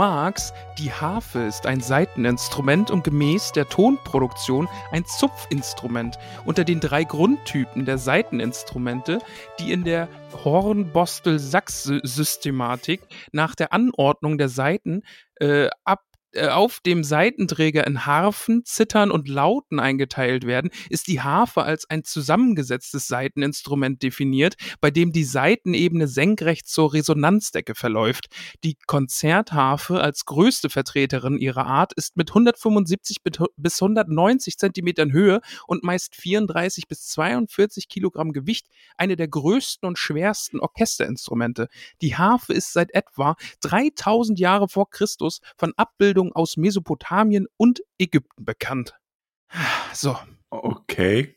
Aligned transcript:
Magst, 0.00 0.54
die 0.78 0.90
Harfe 0.90 1.40
ist 1.40 1.66
ein 1.66 1.82
Saiteninstrument 1.82 2.90
und 2.90 3.04
gemäß 3.04 3.52
der 3.52 3.68
Tonproduktion 3.68 4.66
ein 4.92 5.04
Zupfinstrument. 5.04 6.18
Unter 6.46 6.64
den 6.64 6.80
drei 6.80 7.04
Grundtypen 7.04 7.84
der 7.84 7.98
Saiteninstrumente, 7.98 9.18
die 9.58 9.72
in 9.72 9.84
der 9.84 10.08
Hornbostel-Sachs-Systematik 10.42 13.02
nach 13.32 13.54
der 13.54 13.74
Anordnung 13.74 14.38
der 14.38 14.48
Saiten 14.48 15.02
äh, 15.34 15.68
ab 15.84 16.00
auf 16.38 16.80
dem 16.80 17.02
Seitenträger 17.02 17.86
in 17.86 18.06
Harfen, 18.06 18.64
Zittern 18.64 19.10
und 19.10 19.28
Lauten 19.28 19.80
eingeteilt 19.80 20.46
werden, 20.46 20.70
ist 20.88 21.08
die 21.08 21.20
Harfe 21.20 21.62
als 21.62 21.88
ein 21.90 22.04
zusammengesetztes 22.04 23.08
Saiteninstrument 23.08 24.02
definiert, 24.02 24.54
bei 24.80 24.90
dem 24.90 25.12
die 25.12 25.24
Saitenebene 25.24 26.06
senkrecht 26.06 26.68
zur 26.68 26.92
Resonanzdecke 26.92 27.74
verläuft. 27.74 28.28
Die 28.62 28.76
Konzertharfe 28.86 30.00
als 30.00 30.24
größte 30.24 30.70
Vertreterin 30.70 31.38
ihrer 31.38 31.66
Art 31.66 31.92
ist 31.94 32.16
mit 32.16 32.30
175 32.30 33.18
bis 33.56 33.82
190 33.82 34.56
Zentimetern 34.56 35.12
Höhe 35.12 35.40
und 35.66 35.82
meist 35.82 36.14
34 36.14 36.86
bis 36.86 37.06
42 37.08 37.88
Kilogramm 37.88 38.32
Gewicht 38.32 38.68
eine 38.96 39.16
der 39.16 39.28
größten 39.28 39.86
und 39.86 39.98
schwersten 39.98 40.60
Orchesterinstrumente. 40.60 41.68
Die 42.02 42.16
Harfe 42.16 42.52
ist 42.52 42.72
seit 42.72 42.94
etwa 42.94 43.34
3000 43.62 44.38
Jahre 44.38 44.68
vor 44.68 44.88
Christus 44.90 45.40
von 45.56 45.72
Abbildungen 45.76 46.19
aus 46.32 46.56
Mesopotamien 46.56 47.46
und 47.56 47.82
Ägypten 47.98 48.44
bekannt. 48.44 48.94
So. 49.92 50.16
Okay. 50.50 51.36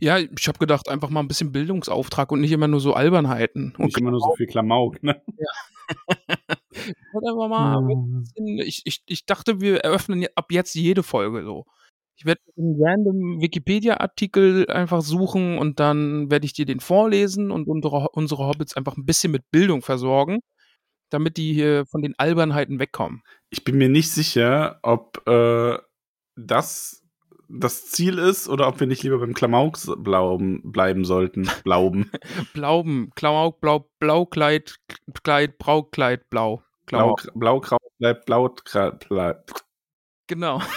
Ja, 0.00 0.18
ich 0.18 0.48
habe 0.48 0.58
gedacht, 0.58 0.88
einfach 0.88 1.10
mal 1.10 1.20
ein 1.20 1.28
bisschen 1.28 1.52
Bildungsauftrag 1.52 2.32
und 2.32 2.40
nicht 2.40 2.52
immer 2.52 2.68
nur 2.68 2.80
so 2.80 2.94
Albernheiten. 2.94 3.74
Und 3.76 3.86
nicht 3.86 3.98
immer 3.98 4.10
nur 4.10 4.20
so 4.20 4.34
viel 4.34 4.46
Klamauk, 4.46 5.02
ne? 5.02 5.20
Ja. 5.38 5.46
aber 7.12 7.48
mal 7.48 7.78
Hm. 7.78 8.22
bisschen, 8.22 8.58
ich, 8.58 8.82
ich, 8.84 9.02
ich 9.06 9.26
dachte, 9.26 9.60
wir 9.60 9.78
eröffnen 9.78 10.26
ab 10.34 10.46
jetzt 10.50 10.74
jede 10.74 11.02
Folge 11.02 11.44
so. 11.44 11.64
Ich 12.18 12.24
werde 12.24 12.40
einen 12.56 12.76
random 12.80 13.40
Wikipedia-Artikel 13.42 14.66
einfach 14.70 15.02
suchen 15.02 15.58
und 15.58 15.80
dann 15.80 16.30
werde 16.30 16.46
ich 16.46 16.54
dir 16.54 16.64
den 16.64 16.80
vorlesen 16.80 17.50
und 17.50 17.68
unsere, 17.68 18.08
unsere 18.12 18.46
Hobbits 18.46 18.74
einfach 18.74 18.96
ein 18.96 19.04
bisschen 19.04 19.32
mit 19.32 19.50
Bildung 19.50 19.82
versorgen, 19.82 20.40
damit 21.10 21.36
die 21.36 21.52
hier 21.52 21.86
von 21.86 22.02
den 22.02 22.14
Albernheiten 22.18 22.78
wegkommen. 22.78 23.22
Ich 23.50 23.64
bin 23.64 23.78
mir 23.78 23.88
nicht 23.88 24.10
sicher, 24.10 24.78
ob 24.82 25.26
äh, 25.28 25.78
das 26.36 27.02
das 27.48 27.86
Ziel 27.86 28.18
ist 28.18 28.48
oder 28.48 28.66
ob 28.66 28.80
wir 28.80 28.86
nicht 28.86 29.02
lieber 29.02 29.18
beim 29.18 29.34
Klamauk 29.34 29.78
blauben, 29.98 30.72
bleiben 30.72 31.04
sollten. 31.04 31.48
Blauben. 31.64 32.10
Blauben, 32.52 33.10
Klamauk, 33.14 33.60
Blau, 33.60 33.88
Blaukleid, 34.00 34.76
Kleid, 35.22 35.58
Braukleid, 35.58 36.28
Blau. 36.28 36.62
Blau. 36.86 37.16
Blaukraut 37.34 37.80
bleibt 37.98 38.26
blau. 38.26 38.54
bleibt. 39.08 39.64
Genau. 40.26 40.60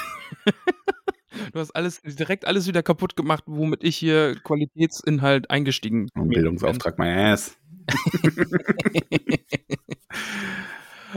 Du 1.54 1.60
hast 1.60 1.72
alles 1.72 2.02
direkt 2.02 2.46
alles 2.46 2.68
wieder 2.68 2.84
kaputt 2.84 3.16
gemacht, 3.16 3.44
womit 3.48 3.84
ich 3.84 3.96
hier 3.96 4.36
Qualitätsinhalt 4.44 5.50
eingestiegen 5.50 6.08
bin. 6.14 6.28
Bildungsauftrag, 6.28 6.98
my 7.00 7.08
ass. 7.08 7.56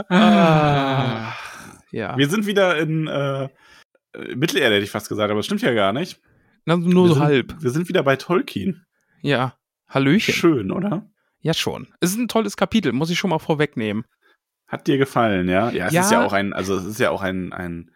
Ah, 0.08 1.34
ja. 1.90 2.16
Wir 2.16 2.28
sind 2.28 2.46
wieder 2.46 2.78
in 2.78 3.06
äh, 3.06 3.48
Mittelerde, 4.34 4.76
hätte 4.76 4.84
ich 4.84 4.90
fast 4.90 5.08
gesagt, 5.08 5.30
aber 5.30 5.38
das 5.38 5.46
stimmt 5.46 5.62
ja 5.62 5.72
gar 5.74 5.92
nicht. 5.92 6.20
Na, 6.64 6.76
nur 6.76 7.04
wir 7.04 7.08
so 7.08 7.14
sind, 7.14 7.22
halb. 7.24 7.62
Wir 7.62 7.70
sind 7.70 7.88
wieder 7.88 8.02
bei 8.02 8.16
Tolkien. 8.16 8.86
Ja. 9.20 9.56
Hallöchen. 9.88 10.34
Schön, 10.34 10.70
oder? 10.70 11.10
Ja, 11.40 11.54
schon. 11.54 11.88
Es 12.00 12.10
ist 12.10 12.18
ein 12.18 12.28
tolles 12.28 12.56
Kapitel, 12.56 12.92
muss 12.92 13.10
ich 13.10 13.18
schon 13.18 13.30
mal 13.30 13.38
vorwegnehmen. 13.38 14.04
Hat 14.68 14.86
dir 14.86 14.96
gefallen, 14.96 15.48
ja? 15.48 15.70
Ja, 15.70 15.88
es 15.88 15.92
Ja. 15.92 16.00
ist 16.02 16.12
ja 16.12 16.24
auch 16.24 16.32
ein, 16.32 16.52
also 16.52 16.76
es 16.76 16.84
ist 16.86 17.00
ja 17.00 17.10
auch 17.10 17.20
ein, 17.20 17.52
ein 17.52 17.90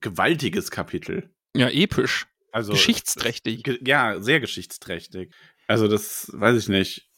gewaltiges 0.00 0.70
Kapitel. 0.70 1.30
Ja, 1.54 1.68
episch. 1.68 2.26
Also 2.52 2.72
Geschichtsträchtig. 2.72 3.62
Ge 3.62 3.78
ja, 3.86 4.20
sehr 4.20 4.40
geschichtsträchtig. 4.40 5.32
Also 5.68 5.88
das 5.88 6.30
weiß 6.32 6.56
ich 6.58 6.68
nicht. 6.68 7.08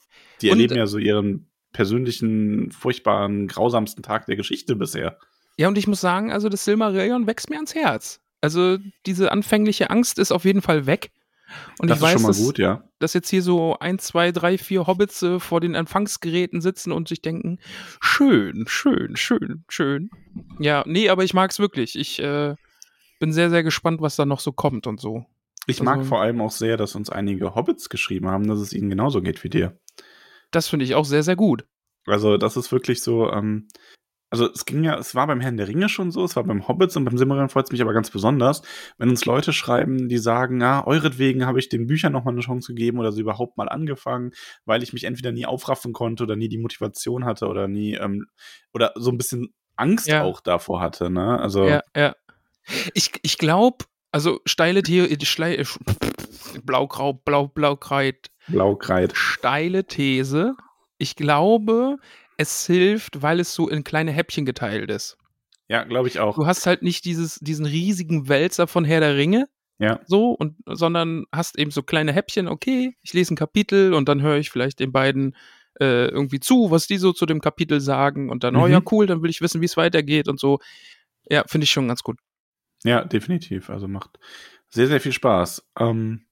Die 0.43 0.51
Und- 0.51 0.57
erleben 0.59 0.77
ja 0.77 0.87
so 0.87 0.99
ihren 0.99 1.51
persönlichen, 1.73 2.71
furchtbaren, 2.73 3.47
grausamsten 3.47 4.03
Tag 4.03 4.27
der 4.27 4.37
Geschichte 4.37 4.77
bisher. 4.77 5.19
Ja, 5.57 5.69
und 5.69 5.79
ich 5.79 5.87
muss 5.87 6.01
sagen, 6.01 6.33
also 6.33 6.49
das 6.49 6.65
Silmarillion 6.65 7.27
wächst 7.27 7.51
mir 7.51 7.57
ans 7.57 7.75
Herz. 7.75 8.21
Also 8.41 8.79
diese 9.07 9.33
anfängliche 9.33 9.91
Angst 9.91 10.19
ist 10.19 10.31
auf 10.33 10.45
jeden 10.45 10.63
Fall 10.63 10.87
weg. 10.87 11.11
Und 11.79 11.89
das 11.89 11.99
ich 11.99 12.03
ist 12.03 12.07
weiß, 12.07 12.13
schon 12.13 12.23
mal 12.23 12.29
dass, 12.29 12.39
gut, 12.45 12.59
ja. 12.59 12.85
dass 12.99 13.15
jetzt 13.15 13.31
hier 13.31 13.43
so 13.43 13.77
ein, 13.79 13.99
zwei, 13.99 14.33
drei, 14.33 14.59
vier 14.59 14.87
Hobbits 14.87 15.23
äh, 15.23 15.41
vor 15.41 15.61
den 15.61 15.75
Empfangsgeräten 15.75 16.61
sitzen 16.61 16.93
und 16.93 17.09
sich 17.09 17.23
denken, 17.23 17.59
schön, 18.01 18.65
schön, 18.69 19.17
schön, 19.17 19.65
schön. 19.69 20.11
Ja, 20.61 20.85
nee, 20.87 21.09
aber 21.09 21.25
ich 21.25 21.33
mag's 21.35 21.59
wirklich. 21.59 21.99
Ich 21.99 22.19
äh, 22.21 22.55
bin 23.19 23.33
sehr, 23.33 23.51
sehr 23.51 23.63
gespannt, 23.63 24.01
was 24.03 24.17
da 24.17 24.27
noch 24.27 24.41
so 24.41 24.53
kommt 24.53 24.87
und 24.87 25.01
so. 25.01 25.25
Ich 25.67 25.83
mag 25.83 25.99
Also- 25.99 26.09
vor 26.11 26.21
allem 26.21 26.41
auch 26.41 26.51
sehr, 26.51 26.77
dass 26.77 26.95
uns 26.95 27.11
einige 27.11 27.55
Hobbits 27.55 27.89
geschrieben 27.89 28.29
haben, 28.29 28.47
dass 28.47 28.59
es 28.59 28.73
ihnen 28.73 28.91
genauso 28.91 29.23
geht 29.23 29.43
wie 29.43 29.51
dir. 29.51 29.79
Das 30.51 30.69
finde 30.69 30.85
ich 30.85 30.95
auch 30.95 31.05
sehr, 31.05 31.23
sehr 31.23 31.37
gut. 31.37 31.67
Also 32.07 32.37
das 32.39 32.57
ist 32.57 32.73
wirklich 32.73 33.03
so, 33.03 33.31
ähm, 33.31 33.69
also 34.31 34.51
es 34.51 34.65
ging 34.65 34.85
ja, 34.85 34.99
es 34.99 35.15
war 35.15 35.27
beim 35.27 35.41
Herrn 35.41 35.57
der 35.57 35.69
Ringe 35.69 35.89
schon 35.89 36.11
so, 36.11 36.25
es 36.25 36.37
war 36.37 36.45
beim 36.45 36.69
Hobbits 36.69 36.97
und 36.97 37.05
beim 37.05 37.17
Silmarillion 37.17 37.49
freut 37.49 37.65
es 37.67 37.73
mich 37.73 37.81
aber 37.81 37.95
ganz 37.95 38.11
besonders, 38.11 38.63
wenn 38.99 39.09
uns 39.09 39.25
Leute 39.25 39.53
schreiben, 39.53 40.09
die 40.09 40.19
sagen, 40.19 40.61
ja, 40.61 40.87
euretwegen 40.87 41.47
habe 41.47 41.59
ich 41.59 41.69
den 41.69 41.87
Büchern 41.87 42.13
nochmal 42.13 42.35
eine 42.35 42.43
Chance 42.43 42.75
gegeben 42.75 42.99
oder 42.99 43.13
sie 43.13 43.23
überhaupt 43.23 43.57
mal 43.57 43.69
angefangen, 43.69 44.33
weil 44.65 44.83
ich 44.83 44.93
mich 44.93 45.05
entweder 45.05 45.33
nie 45.33 45.47
aufraffen 45.47 45.93
konnte 45.93 46.25
oder 46.25 46.37
nie 46.37 46.49
die 46.49 46.59
Motivation 46.59 47.25
hatte 47.25 47.47
oder 47.47 47.69
nie, 47.69 47.95
ähm, 47.95 48.27
oder 48.75 48.93
so 48.97 49.11
ein 49.11 49.19
bisschen 49.19 49.55
Angst 49.77 50.09
Ja. 50.09 50.25
auch 50.25 50.41
davor 50.41 50.81
hatte, 50.81 51.11
ne? 51.11 51.39
Also 51.41 51.67
Ja, 51.67 51.83
ja. 51.97 52.15
Ich, 52.93 53.13
ich 53.23 53.39
glaube, 53.39 53.87
also 54.13 54.41
steile 54.45 54.83
Theorie, 54.83 55.17
Schlei, 55.25 55.63
Blaugrau, 56.65 57.15
Blau, 57.15 57.49
Blaukreit, 58.49 59.11
Blaukreid. 59.11 59.17
steile 59.17 59.85
These. 59.85 60.55
Ich 60.99 61.17
glaube, 61.17 61.97
es 62.37 62.67
hilft, 62.67 63.23
weil 63.23 63.41
es 63.41 63.55
so 63.55 63.69
in 63.69 63.85
kleine 63.85 64.11
Häppchen 64.13 64.45
geteilt 64.45 64.91
ist. 64.91 65.17
Ja, 65.69 65.85
glaube 65.85 66.09
ich 66.09 66.19
auch. 66.19 66.35
Du 66.37 66.47
hast 66.47 66.67
halt 66.67 66.83
nicht 66.83 67.05
dieses, 67.05 67.37
diesen 67.41 67.67
riesigen 67.67 68.29
Wälzer 68.29 68.67
von 68.67 68.85
Herr 68.85 69.01
der 69.01 69.17
Ringe, 69.17 69.47
Ja. 69.79 70.01
so, 70.07 70.31
und, 70.31 70.57
sondern 70.67 71.25
hast 71.33 71.59
eben 71.59 71.71
so 71.71 71.83
kleine 71.83 72.13
Häppchen, 72.13 72.49
okay, 72.49 72.95
ich 73.03 73.13
lese 73.13 73.35
ein 73.35 73.37
Kapitel 73.37 73.93
und 73.93 74.09
dann 74.09 74.23
höre 74.23 74.39
ich 74.39 74.51
vielleicht 74.51 74.81
den 74.81 74.93
beiden 74.93 75.37
äh, 75.81 76.07
irgendwie 76.09 76.41
zu, 76.41 76.71
was 76.71 76.87
die 76.87 76.97
so 76.97 77.13
zu 77.13 77.27
dem 77.27 77.41
Kapitel 77.41 77.81
sagen 77.81 78.31
und 78.31 78.43
dann, 78.45 78.57
oh 78.57 78.67
Mhm. 78.67 78.73
ja, 78.73 78.81
cool, 78.91 79.07
dann 79.07 79.23
will 79.23 79.31
ich 79.31 79.41
wissen, 79.43 79.61
wie 79.61 79.67
es 79.67 79.77
weitergeht 79.77 80.27
und 80.29 80.41
so. 80.41 80.59
Ja, 81.31 81.45
finde 81.47 81.65
ich 81.67 81.71
schon 81.71 81.87
ganz 81.87 82.03
gut. 82.03 82.19
Ja, 82.85 83.05
definitiv. 83.05 83.69
Also 83.71 83.87
macht 83.89 84.19
sehr, 84.71 84.87
sehr 84.87 85.01
viel 85.01 85.13
Spaß. 85.13 85.65
Ähm, 85.79 86.25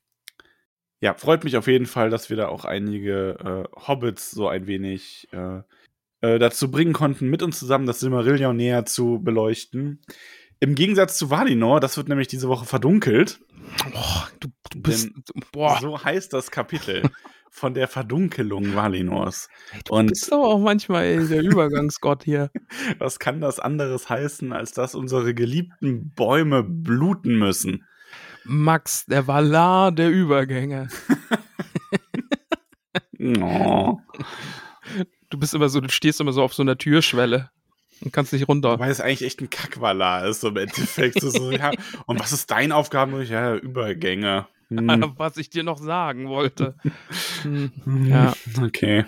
ja, 1.00 1.14
freut 1.14 1.44
mich 1.44 1.56
auf 1.56 1.66
jeden 1.66 1.86
Fall, 1.86 2.10
dass 2.10 2.30
wir 2.30 2.36
da 2.36 2.48
auch 2.48 2.64
einige 2.64 3.66
äh, 3.74 3.78
Hobbits 3.86 4.30
so 4.30 4.48
ein 4.48 4.66
wenig 4.66 5.28
äh, 5.32 5.60
äh, 6.22 6.38
dazu 6.38 6.70
bringen 6.70 6.92
konnten, 6.92 7.28
mit 7.28 7.42
uns 7.42 7.58
zusammen 7.58 7.86
das 7.86 8.00
Silmarillion 8.00 8.56
näher 8.56 8.84
zu 8.86 9.20
beleuchten. 9.22 10.02
Im 10.58 10.74
Gegensatz 10.74 11.18
zu 11.18 11.30
Valinor, 11.30 11.80
das 11.80 11.96
wird 11.98 12.08
nämlich 12.08 12.28
diese 12.28 12.48
Woche 12.48 12.64
verdunkelt. 12.64 13.40
Boah, 13.92 14.28
du, 14.40 14.48
du 14.70 14.80
bist, 14.80 15.10
boah, 15.52 15.78
So 15.80 16.02
heißt 16.02 16.32
das 16.32 16.50
Kapitel. 16.50 17.02
von 17.56 17.72
der 17.72 17.88
Verdunkelung 17.88 18.74
Valinors. 18.74 19.48
Ey, 19.72 19.80
du 19.86 19.94
Und- 19.94 20.06
bist 20.08 20.30
aber 20.30 20.44
auch 20.46 20.58
manchmal 20.58 21.04
ey, 21.04 21.26
der 21.26 21.42
Übergangsgott 21.42 22.22
hier. 22.22 22.50
Was 22.98 23.18
kann 23.18 23.40
das 23.40 23.58
anderes 23.60 24.10
heißen, 24.10 24.52
als 24.52 24.72
dass 24.72 24.94
unsere 24.94 25.32
geliebten 25.32 26.10
Bäume 26.14 26.62
bluten 26.62 27.38
müssen? 27.38 27.86
Max, 28.46 29.06
der 29.06 29.26
Valar 29.26 29.92
der 29.92 30.10
Übergänge. 30.10 30.88
Oh. 33.18 33.98
Du 35.30 35.38
bist 35.38 35.54
immer 35.54 35.68
so, 35.68 35.80
du 35.80 35.88
stehst 35.88 36.20
immer 36.20 36.32
so 36.32 36.42
auf 36.42 36.54
so 36.54 36.62
einer 36.62 36.78
Türschwelle 36.78 37.50
und 38.00 38.12
kannst 38.12 38.32
nicht 38.32 38.46
runter. 38.46 38.72
Wobei 38.72 38.88
es 38.90 39.00
eigentlich 39.00 39.24
echt 39.24 39.40
ein 39.40 39.50
Kackwalar 39.50 40.26
ist, 40.26 40.42
so 40.42 40.48
im 40.48 40.56
Endeffekt. 40.58 41.20
So, 41.20 41.50
ja. 41.50 41.72
Und 42.06 42.20
was 42.20 42.32
ist 42.32 42.50
dein 42.50 42.72
Aufgaben? 42.72 43.20
Ja, 43.22 43.56
Übergänge. 43.56 44.46
Hm. 44.68 45.14
Was 45.16 45.36
ich 45.36 45.48
dir 45.48 45.62
noch 45.62 45.78
sagen 45.78 46.28
wollte. 46.28 46.74
Hm, 47.42 47.70
Ja. 48.04 48.34
Okay. 48.60 49.04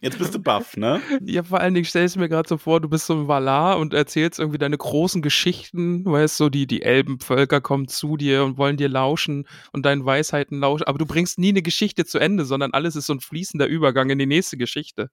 Jetzt 0.00 0.18
bist 0.18 0.34
du 0.34 0.38
baff, 0.38 0.76
ne? 0.76 1.00
Ja, 1.24 1.42
vor 1.42 1.60
allen 1.60 1.74
Dingen 1.74 1.84
stellst 1.84 2.14
du 2.14 2.20
mir 2.20 2.28
gerade 2.28 2.48
so 2.48 2.56
vor, 2.56 2.80
du 2.80 2.88
bist 2.88 3.06
so 3.06 3.14
ein 3.14 3.28
Valar 3.28 3.78
und 3.78 3.94
erzählst 3.94 4.38
irgendwie 4.38 4.58
deine 4.58 4.78
großen 4.78 5.22
Geschichten, 5.22 6.04
weißt 6.04 6.38
du, 6.40 6.50
die, 6.50 6.66
die 6.66 6.82
Elbenvölker 6.82 7.60
kommen 7.60 7.88
zu 7.88 8.16
dir 8.16 8.44
und 8.44 8.58
wollen 8.58 8.76
dir 8.76 8.88
lauschen 8.88 9.46
und 9.72 9.84
deinen 9.84 10.04
Weisheiten 10.04 10.60
lauschen, 10.60 10.84
aber 10.86 10.98
du 10.98 11.06
bringst 11.06 11.38
nie 11.38 11.48
eine 11.48 11.62
Geschichte 11.62 12.04
zu 12.04 12.18
Ende, 12.18 12.44
sondern 12.44 12.72
alles 12.72 12.94
ist 12.94 13.06
so 13.06 13.14
ein 13.14 13.20
fließender 13.20 13.66
Übergang 13.66 14.10
in 14.10 14.18
die 14.18 14.26
nächste 14.26 14.56
Geschichte. 14.56 15.10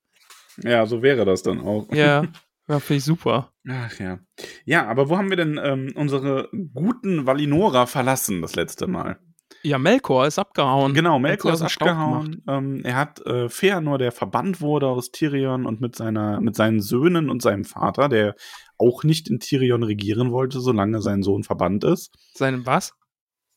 Ja, 0.64 0.86
so 0.86 1.02
wäre 1.02 1.26
das 1.26 1.42
dann 1.42 1.62
auch. 1.62 1.92
Ja, 1.92 2.24
ja 2.68 2.80
finde 2.80 2.98
ich 2.98 3.04
super. 3.04 3.52
Ach 3.68 4.00
ja. 4.00 4.20
Ja, 4.66 4.88
aber 4.88 5.10
wo 5.10 5.18
haben 5.18 5.30
wir 5.30 5.38
denn 5.38 5.60
ähm, 5.62 5.94
unsere 5.96 6.50
guten 6.74 7.26
Valinora 7.26 7.88
verlassen 7.88 8.42
das 8.42 8.56
letzte 8.56 8.88
Mal? 8.88 9.20
Ja, 9.66 9.80
Melkor 9.80 10.28
ist 10.28 10.38
abgehauen. 10.38 10.94
Genau, 10.94 11.18
Melkor 11.18 11.54
ist 11.54 11.64
abgehauen. 11.64 12.44
Ähm, 12.48 12.82
er 12.84 12.96
hat 12.98 13.26
äh, 13.26 13.50
Feanor, 13.50 13.98
der 13.98 14.12
verbannt 14.12 14.62
wurde 14.62 14.88
aus 14.88 15.10
Tirion 15.10 15.66
und 15.66 15.82
mit, 15.82 15.96
seiner, 15.96 16.40
mit 16.40 16.56
seinen 16.56 16.82
Söhnen 16.82 17.32
und 17.32 17.42
seinem 17.42 17.66
Vater, 17.66 18.08
der 18.08 18.36
auch 18.78 19.04
nicht 19.04 19.28
in 19.28 19.40
Tirion 19.40 19.82
regieren 19.82 20.32
wollte, 20.32 20.60
solange 20.60 21.02
sein 21.02 21.24
Sohn 21.24 21.44
verbannt 21.44 21.84
ist. 21.84 22.14
Seinem 22.36 22.68
was? 22.68 22.94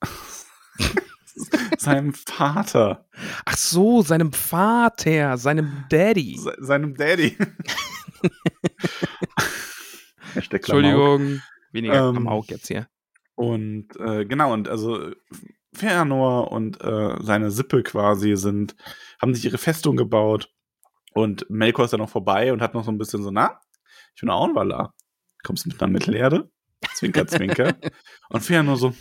seinem 1.76 2.14
Vater, 2.14 3.06
Ach 3.44 3.56
so, 3.58 4.00
seinem 4.00 4.32
Vater, 4.32 5.36
seinem 5.36 5.84
Daddy. 5.90 6.38
se 6.38 6.56
seinem 6.58 6.94
Daddy. 6.94 7.36
Entschuldigung, 10.50 11.42
weniger 11.72 12.08
Ähm, 12.08 12.14
Klamauk 12.14 12.48
jetzt 12.48 12.68
hier. 12.68 12.88
Und 13.34 13.88
äh, 14.00 14.24
genau, 14.24 14.54
und 14.54 14.68
also 14.68 15.12
Fëanor 15.78 16.48
und 16.48 16.80
äh, 16.82 17.16
seine 17.20 17.50
Sippe 17.50 17.82
quasi 17.82 18.36
sind, 18.36 18.76
haben 19.20 19.34
sich 19.34 19.44
ihre 19.44 19.58
Festung 19.58 19.96
gebaut. 19.96 20.52
Und 21.14 21.48
Melkor 21.48 21.84
ist 21.84 21.92
dann 21.92 22.00
noch 22.00 22.10
vorbei 22.10 22.52
und 22.52 22.60
hat 22.60 22.74
noch 22.74 22.84
so 22.84 22.90
ein 22.90 22.98
bisschen 22.98 23.22
so, 23.22 23.30
na, 23.30 23.60
ich 24.14 24.20
bin 24.20 24.30
auch 24.30 24.44
ein 24.48 24.54
Valar. 24.54 24.94
Kommst 25.42 25.64
du 25.64 25.70
mit 25.70 25.82
einer 25.82 25.92
Mittelerde? 25.92 26.50
Zwinker, 26.94 27.26
zwinker. 27.26 27.76
und 28.28 28.42
Fëanor 28.42 28.76
so, 28.76 28.94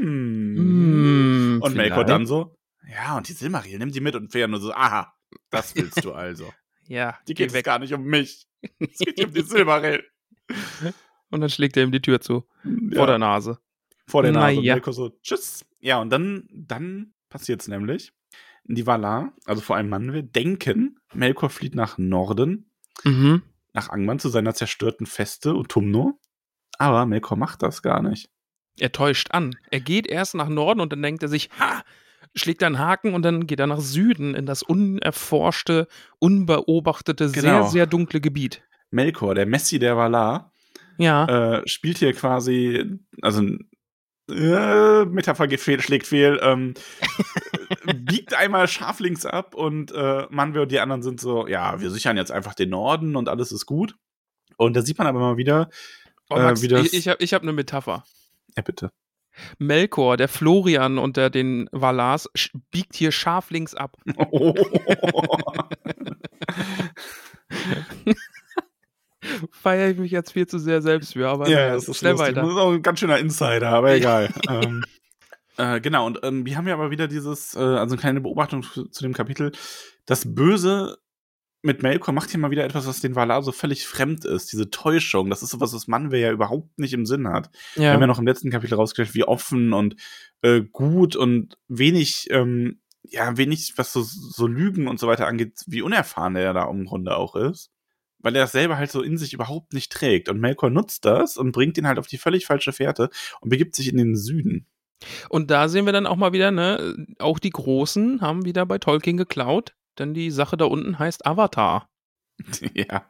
hm. 0.00 0.56
Hm, 0.56 1.60
und 1.62 1.74
Melkor 1.76 1.98
vielleicht. 1.98 2.08
dann 2.10 2.26
so, 2.26 2.56
ja, 2.90 3.16
und 3.16 3.28
die 3.28 3.32
Silmaril, 3.32 3.78
nimm 3.78 3.92
die 3.92 4.00
mit. 4.00 4.14
Und 4.16 4.32
Fëanor 4.32 4.58
so, 4.58 4.72
aha, 4.72 5.12
das 5.50 5.74
willst 5.76 6.04
du 6.04 6.12
also. 6.12 6.52
Ja, 6.88 7.16
Die 7.28 7.34
geh 7.34 7.46
geht 7.46 7.54
es 7.54 7.62
gar 7.62 7.78
nicht 7.78 7.94
um 7.94 8.02
mich. 8.02 8.48
Es 8.80 8.98
geht 8.98 9.24
um 9.24 9.32
die 9.32 9.42
Silmaril. 9.42 10.02
Und 11.30 11.40
dann 11.40 11.48
schlägt 11.48 11.76
er 11.76 11.84
ihm 11.84 11.92
die 11.92 12.02
Tür 12.02 12.20
zu. 12.20 12.46
Ja. 12.64 12.96
Vor 12.98 13.06
der 13.06 13.18
Nase. 13.18 13.58
Vor 14.12 14.22
der 14.22 14.32
Nase. 14.32 14.50
Und 14.58 14.62
Naja. 14.62 14.74
Melkor 14.74 14.92
so, 14.92 15.10
tschüss. 15.22 15.64
Ja, 15.80 16.00
und 16.00 16.10
dann, 16.10 16.48
dann 16.52 17.12
passiert's 17.28 17.66
nämlich. 17.66 18.12
Die 18.64 18.86
Valar, 18.86 19.32
also 19.44 19.60
vor 19.60 19.74
allem 19.76 19.88
Manwe, 19.88 20.22
denken, 20.22 21.00
Melkor 21.12 21.50
flieht 21.50 21.74
nach 21.74 21.98
Norden, 21.98 22.70
Mhm. 23.04 23.42
nach 23.72 23.88
Angmar 23.90 24.18
zu 24.18 24.28
seiner 24.28 24.54
zerstörten 24.54 25.06
Feste 25.06 25.54
Utumno. 25.56 26.20
Aber 26.78 27.04
Melkor 27.06 27.36
macht 27.36 27.62
das 27.62 27.82
gar 27.82 28.02
nicht. 28.02 28.28
Er 28.78 28.92
täuscht 28.92 29.32
an. 29.32 29.56
Er 29.70 29.80
geht 29.80 30.06
erst 30.06 30.34
nach 30.34 30.48
Norden 30.48 30.80
und 30.80 30.92
dann 30.92 31.02
denkt 31.02 31.22
er 31.22 31.28
sich, 31.28 31.50
ha, 31.58 31.82
schlägt 32.34 32.62
einen 32.62 32.78
Haken 32.78 33.14
und 33.14 33.22
dann 33.22 33.46
geht 33.46 33.60
er 33.60 33.66
nach 33.66 33.80
Süden 33.80 34.34
in 34.34 34.46
das 34.46 34.62
unerforschte, 34.62 35.88
unbeobachtete, 36.20 37.28
sehr, 37.28 37.42
Genau. 37.42 37.68
sehr 37.68 37.86
dunkle 37.86 38.20
Gebiet. 38.20 38.62
Melkor, 38.90 39.34
der 39.34 39.46
Messi 39.46 39.78
der 39.78 39.96
Valar, 39.96 40.52
Ja. 40.98 41.26
äh, 41.58 41.68
spielt 41.68 41.98
hier 41.98 42.12
quasi, 42.12 42.98
also 43.22 43.42
äh, 44.30 45.04
Metapher 45.06 45.46
geht 45.48 45.60
fehl, 45.60 45.80
schlägt 45.80 46.06
fehl, 46.06 46.38
ähm, 46.42 46.74
biegt 47.96 48.34
einmal 48.34 48.68
scharf 48.68 49.00
links 49.00 49.26
ab 49.26 49.54
und 49.54 49.92
äh, 49.92 50.26
Manwe 50.30 50.62
und 50.62 50.72
die 50.72 50.80
anderen 50.80 51.02
sind 51.02 51.20
so, 51.20 51.46
ja, 51.46 51.80
wir 51.80 51.90
sichern 51.90 52.16
jetzt 52.16 52.30
einfach 52.32 52.54
den 52.54 52.70
Norden 52.70 53.16
und 53.16 53.28
alles 53.28 53.52
ist 53.52 53.66
gut. 53.66 53.94
Und 54.56 54.74
da 54.76 54.82
sieht 54.82 54.98
man 54.98 55.06
aber 55.06 55.18
mal 55.18 55.36
wieder, 55.36 55.68
oh, 56.30 56.36
äh, 56.36 56.42
Max, 56.42 56.62
wie 56.62 56.68
das- 56.68 56.86
ich, 56.86 56.94
ich 56.94 57.08
habe 57.08 57.22
ich 57.22 57.34
hab 57.34 57.42
eine 57.42 57.52
Metapher. 57.52 58.04
ja 58.56 58.62
bitte. 58.62 58.90
Melkor, 59.58 60.18
der 60.18 60.28
Florian 60.28 60.98
unter 60.98 61.30
den 61.30 61.66
Valars, 61.72 62.28
biegt 62.70 62.94
hier 62.94 63.12
scharf 63.12 63.50
links 63.50 63.74
ab. 63.74 63.96
Oh. 64.30 64.54
Feiere 69.50 69.90
ich 69.90 69.98
mich 69.98 70.10
jetzt 70.10 70.32
viel 70.32 70.46
zu 70.46 70.58
sehr 70.58 70.82
selbst 70.82 71.12
für, 71.12 71.28
aber 71.28 71.48
ja, 71.48 71.74
das 71.74 71.88
ist 71.88 71.98
schnell 71.98 72.12
lustig. 72.12 72.28
weiter. 72.28 72.42
Das 72.42 72.50
ist 72.50 72.56
auch 72.56 72.72
ein 72.72 72.82
ganz 72.82 73.00
schöner 73.00 73.18
Insider, 73.18 73.68
aber 73.68 73.94
egal. 73.94 74.30
ähm, 74.48 74.84
äh, 75.56 75.80
genau, 75.80 76.06
und 76.06 76.20
ähm, 76.22 76.44
wir 76.46 76.56
haben 76.56 76.66
ja 76.66 76.74
aber 76.74 76.90
wieder 76.90 77.08
dieses, 77.08 77.54
äh, 77.54 77.58
also 77.58 77.94
eine 77.94 78.00
kleine 78.00 78.20
Beobachtung 78.20 78.62
zu 78.62 78.88
zu 78.88 79.02
dem 79.02 79.12
Kapitel. 79.12 79.52
Das 80.06 80.34
Böse 80.34 80.98
mit 81.62 81.82
Melkor 81.82 82.12
macht 82.12 82.30
hier 82.30 82.40
mal 82.40 82.50
wieder 82.50 82.64
etwas, 82.64 82.86
was 82.86 83.00
den 83.00 83.14
Valar 83.14 83.42
so 83.42 83.52
völlig 83.52 83.86
fremd 83.86 84.24
ist. 84.24 84.52
Diese 84.52 84.70
Täuschung, 84.70 85.30
das 85.30 85.42
ist 85.42 85.50
sowas, 85.50 85.72
was 85.72 85.86
Manwe 85.86 86.18
ja 86.18 86.32
überhaupt 86.32 86.76
nicht 86.78 86.92
im 86.92 87.06
Sinn 87.06 87.28
hat. 87.28 87.50
Wir 87.76 87.92
haben 87.92 88.00
ja 88.00 88.08
noch 88.08 88.18
im 88.18 88.26
letzten 88.26 88.50
Kapitel 88.50 88.74
rausgestellt, 88.74 89.14
wie 89.14 89.24
offen 89.24 89.72
und 89.72 89.94
äh, 90.42 90.62
gut 90.62 91.14
und 91.14 91.56
wenig, 91.68 92.26
ähm, 92.30 92.80
ja, 93.04 93.36
wenig, 93.36 93.74
was 93.76 93.92
so, 93.92 94.02
so 94.02 94.46
Lügen 94.48 94.88
und 94.88 94.98
so 94.98 95.06
weiter 95.06 95.28
angeht, 95.28 95.62
wie 95.66 95.82
unerfahren 95.82 96.34
er 96.34 96.52
da 96.52 96.68
im 96.68 96.84
Grunde 96.84 97.16
auch 97.16 97.36
ist. 97.36 97.70
Weil 98.22 98.34
er 98.36 98.42
das 98.42 98.52
selber 98.52 98.76
halt 98.78 98.90
so 98.90 99.02
in 99.02 99.18
sich 99.18 99.32
überhaupt 99.32 99.72
nicht 99.72 99.92
trägt. 99.92 100.28
Und 100.28 100.40
Melkor 100.40 100.70
nutzt 100.70 101.04
das 101.04 101.36
und 101.36 101.52
bringt 101.52 101.76
ihn 101.78 101.86
halt 101.86 101.98
auf 101.98 102.06
die 102.06 102.18
völlig 102.18 102.46
falsche 102.46 102.72
Fährte 102.72 103.10
und 103.40 103.50
begibt 103.50 103.74
sich 103.74 103.88
in 103.88 103.96
den 103.96 104.16
Süden. 104.16 104.66
Und 105.28 105.50
da 105.50 105.68
sehen 105.68 105.84
wir 105.86 105.92
dann 105.92 106.06
auch 106.06 106.16
mal 106.16 106.32
wieder, 106.32 106.50
ne, 106.52 106.94
auch 107.18 107.38
die 107.40 107.50
Großen 107.50 108.20
haben 108.20 108.44
wieder 108.44 108.64
bei 108.66 108.78
Tolkien 108.78 109.16
geklaut, 109.16 109.74
denn 109.98 110.14
die 110.14 110.30
Sache 110.30 110.56
da 110.56 110.66
unten 110.66 110.98
heißt 110.98 111.26
Avatar. 111.26 111.90
ja. 112.74 113.04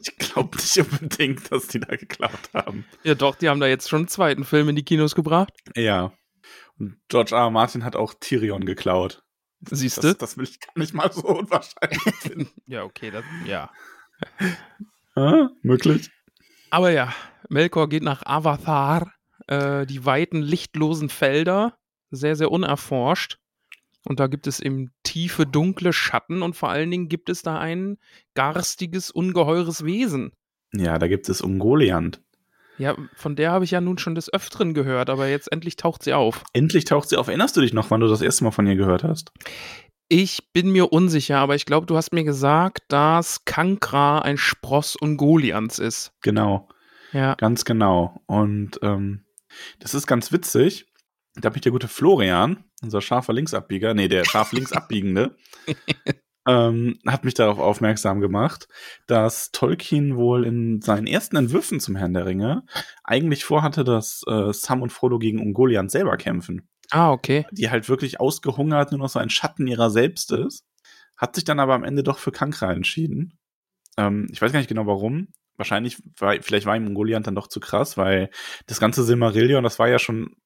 Ich 0.00 0.16
glaube 0.18 0.56
nicht 0.58 0.76
unbedingt, 0.78 1.50
dass 1.50 1.68
die 1.68 1.80
da 1.80 1.96
geklaut 1.96 2.50
haben. 2.52 2.84
Ja 3.04 3.14
doch, 3.14 3.36
die 3.36 3.48
haben 3.48 3.60
da 3.60 3.66
jetzt 3.66 3.88
schon 3.88 4.00
einen 4.00 4.08
zweiten 4.08 4.44
Film 4.44 4.68
in 4.68 4.76
die 4.76 4.84
Kinos 4.84 5.14
gebracht. 5.14 5.52
Ja. 5.76 6.12
Und 6.78 6.98
George 7.08 7.34
R. 7.34 7.42
R. 7.42 7.50
Martin 7.50 7.84
hat 7.84 7.96
auch 7.96 8.14
Tyrion 8.14 8.64
geklaut. 8.66 9.22
Siehst 9.70 9.98
Das, 9.98 10.04
du? 10.04 10.14
das 10.14 10.36
will 10.36 10.44
ich 10.44 10.60
gar 10.60 10.72
nicht 10.76 10.92
mal 10.92 11.12
so 11.12 11.22
unwahrscheinlich 11.26 12.02
finden. 12.20 12.50
Ja, 12.66 12.82
okay, 12.82 13.10
das, 13.10 13.24
ja. 13.46 13.70
Ah, 15.14 15.48
möglich. 15.62 16.10
Aber 16.70 16.90
ja, 16.90 17.12
Melkor 17.48 17.88
geht 17.88 18.02
nach 18.02 18.24
Avatar, 18.24 19.12
äh, 19.46 19.86
die 19.86 20.04
weiten, 20.04 20.40
lichtlosen 20.40 21.08
Felder, 21.08 21.76
sehr, 22.10 22.36
sehr 22.36 22.50
unerforscht. 22.50 23.38
Und 24.04 24.18
da 24.18 24.26
gibt 24.26 24.46
es 24.46 24.58
eben 24.58 24.90
tiefe, 25.04 25.46
dunkle 25.46 25.92
Schatten 25.92 26.42
und 26.42 26.56
vor 26.56 26.70
allen 26.70 26.90
Dingen 26.90 27.08
gibt 27.08 27.28
es 27.28 27.42
da 27.42 27.58
ein 27.58 27.98
garstiges, 28.34 29.10
ungeheures 29.10 29.84
Wesen. 29.84 30.32
Ja, 30.72 30.98
da 30.98 31.06
gibt 31.06 31.28
es 31.28 31.40
Ungoliant. 31.40 32.20
Ja, 32.78 32.96
von 33.14 33.36
der 33.36 33.52
habe 33.52 33.64
ich 33.64 33.70
ja 33.70 33.80
nun 33.80 33.98
schon 33.98 34.14
des 34.14 34.32
Öfteren 34.32 34.74
gehört, 34.74 35.10
aber 35.10 35.28
jetzt 35.28 35.52
endlich 35.52 35.76
taucht 35.76 36.02
sie 36.02 36.14
auf. 36.14 36.42
Endlich 36.52 36.84
taucht 36.84 37.10
sie 37.10 37.16
auf. 37.16 37.28
Erinnerst 37.28 37.56
du 37.56 37.60
dich 37.60 37.74
noch, 37.74 37.90
wann 37.90 38.00
du 38.00 38.08
das 38.08 38.22
erste 38.22 38.44
Mal 38.44 38.50
von 38.50 38.66
ihr 38.66 38.76
gehört 38.76 39.04
hast? 39.04 39.30
Ich 40.14 40.52
bin 40.52 40.70
mir 40.72 40.92
unsicher, 40.92 41.38
aber 41.38 41.54
ich 41.54 41.64
glaube, 41.64 41.86
du 41.86 41.96
hast 41.96 42.12
mir 42.12 42.22
gesagt, 42.22 42.82
dass 42.88 43.46
Kankra 43.46 44.18
ein 44.18 44.36
Spross 44.36 44.94
Ungoliants 44.94 45.78
ist. 45.78 46.12
Genau, 46.20 46.68
Ja. 47.12 47.34
ganz 47.36 47.64
genau. 47.64 48.20
Und 48.26 48.78
ähm, 48.82 49.24
das 49.78 49.94
ist 49.94 50.06
ganz 50.06 50.30
witzig. 50.30 50.92
Da 51.36 51.46
hat 51.46 51.54
mich 51.54 51.62
der 51.62 51.72
gute 51.72 51.88
Florian, 51.88 52.62
unser 52.82 53.00
scharfer 53.00 53.32
Linksabbieger, 53.32 53.94
nee, 53.94 54.08
der 54.08 54.26
scharf 54.26 54.52
linksabbiegende, 54.52 55.34
ähm, 56.46 56.98
hat 57.06 57.24
mich 57.24 57.32
darauf 57.32 57.58
aufmerksam 57.58 58.20
gemacht, 58.20 58.68
dass 59.06 59.50
Tolkien 59.50 60.18
wohl 60.18 60.44
in 60.44 60.82
seinen 60.82 61.06
ersten 61.06 61.36
Entwürfen 61.36 61.80
zum 61.80 61.96
Herrn 61.96 62.12
der 62.12 62.26
Ringe 62.26 62.64
eigentlich 63.02 63.46
vorhatte, 63.46 63.82
dass 63.82 64.24
äh, 64.28 64.52
Sam 64.52 64.82
und 64.82 64.92
Frodo 64.92 65.18
gegen 65.18 65.40
Ungoliant 65.40 65.90
selber 65.90 66.18
kämpfen. 66.18 66.68
Ah, 66.92 67.10
okay. 67.10 67.46
die 67.50 67.70
halt 67.70 67.88
wirklich 67.88 68.20
ausgehungert 68.20 68.92
nur 68.92 68.98
noch 68.98 69.08
so 69.08 69.18
ein 69.18 69.30
Schatten 69.30 69.66
ihrer 69.66 69.88
selbst 69.88 70.30
ist. 70.30 70.66
Hat 71.16 71.34
sich 71.34 71.44
dann 71.44 71.58
aber 71.58 71.74
am 71.74 71.84
Ende 71.84 72.02
doch 72.02 72.18
für 72.18 72.32
Kankra 72.32 72.70
entschieden. 72.70 73.38
Ähm, 73.96 74.28
ich 74.30 74.42
weiß 74.42 74.52
gar 74.52 74.58
nicht 74.58 74.68
genau 74.68 74.86
warum. 74.86 75.28
Wahrscheinlich, 75.56 76.02
war, 76.18 76.34
vielleicht 76.42 76.66
war 76.66 76.76
ihm 76.76 76.86
Ungoliant 76.86 77.26
dann 77.26 77.34
doch 77.34 77.46
zu 77.46 77.60
krass, 77.60 77.96
weil 77.96 78.28
das 78.66 78.78
ganze 78.78 79.04
Silmarillion, 79.04 79.64
das 79.64 79.78
war 79.78 79.88
ja 79.88 79.98
schon, 79.98 80.36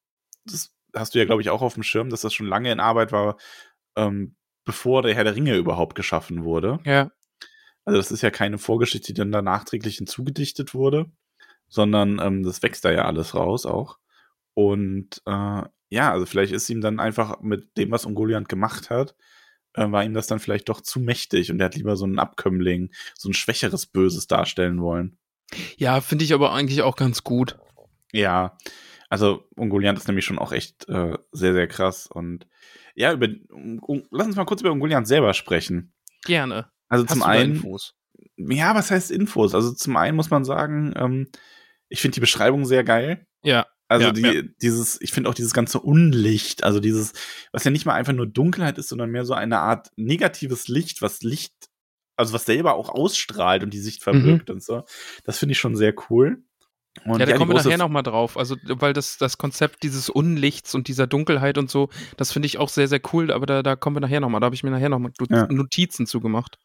das 0.45 0.73
hast 0.95 1.15
du 1.15 1.19
ja, 1.19 1.25
glaube 1.25 1.41
ich, 1.41 1.49
auch 1.49 1.61
auf 1.61 1.73
dem 1.73 1.83
Schirm, 1.83 2.09
dass 2.09 2.21
das 2.21 2.33
schon 2.33 2.47
lange 2.47 2.71
in 2.71 2.79
Arbeit 2.79 3.11
war, 3.11 3.37
ähm, 3.97 4.35
bevor 4.63 5.01
der 5.01 5.15
Herr 5.15 5.25
der 5.25 5.35
Ringe 5.35 5.55
überhaupt 5.57 5.95
geschaffen 5.95 6.45
wurde. 6.45 6.79
Ja. 6.85 7.11
Also 7.83 7.97
das 7.97 8.11
ist 8.11 8.21
ja 8.21 8.31
keine 8.31 8.57
Vorgeschichte, 8.57 9.13
die 9.13 9.19
dann 9.19 9.31
da 9.33 9.41
nachträglich 9.41 9.97
hinzugedichtet 9.97 10.73
wurde, 10.73 11.11
sondern 11.67 12.19
ähm, 12.21 12.43
das 12.43 12.63
wächst 12.63 12.85
da 12.85 12.91
ja 12.91 13.05
alles 13.05 13.35
raus 13.35 13.65
auch. 13.65 13.97
Und 14.53 15.21
äh, 15.25 15.63
ja, 15.89 16.11
also 16.11 16.25
vielleicht 16.25 16.53
ist 16.53 16.69
ihm 16.69 16.81
dann 16.81 16.99
einfach 16.99 17.41
mit 17.41 17.77
dem, 17.77 17.91
was 17.91 18.05
Ungoliant 18.05 18.49
gemacht 18.49 18.89
hat, 18.89 19.15
äh, 19.73 19.89
war 19.91 20.03
ihm 20.03 20.13
das 20.13 20.27
dann 20.27 20.39
vielleicht 20.39 20.69
doch 20.69 20.81
zu 20.81 20.99
mächtig 20.99 21.51
und 21.51 21.59
er 21.59 21.65
hat 21.65 21.75
lieber 21.75 21.95
so 21.95 22.05
einen 22.05 22.19
Abkömmling, 22.19 22.91
so 23.15 23.29
ein 23.29 23.33
schwächeres 23.33 23.85
Böses 23.85 24.27
darstellen 24.27 24.81
wollen. 24.81 25.17
Ja, 25.77 26.01
finde 26.01 26.25
ich 26.25 26.33
aber 26.33 26.53
eigentlich 26.53 26.81
auch 26.81 26.95
ganz 26.95 27.23
gut. 27.23 27.57
Ja, 28.11 28.57
also 29.09 29.47
Ungoliant 29.55 29.97
ist 29.97 30.07
nämlich 30.07 30.25
schon 30.25 30.39
auch 30.39 30.51
echt 30.51 30.87
äh, 30.89 31.17
sehr, 31.31 31.53
sehr 31.53 31.67
krass. 31.67 32.07
Und 32.07 32.47
ja, 32.95 33.13
über, 33.13 33.27
um, 33.49 34.03
lass 34.11 34.27
uns 34.27 34.35
mal 34.35 34.45
kurz 34.45 34.61
über 34.61 34.71
Ungoliant 34.71 35.07
selber 35.07 35.33
sprechen. 35.33 35.93
Gerne. 36.23 36.69
Also 36.89 37.05
Hast 37.05 37.13
zum 37.13 37.23
einen. 37.23 37.55
Infos? 37.55 37.95
Ja, 38.35 38.75
was 38.75 38.91
heißt 38.91 39.11
Infos? 39.11 39.55
Also 39.55 39.73
zum 39.73 39.95
einen 39.95 40.15
muss 40.15 40.29
man 40.29 40.43
sagen, 40.43 40.93
ähm, 40.95 41.27
ich 41.89 42.01
finde 42.01 42.15
die 42.15 42.21
Beschreibung 42.21 42.65
sehr 42.65 42.83
geil. 42.83 43.25
Ja. 43.43 43.67
Also 43.87 44.07
ja, 44.07 44.11
die, 44.11 44.21
ja. 44.21 44.41
dieses, 44.61 44.99
ich 45.01 45.11
finde 45.11 45.29
auch 45.29 45.33
dieses 45.33 45.53
ganze 45.53 45.79
Unlicht, 45.79 46.63
also 46.63 46.79
dieses, 46.79 47.13
was 47.51 47.63
ja 47.63 47.71
nicht 47.71 47.85
mal 47.85 47.93
einfach 47.93 48.13
nur 48.13 48.27
Dunkelheit 48.27 48.77
ist, 48.77 48.89
sondern 48.89 49.11
mehr 49.11 49.25
so 49.25 49.33
eine 49.33 49.59
Art 49.59 49.91
negatives 49.95 50.67
Licht, 50.67 51.01
was 51.01 51.21
Licht, 51.21 51.53
also 52.17 52.33
was 52.33 52.45
selber 52.45 52.75
auch 52.75 52.89
ausstrahlt 52.89 53.63
und 53.63 53.73
die 53.73 53.79
Sicht 53.79 54.03
verbirgt 54.03 54.49
mhm. 54.49 54.55
und 54.55 54.63
so. 54.63 54.83
Das 55.23 55.39
finde 55.39 55.53
ich 55.53 55.59
schon 55.59 55.75
sehr 55.75 55.93
cool. 56.09 56.43
Und 57.05 57.19
ja, 57.19 57.25
da 57.25 57.31
ja, 57.33 57.37
kommen 57.37 57.51
wir 57.51 57.55
nachher 57.55 57.77
nochmal 57.77 58.03
drauf. 58.03 58.37
Also, 58.37 58.55
weil 58.63 58.93
das, 58.93 59.17
das 59.17 59.37
Konzept 59.37 59.83
dieses 59.83 60.09
Unlichts 60.09 60.73
und 60.75 60.87
dieser 60.87 61.07
Dunkelheit 61.07 61.57
und 61.57 61.69
so, 61.69 61.89
das 62.17 62.31
finde 62.31 62.47
ich 62.47 62.57
auch 62.57 62.69
sehr, 62.69 62.87
sehr 62.87 63.01
cool, 63.13 63.31
aber 63.31 63.45
da, 63.45 63.63
da 63.63 63.75
kommen 63.75 63.95
wir 63.95 64.01
nachher 64.01 64.19
nochmal. 64.19 64.41
Da 64.41 64.45
habe 64.45 64.55
ich 64.55 64.63
mir 64.63 64.71
nachher 64.71 64.89
nochmal 64.89 65.11
ja. 65.29 65.47
Notizen 65.47 66.07
zugemacht. 66.07 66.57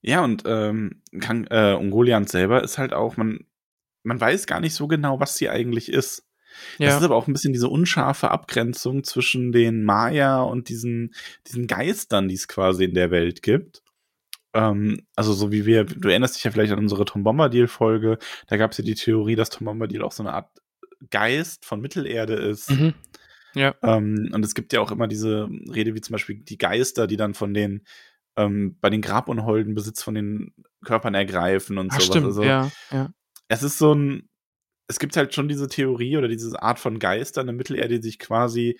Ja, 0.00 0.22
und 0.22 0.44
ähm, 0.46 1.02
äh, 1.12 1.74
Ungoliant 1.74 2.28
selber 2.28 2.62
ist 2.62 2.78
halt 2.78 2.92
auch, 2.92 3.16
man, 3.16 3.40
man 4.04 4.20
weiß 4.20 4.46
gar 4.46 4.60
nicht 4.60 4.74
so 4.74 4.86
genau, 4.86 5.18
was 5.18 5.36
sie 5.36 5.48
eigentlich 5.48 5.90
ist. 5.90 6.27
Das 6.78 6.88
ja. 6.88 6.96
ist 6.98 7.04
aber 7.04 7.16
auch 7.16 7.26
ein 7.26 7.32
bisschen 7.32 7.52
diese 7.52 7.68
unscharfe 7.68 8.30
Abgrenzung 8.30 9.04
zwischen 9.04 9.52
den 9.52 9.84
Maya 9.84 10.42
und 10.42 10.68
diesen, 10.68 11.14
diesen 11.46 11.66
Geistern, 11.66 12.28
die 12.28 12.34
es 12.34 12.48
quasi 12.48 12.84
in 12.84 12.94
der 12.94 13.10
Welt 13.10 13.42
gibt. 13.42 13.82
Ähm, 14.54 15.02
also 15.16 15.32
so 15.32 15.52
wie 15.52 15.66
wir, 15.66 15.84
du 15.84 16.08
erinnerst 16.08 16.36
dich 16.36 16.44
ja 16.44 16.50
vielleicht 16.50 16.72
an 16.72 16.78
unsere 16.78 17.04
Tom 17.04 17.22
Bombadil-Folge, 17.22 18.18
da 18.46 18.56
gab 18.56 18.72
es 18.72 18.78
ja 18.78 18.84
die 18.84 18.94
Theorie, 18.94 19.36
dass 19.36 19.50
Tom 19.50 19.66
Bombadil 19.66 20.02
auch 20.02 20.12
so 20.12 20.22
eine 20.22 20.32
Art 20.32 20.50
Geist 21.10 21.64
von 21.64 21.80
Mittelerde 21.80 22.34
ist. 22.34 22.70
Mhm. 22.70 22.94
Ja. 23.54 23.74
Ähm, 23.82 24.30
und 24.32 24.44
es 24.44 24.54
gibt 24.54 24.72
ja 24.72 24.80
auch 24.80 24.90
immer 24.90 25.08
diese 25.08 25.48
Rede, 25.72 25.94
wie 25.94 26.00
zum 26.00 26.12
Beispiel 26.12 26.36
die 26.36 26.58
Geister, 26.58 27.06
die 27.06 27.16
dann 27.16 27.34
von 27.34 27.54
den 27.54 27.84
ähm, 28.36 28.76
bei 28.80 28.88
den 28.88 29.02
Grabunholden 29.02 29.74
Besitz 29.74 30.02
von 30.02 30.14
den 30.14 30.54
Körpern 30.84 31.14
ergreifen 31.14 31.76
und 31.76 31.90
Ach, 31.90 32.00
sowas. 32.00 32.06
Stimmt, 32.06 32.26
also, 32.26 32.42
ja, 32.42 32.70
ja. 32.92 33.10
Es 33.48 33.62
ist 33.62 33.78
so 33.78 33.94
ein, 33.94 34.27
es 34.88 34.98
gibt 34.98 35.16
halt 35.16 35.34
schon 35.34 35.48
diese 35.48 35.68
Theorie 35.68 36.16
oder 36.16 36.28
diese 36.28 36.60
Art 36.62 36.78
von 36.78 36.98
Geistern 36.98 37.48
in 37.48 37.56
Mittelerde, 37.56 38.00
die 38.00 38.08
sich 38.08 38.18
quasi 38.18 38.78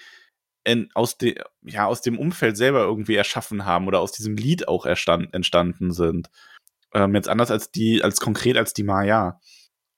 in, 0.64 0.90
aus, 0.94 1.18
de, 1.18 1.40
ja, 1.62 1.86
aus 1.86 2.00
dem 2.00 2.18
Umfeld 2.18 2.56
selber 2.56 2.80
irgendwie 2.80 3.14
erschaffen 3.14 3.64
haben 3.64 3.86
oder 3.86 4.00
aus 4.00 4.12
diesem 4.12 4.36
Lied 4.36 4.68
auch 4.68 4.86
erstand, 4.86 5.32
entstanden 5.34 5.92
sind. 5.92 6.30
Ähm, 6.94 7.14
jetzt 7.14 7.28
anders 7.28 7.50
als 7.50 7.70
die, 7.70 8.02
als 8.02 8.20
konkret 8.20 8.56
als 8.56 8.72
die 8.72 8.82
Maya. 8.82 9.40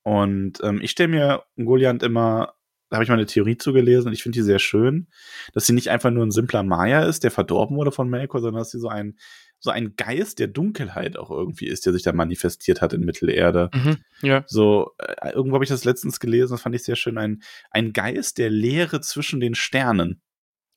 Und 0.03 0.59
ähm, 0.63 0.81
ich 0.83 0.91
stelle 0.91 1.09
mir 1.09 1.45
Goliath 1.57 2.03
immer, 2.03 2.55
da 2.89 2.97
habe 2.97 3.05
ich 3.05 3.09
mal 3.09 3.15
eine 3.15 3.27
Theorie 3.27 3.57
zugelesen 3.57 4.09
und 4.09 4.13
ich 4.13 4.23
finde 4.23 4.39
die 4.39 4.45
sehr 4.45 4.59
schön, 4.59 5.07
dass 5.53 5.67
sie 5.67 5.73
nicht 5.73 5.89
einfach 5.89 6.11
nur 6.11 6.27
ein 6.27 6.33
simpler 6.33 6.65
Maya 6.65 7.05
ist, 7.05 7.23
der 7.23 7.31
verdorben 7.31 7.77
wurde 7.77 7.93
von 7.93 8.09
Melkor, 8.09 8.41
sondern 8.41 8.61
dass 8.61 8.71
sie 8.71 8.81
so 8.81 8.89
ein 8.89 9.17
so 9.61 9.71
ein 9.71 9.95
Geist 9.97 10.39
der 10.39 10.49
Dunkelheit 10.49 11.17
auch 11.17 11.31
irgendwie 11.31 11.67
ist, 11.69 11.87
der 11.87 11.93
sich 11.93 12.03
da 12.03 12.13
manifestiert 12.13 12.81
hat 12.81 12.93
in 12.95 13.03
Mittelerde. 13.03 13.71
Mhm, 13.75 13.99
ja. 14.23 14.43
So, 14.47 14.91
äh, 14.99 15.31
irgendwo 15.33 15.55
habe 15.55 15.65
ich 15.65 15.71
das 15.71 15.85
letztens 15.85 16.19
gelesen, 16.19 16.53
das 16.53 16.63
fand 16.63 16.75
ich 16.75 16.83
sehr 16.83 16.97
schön, 16.97 17.19
ein, 17.19 17.43
ein 17.71 17.93
Geist 17.93 18.39
der 18.39 18.51
Leere 18.51 19.01
zwischen 19.01 19.39
den 19.41 19.55
Sternen. 19.55 20.23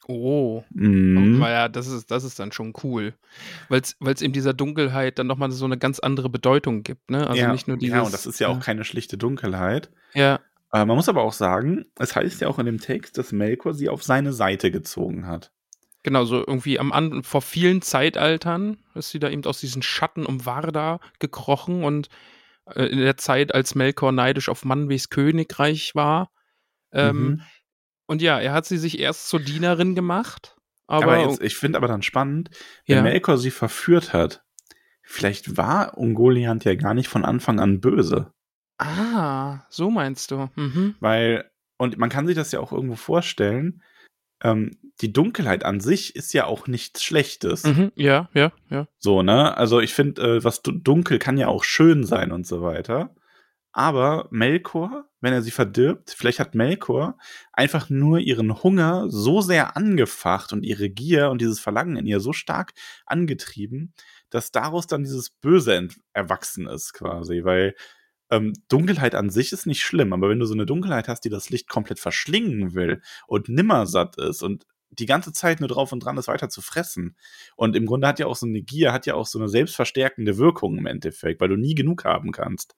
Oh, 0.07 0.63
Mhm. 0.71 1.41
ja, 1.41 1.69
das 1.69 1.87
ist, 1.87 2.11
das 2.11 2.25
ist 2.25 2.37
dann 2.37 2.51
schon 2.51 2.73
cool. 2.83 3.13
Weil 3.69 3.79
es 3.81 4.21
eben 4.21 4.33
dieser 4.33 4.53
Dunkelheit 4.53 5.17
dann 5.17 5.27
nochmal 5.27 5.49
so 5.51 5.63
eine 5.63 5.77
ganz 5.77 5.99
andere 5.99 6.29
Bedeutung 6.29 6.83
gibt, 6.83 7.09
ne? 7.09 7.25
Also 7.25 7.41
ja, 7.41 7.51
nicht 7.53 7.69
nur 7.69 7.77
dieses. 7.77 7.95
ja, 7.95 8.01
und 8.01 8.13
das 8.13 8.25
ist 8.25 8.39
ja 8.39 8.49
auch 8.49 8.59
keine 8.59 8.83
schlichte 8.83 9.17
Dunkelheit. 9.17 9.91
Ja, 10.13 10.41
Äh, 10.73 10.83
man 10.85 10.97
muss 10.97 11.07
aber 11.07 11.21
auch 11.23 11.31
sagen, 11.33 11.85
es 11.99 12.15
heißt 12.17 12.41
ja 12.41 12.47
auch 12.49 12.59
in 12.59 12.65
dem 12.65 12.79
Text, 12.79 13.17
dass 13.17 13.31
Melkor 13.31 13.73
sie 13.73 13.87
auf 13.89 14.03
seine 14.03 14.33
Seite 14.33 14.71
gezogen 14.71 15.25
hat. 15.27 15.53
Genau, 16.03 16.25
so 16.25 16.37
irgendwie 16.39 16.79
am 16.79 16.91
An 16.91 17.23
vor 17.23 17.41
vielen 17.41 17.81
Zeitaltern 17.81 18.77
ist 18.95 19.11
sie 19.11 19.19
da 19.19 19.29
eben 19.29 19.43
aus 19.45 19.59
diesen 19.59 19.81
Schatten 19.81 20.25
um 20.25 20.45
Varda 20.45 20.99
gekrochen 21.19 21.83
und 21.83 22.09
äh, 22.65 22.85
in 22.85 22.99
der 22.99 23.17
Zeit, 23.17 23.53
als 23.53 23.75
Melkor 23.75 24.11
neidisch 24.11 24.49
auf 24.49 24.65
Manwes 24.65 25.09
Königreich 25.09 25.95
war. 25.95 26.31
Ähm, 26.91 27.17
Mhm. 27.23 27.41
Und 28.05 28.21
ja, 28.21 28.37
er 28.39 28.51
hat 28.53 28.65
sie 28.65 28.77
sich 28.77 28.99
erst 28.99 29.29
zur 29.29 29.39
Dienerin 29.39 29.95
gemacht, 29.95 30.57
aber, 30.87 31.13
Aber 31.13 31.17
jetzt, 31.19 31.41
ich 31.41 31.55
finde 31.55 31.77
aber 31.77 31.87
dann 31.87 32.01
spannend, 32.01 32.49
wenn 32.85 32.97
Ja. 32.97 33.01
Melkor 33.01 33.37
sie 33.37 33.49
verführt 33.49 34.11
hat, 34.11 34.43
vielleicht 35.01 35.55
war 35.55 35.97
Ungoliant 35.97 36.65
ja 36.65 36.75
gar 36.75 36.93
nicht 36.93 37.07
von 37.07 37.23
Anfang 37.25 37.59
an 37.59 37.79
böse. 37.79 38.31
ah, 38.77 39.61
so 39.69 39.89
meinst 39.89 40.31
du. 40.31 40.49
Mhm. 40.55 40.95
Weil, 40.99 41.49
und 41.77 41.97
man 41.97 42.09
kann 42.09 42.27
sich 42.27 42.35
das 42.35 42.51
ja 42.51 42.59
auch 42.59 42.73
irgendwo 42.73 42.95
vorstellen, 42.95 43.81
ähm, 44.43 44.77
die 45.01 45.11
Dunkelheit 45.11 45.65
an 45.65 45.79
sich 45.79 46.15
ist 46.15 46.33
ja 46.33 46.45
auch 46.45 46.67
nichts 46.67 47.03
Schlechtes. 47.03 47.63
Mhm. 47.63 47.91
Ja, 47.95 48.29
ja, 48.33 48.51
ja. 48.69 48.87
So, 48.99 49.23
ne? 49.23 49.57
Also 49.57 49.79
ich 49.79 49.93
finde, 49.93 50.21
äh, 50.37 50.43
was 50.43 50.61
du- 50.61 50.71
dunkel 50.71 51.17
kann 51.19 51.37
ja 51.37 51.47
auch 51.47 51.63
schön 51.63 52.03
sein 52.05 52.31
und 52.31 52.45
so 52.45 52.61
weiter. 52.61 53.15
Aber 53.75 54.27
Melkor, 54.29 55.05
wenn 55.19 55.33
er 55.33 55.41
sie 55.41 55.49
verdirbt, 55.49 56.11
vielleicht 56.15 56.39
hat 56.39 56.53
Melkor 56.53 57.17
einfach 57.53 57.89
nur 57.89 58.19
ihren 58.19 58.61
Hunger 58.61 59.05
so 59.09 59.41
sehr 59.41 59.75
angefacht 59.75 60.53
und 60.53 60.61
ihre 60.63 60.91
Gier 60.91 61.31
und 61.31 61.41
dieses 61.41 61.59
Verlangen 61.59 61.97
in 61.97 62.05
ihr 62.05 62.19
so 62.19 62.33
stark 62.33 62.73
angetrieben, 63.07 63.93
dass 64.29 64.51
daraus 64.51 64.85
dann 64.85 65.03
dieses 65.03 65.31
Böse 65.31 65.87
erwachsen 66.13 66.67
ist 66.67 66.93
quasi. 66.93 67.43
Weil 67.43 67.73
ähm, 68.33 68.53
Dunkelheit 68.67 69.15
an 69.15 69.29
sich 69.29 69.51
ist 69.51 69.65
nicht 69.65 69.83
schlimm, 69.83 70.13
aber 70.13 70.29
wenn 70.29 70.39
du 70.39 70.45
so 70.45 70.53
eine 70.53 70.65
Dunkelheit 70.65 71.07
hast, 71.07 71.21
die 71.21 71.29
das 71.29 71.49
Licht 71.49 71.69
komplett 71.69 71.99
verschlingen 71.99 72.73
will 72.73 73.01
und 73.27 73.49
nimmer 73.49 73.85
satt 73.85 74.17
ist 74.17 74.41
und 74.41 74.65
die 74.99 75.05
ganze 75.05 75.33
Zeit 75.33 75.59
nur 75.59 75.69
drauf 75.69 75.91
und 75.91 76.01
dran 76.01 76.17
ist, 76.17 76.27
weiter 76.27 76.49
zu 76.49 76.61
fressen. 76.61 77.15
Und 77.55 77.75
im 77.75 77.85
Grunde 77.85 78.07
hat 78.07 78.19
ja 78.19 78.27
auch 78.27 78.35
so 78.35 78.45
eine 78.45 78.61
Gier, 78.61 78.93
hat 78.93 79.05
ja 79.05 79.15
auch 79.15 79.25
so 79.25 79.39
eine 79.39 79.49
selbstverstärkende 79.49 80.37
Wirkung 80.37 80.77
im 80.77 80.85
Endeffekt, 80.85 81.41
weil 81.41 81.49
du 81.49 81.55
nie 81.55 81.75
genug 81.75 82.05
haben 82.05 82.31
kannst, 82.31 82.75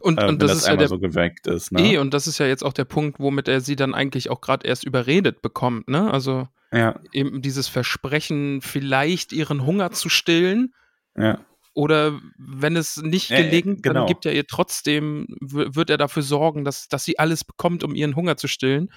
Und, 0.00 0.18
äh, 0.18 0.24
und 0.24 0.30
wenn 0.32 0.38
das, 0.40 0.50
das, 0.50 0.58
ist 0.58 0.66
ja 0.66 0.76
der 0.76 0.88
so 0.88 0.98
geweckt 0.98 1.46
ist. 1.46 1.72
Ne? 1.72 1.94
Eh, 1.94 1.98
und 1.98 2.14
das 2.14 2.26
ist 2.26 2.38
ja 2.38 2.46
jetzt 2.46 2.64
auch 2.64 2.72
der 2.72 2.84
Punkt, 2.84 3.20
womit 3.20 3.48
er 3.48 3.60
sie 3.60 3.76
dann 3.76 3.94
eigentlich 3.94 4.30
auch 4.30 4.40
gerade 4.40 4.66
erst 4.66 4.84
überredet 4.84 5.42
bekommt, 5.42 5.88
ne? 5.88 6.10
Also 6.10 6.48
ja, 6.72 6.98
eben 7.12 7.42
dieses 7.42 7.68
Versprechen, 7.68 8.60
vielleicht 8.62 9.32
ihren 9.32 9.66
Hunger 9.66 9.90
zu 9.92 10.08
stillen. 10.08 10.74
ja. 11.16 11.38
Oder 11.74 12.20
wenn 12.36 12.76
es 12.76 12.98
nicht 12.98 13.30
Äh, 13.30 13.44
gelingt, 13.44 13.82
genau. 13.82 14.00
dann 14.00 14.06
gibt 14.06 14.26
er 14.26 14.32
ihr 14.34 14.46
trotzdem, 14.46 15.26
wird 15.40 15.88
er 15.90 15.96
dafür 15.96 16.22
sorgen, 16.22 16.64
dass, 16.64 16.88
dass 16.88 17.04
sie 17.04 17.18
alles 17.18 17.44
bekommt, 17.44 17.82
um 17.82 17.94
ihren 17.94 18.14
Hunger 18.16 18.36
zu 18.36 18.46
stillen. 18.48 18.90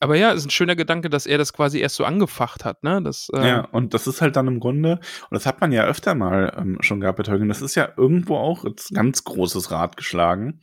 Aber 0.00 0.16
ja, 0.16 0.32
ist 0.32 0.44
ein 0.44 0.50
schöner 0.50 0.76
Gedanke, 0.76 1.08
dass 1.08 1.24
er 1.24 1.38
das 1.38 1.52
quasi 1.52 1.78
erst 1.78 1.96
so 1.96 2.04
angefacht 2.04 2.64
hat, 2.64 2.82
ne? 2.84 3.00
Das, 3.02 3.28
äh, 3.32 3.46
Ja, 3.48 3.60
und 3.66 3.94
das 3.94 4.06
ist 4.06 4.20
halt 4.20 4.36
dann 4.36 4.46
im 4.48 4.60
Grunde, 4.60 4.96
und 4.96 5.30
das 5.30 5.46
hat 5.46 5.60
man 5.60 5.72
ja 5.72 5.84
öfter 5.84 6.14
mal 6.14 6.54
ähm, 6.58 6.76
schon 6.80 7.00
gehabt 7.00 7.16
bei 7.16 7.22
Tolkien, 7.22 7.48
das 7.48 7.62
ist 7.62 7.74
ja 7.74 7.88
irgendwo 7.96 8.36
auch 8.36 8.64
jetzt 8.64 8.92
ganz 8.94 9.24
großes 9.24 9.70
Rad 9.70 9.96
geschlagen. 9.96 10.60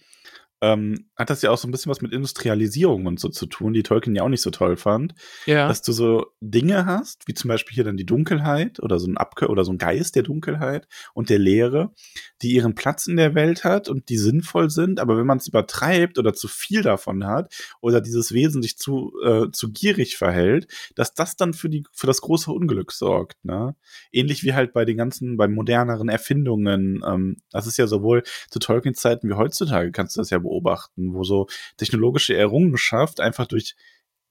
Ähm, 0.62 1.10
hat 1.21 1.29
das 1.29 1.41
ja 1.41 1.51
auch 1.51 1.57
so 1.57 1.67
ein 1.67 1.71
bisschen 1.71 1.89
was 1.89 2.01
mit 2.01 2.11
Industrialisierung 2.11 3.05
und 3.05 3.19
so 3.19 3.29
zu 3.29 3.45
tun, 3.45 3.73
die 3.73 3.83
Tolkien 3.83 4.15
ja 4.15 4.23
auch 4.23 4.29
nicht 4.29 4.41
so 4.41 4.49
toll 4.49 4.75
fand. 4.75 5.13
ja. 5.45 5.67
dass 5.67 5.81
du 5.81 5.91
so 5.91 6.27
Dinge 6.41 6.85
hast, 6.85 7.27
wie 7.27 7.33
zum 7.33 7.47
Beispiel 7.47 7.75
hier 7.75 7.83
dann 7.83 7.97
die 7.97 8.05
Dunkelheit 8.05 8.81
oder 8.81 8.99
so 8.99 9.07
ein 9.07 9.17
Abkö 9.17 9.45
oder 9.45 9.63
so 9.63 9.71
ein 9.71 9.77
Geist 9.77 10.15
der 10.15 10.23
Dunkelheit 10.23 10.87
und 11.13 11.29
der 11.29 11.39
Leere, 11.39 11.93
die 12.41 12.53
ihren 12.53 12.75
Platz 12.75 13.07
in 13.07 13.17
der 13.17 13.35
Welt 13.35 13.63
hat 13.63 13.89
und 13.89 14.09
die 14.09 14.17
sinnvoll 14.17 14.69
sind, 14.69 14.99
aber 14.99 15.17
wenn 15.17 15.25
man 15.25 15.37
es 15.37 15.47
übertreibt 15.47 16.17
oder 16.17 16.33
zu 16.33 16.47
viel 16.47 16.81
davon 16.81 17.25
hat 17.25 17.53
oder 17.81 18.01
dieses 18.01 18.33
Wesen 18.33 18.61
sich 18.61 18.77
zu, 18.77 19.13
äh, 19.23 19.51
zu 19.51 19.71
gierig 19.71 20.17
verhält, 20.17 20.67
dass 20.95 21.13
das 21.13 21.35
dann 21.35 21.53
für 21.53 21.69
die 21.69 21.85
für 21.91 22.07
das 22.07 22.21
große 22.21 22.51
Unglück 22.51 22.91
sorgt. 22.91 23.43
Ne? 23.45 23.75
Ähnlich 24.11 24.43
wie 24.43 24.53
halt 24.53 24.73
bei 24.73 24.85
den 24.85 24.97
ganzen, 24.97 25.37
bei 25.37 25.47
moderneren 25.47 26.09
Erfindungen. 26.09 27.01
Ähm, 27.07 27.37
das 27.51 27.67
ist 27.67 27.77
ja 27.77 27.87
sowohl 27.87 28.23
zu 28.49 28.59
Tolkiens 28.59 28.99
Zeiten 28.99 29.29
wie 29.29 29.33
heutzutage 29.33 29.91
kannst 29.91 30.15
du 30.15 30.21
das 30.21 30.29
ja 30.29 30.39
beobachten, 30.39 31.10
wo 31.13 31.23
so 31.23 31.47
technologische 31.77 32.35
Errungenschaft 32.35 33.19
einfach 33.19 33.47
durch 33.47 33.75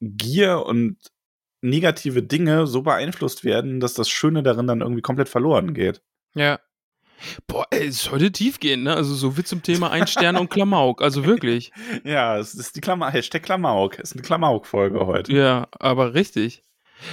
Gier 0.00 0.64
und 0.64 0.96
negative 1.62 2.22
Dinge 2.22 2.66
so 2.66 2.82
beeinflusst 2.82 3.44
werden, 3.44 3.80
dass 3.80 3.94
das 3.94 4.08
Schöne 4.08 4.42
darin 4.42 4.66
dann 4.66 4.80
irgendwie 4.80 5.02
komplett 5.02 5.28
verloren 5.28 5.74
geht. 5.74 6.02
Ja. 6.34 6.58
Boah, 7.46 7.66
ey, 7.70 7.86
ist 7.86 8.10
heute 8.10 8.32
tiefgehend, 8.32 8.84
ne? 8.84 8.94
Also 8.94 9.14
so 9.14 9.36
wie 9.36 9.44
zum 9.44 9.62
Thema 9.62 9.90
Ein 9.90 10.06
Stern 10.06 10.36
und 10.36 10.48
Klamauk. 10.48 11.02
Also 11.02 11.26
wirklich. 11.26 11.70
Ja, 12.04 12.38
es 12.38 12.54
ist 12.54 12.76
die 12.76 12.80
Klammer, 12.80 13.10
Hashtag 13.10 13.42
Klamauk. 13.42 13.98
Es 13.98 14.10
ist 14.10 14.16
eine 14.16 14.22
Klamauk-Folge 14.22 15.06
heute. 15.06 15.32
Ja, 15.32 15.68
aber 15.78 16.14
richtig. 16.14 16.62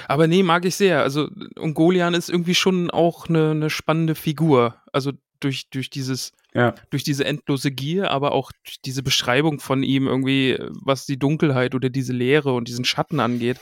Aber 0.07 0.27
nee, 0.27 0.43
mag 0.43 0.65
ich 0.65 0.75
sehr. 0.75 1.01
Also 1.01 1.29
Ungolian 1.57 2.13
ist 2.13 2.29
irgendwie 2.29 2.55
schon 2.55 2.89
auch 2.89 3.27
eine, 3.27 3.51
eine 3.51 3.69
spannende 3.69 4.15
Figur. 4.15 4.81
Also 4.93 5.12
durch, 5.39 5.69
durch 5.69 5.89
dieses, 5.89 6.31
Ja. 6.58 6.74
durch 6.90 7.04
diese 7.04 7.24
endlose 7.24 7.72
Gier, 7.72 8.10
aber 8.10 8.32
auch 8.32 8.52
durch 8.66 8.82
diese 8.82 9.04
Beschreibung 9.04 9.60
von 9.60 9.84
ihm 9.84 10.08
irgendwie, 10.08 10.58
was 10.72 11.06
die 11.06 11.20
Dunkelheit 11.20 11.76
oder 11.76 11.90
diese 11.90 12.14
Leere 12.14 12.54
und 12.54 12.68
diesen 12.68 12.84
Schatten 12.84 13.20
angeht. 13.20 13.60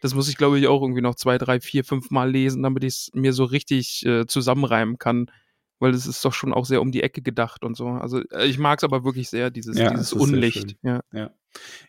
Das 0.00 0.14
muss 0.14 0.28
ich, 0.28 0.36
glaube 0.36 0.58
ich, 0.58 0.66
auch 0.66 0.82
irgendwie 0.82 1.00
noch 1.00 1.14
zwei, 1.14 1.38
drei, 1.38 1.60
vier, 1.60 1.84
fünf 1.84 2.10
Mal 2.10 2.30
lesen, 2.30 2.62
damit 2.64 2.82
ich 2.82 2.94
es 2.94 3.10
mir 3.14 3.32
so 3.32 3.44
richtig 3.44 4.04
äh, 4.04 4.26
zusammenreimen 4.26 4.98
kann. 4.98 5.30
Weil 5.78 5.92
es 5.94 6.06
ist 6.06 6.24
doch 6.24 6.32
schon 6.32 6.52
auch 6.52 6.66
sehr 6.66 6.82
um 6.82 6.92
die 6.92 7.02
Ecke 7.02 7.22
gedacht 7.22 7.64
und 7.64 7.76
so. 7.76 7.86
Also 7.88 8.20
äh, 8.30 8.46
ich 8.46 8.58
mag 8.58 8.78
es 8.80 8.84
aber 8.84 9.04
wirklich 9.04 9.28
sehr, 9.30 9.50
dieses, 9.50 9.78
Ja, 9.78 9.90
dieses 9.90 10.12
Unlicht. 10.12 10.76
schön. 10.82 11.00
Ja. 11.12 11.30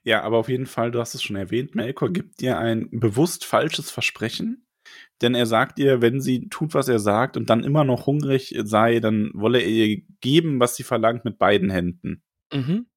Ja, 0.03 0.21
aber 0.21 0.37
auf 0.37 0.47
jeden 0.49 0.67
Fall, 0.67 0.91
du 0.91 0.99
hast 0.99 1.15
es 1.15 1.23
schon 1.23 1.35
erwähnt, 1.35 1.73
Melkor 1.73 2.11
gibt 2.11 2.39
dir 2.39 2.59
ein 2.59 2.87
bewusst 2.91 3.45
falsches 3.45 3.89
Versprechen. 3.89 4.65
Denn 5.21 5.35
er 5.35 5.45
sagt 5.45 5.79
ihr, 5.79 6.01
wenn 6.01 6.21
sie 6.21 6.49
tut, 6.49 6.73
was 6.73 6.87
er 6.87 6.99
sagt 6.99 7.37
und 7.37 7.49
dann 7.49 7.63
immer 7.63 7.83
noch 7.83 8.05
hungrig 8.05 8.55
sei, 8.63 8.99
dann 8.99 9.31
wolle 9.33 9.59
er 9.59 9.67
ihr 9.67 10.01
geben, 10.21 10.59
was 10.59 10.75
sie 10.75 10.83
verlangt, 10.83 11.25
mit 11.25 11.37
beiden 11.37 11.69
Händen. 11.69 12.23
Mhm. 12.51 12.87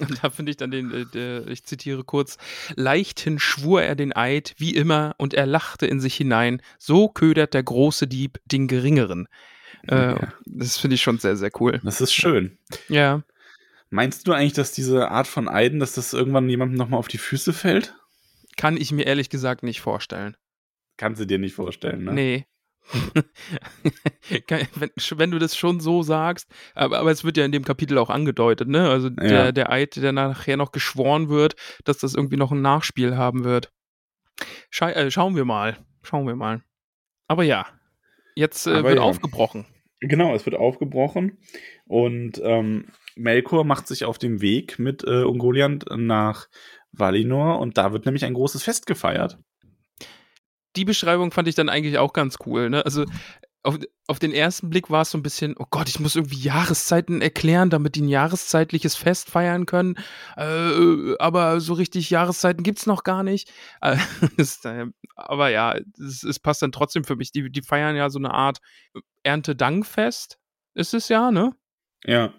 Und 0.00 0.24
da 0.24 0.30
finde 0.30 0.50
ich 0.50 0.56
dann 0.56 0.70
den, 0.70 0.90
äh, 0.92 1.06
der, 1.12 1.46
ich 1.46 1.64
zitiere 1.64 2.02
kurz, 2.04 2.36
leichthin 2.74 3.38
schwur 3.38 3.82
er 3.82 3.94
den 3.94 4.14
Eid, 4.14 4.54
wie 4.58 4.74
immer, 4.74 5.14
und 5.18 5.34
er 5.34 5.46
lachte 5.46 5.86
in 5.86 6.00
sich 6.00 6.16
hinein, 6.16 6.60
so 6.78 7.08
ködert 7.08 7.54
der 7.54 7.62
große 7.62 8.08
Dieb 8.08 8.40
den 8.44 8.66
geringeren. 8.66 9.28
Äh, 9.86 9.94
Ja. 9.94 10.32
Das 10.46 10.78
finde 10.78 10.96
ich 10.96 11.02
schon 11.02 11.18
sehr, 11.18 11.36
sehr 11.36 11.50
cool. 11.60 11.80
Das 11.84 12.00
ist 12.00 12.12
schön. 12.12 12.58
Ja. 12.88 13.22
Meinst 13.90 14.26
du 14.26 14.32
eigentlich, 14.32 14.54
dass 14.54 14.72
diese 14.72 15.10
Art 15.10 15.28
von 15.28 15.48
Eiden, 15.48 15.78
dass 15.78 15.92
das 15.92 16.12
irgendwann 16.12 16.48
jemandem 16.48 16.76
nochmal 16.76 16.98
auf 16.98 17.08
die 17.08 17.18
Füße 17.18 17.52
fällt? 17.52 17.94
Kann 18.56 18.76
ich 18.76 18.90
mir 18.90 19.06
ehrlich 19.06 19.30
gesagt 19.30 19.62
nicht 19.62 19.80
vorstellen. 19.80 20.36
Kannst 20.96 21.20
du 21.20 21.26
dir 21.26 21.38
nicht 21.38 21.54
vorstellen, 21.54 22.04
ne? 22.04 22.12
Nee. 22.12 22.46
Wenn, 24.76 24.90
wenn 25.16 25.30
du 25.30 25.38
das 25.38 25.56
schon 25.56 25.80
so 25.80 26.02
sagst, 26.02 26.50
aber, 26.74 26.98
aber 26.98 27.10
es 27.10 27.24
wird 27.24 27.36
ja 27.38 27.44
in 27.44 27.52
dem 27.52 27.64
Kapitel 27.64 27.96
auch 27.96 28.10
angedeutet, 28.10 28.68
ne? 28.68 28.88
Also 28.90 29.08
der, 29.10 29.30
Ja. 29.46 29.52
der 29.52 29.70
Eid, 29.70 29.96
der 29.96 30.12
nachher 30.12 30.56
noch 30.58 30.70
geschworen 30.72 31.28
wird, 31.30 31.56
dass 31.84 31.98
das 31.98 32.14
irgendwie 32.14 32.36
noch 32.36 32.52
ein 32.52 32.60
Nachspiel 32.62 33.16
haben 33.16 33.44
wird. 33.44 33.72
Schei 34.70 34.92
äh, 34.92 35.10
schauen 35.10 35.34
wir 35.36 35.44
mal. 35.44 35.78
Schauen 36.02 36.26
wir 36.26 36.36
mal. 36.36 36.62
Aber 37.26 37.42
ja, 37.42 37.66
jetzt 38.34 38.66
äh, 38.66 38.72
Aber 38.72 38.88
wird 38.90 38.98
ja. 38.98 39.02
aufgebrochen. 39.04 39.64
Genau, 40.00 40.34
es 40.34 40.44
wird 40.44 40.56
aufgebrochen 40.56 41.38
und 41.86 42.38
ähm, 42.44 42.88
Melkor 43.16 43.64
macht 43.64 43.86
sich 43.86 44.04
auf 44.04 44.18
den 44.18 44.42
Weg 44.42 44.78
mit 44.78 45.04
äh, 45.04 45.22
Ungoliant 45.22 45.86
nach 45.96 46.48
Valinor 46.92 47.58
und 47.60 47.78
da 47.78 47.92
wird 47.92 48.04
nämlich 48.04 48.24
ein 48.24 48.34
großes 48.34 48.62
Fest 48.62 48.86
gefeiert. 48.86 49.38
Die 50.76 50.84
Beschreibung 50.84 51.30
fand 51.30 51.48
ich 51.48 51.54
dann 51.54 51.68
eigentlich 51.68 51.98
auch 51.98 52.12
ganz 52.12 52.36
cool, 52.46 52.70
ne? 52.70 52.84
Also 52.84 53.04
auf, 53.64 53.78
auf 54.06 54.18
den 54.18 54.32
ersten 54.32 54.68
Blick 54.68 54.90
war 54.90 55.02
es 55.02 55.10
so 55.10 55.18
ein 55.18 55.22
bisschen, 55.22 55.54
oh 55.58 55.64
Gott, 55.70 55.88
ich 55.88 55.98
muss 55.98 56.16
irgendwie 56.16 56.38
Jahreszeiten 56.38 57.22
erklären, 57.22 57.70
damit 57.70 57.94
die 57.94 58.02
ein 58.02 58.08
jahreszeitliches 58.08 58.94
Fest 58.94 59.30
feiern 59.30 59.64
können. 59.64 59.96
Äh, 60.36 61.16
aber 61.18 61.60
so 61.60 61.72
richtig 61.72 62.10
Jahreszeiten 62.10 62.62
gibt's 62.62 62.86
noch 62.86 63.04
gar 63.04 63.22
nicht. 63.22 63.50
Äh, 63.80 63.96
ist, 64.36 64.66
äh, 64.66 64.86
aber 65.16 65.48
ja, 65.48 65.76
es, 65.98 66.22
es 66.22 66.38
passt 66.38 66.60
dann 66.60 66.72
trotzdem 66.72 67.04
für 67.04 67.16
mich. 67.16 67.32
Die, 67.32 67.50
die 67.50 67.62
feiern 67.62 67.96
ja 67.96 68.10
so 68.10 68.18
eine 68.18 68.34
Art 68.34 68.58
Erntedankfest, 69.22 70.38
ist 70.74 70.92
es 70.92 71.08
ja, 71.08 71.30
ne? 71.30 71.52
Ja, 72.04 72.34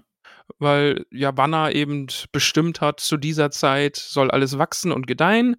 Weil 0.60 1.08
Yavanna 1.10 1.72
eben 1.72 2.06
bestimmt 2.32 2.82
hat, 2.82 3.00
zu 3.00 3.18
dieser 3.18 3.50
Zeit 3.50 3.96
soll 3.96 4.30
alles 4.30 4.60
wachsen 4.60 4.92
und 4.92 5.08
gedeihen. 5.08 5.56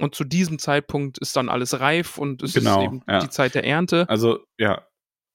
Und 0.00 0.14
zu 0.14 0.24
diesem 0.24 0.58
Zeitpunkt 0.58 1.18
ist 1.18 1.36
dann 1.36 1.48
alles 1.48 1.80
reif 1.80 2.18
und 2.18 2.42
es 2.42 2.52
Genau, 2.52 2.80
ist 2.80 2.86
eben 2.86 3.02
ja. 3.08 3.20
die 3.20 3.30
Zeit 3.30 3.54
der 3.54 3.64
Ernte. 3.64 4.06
also 4.08 4.40
ja. 4.58 4.86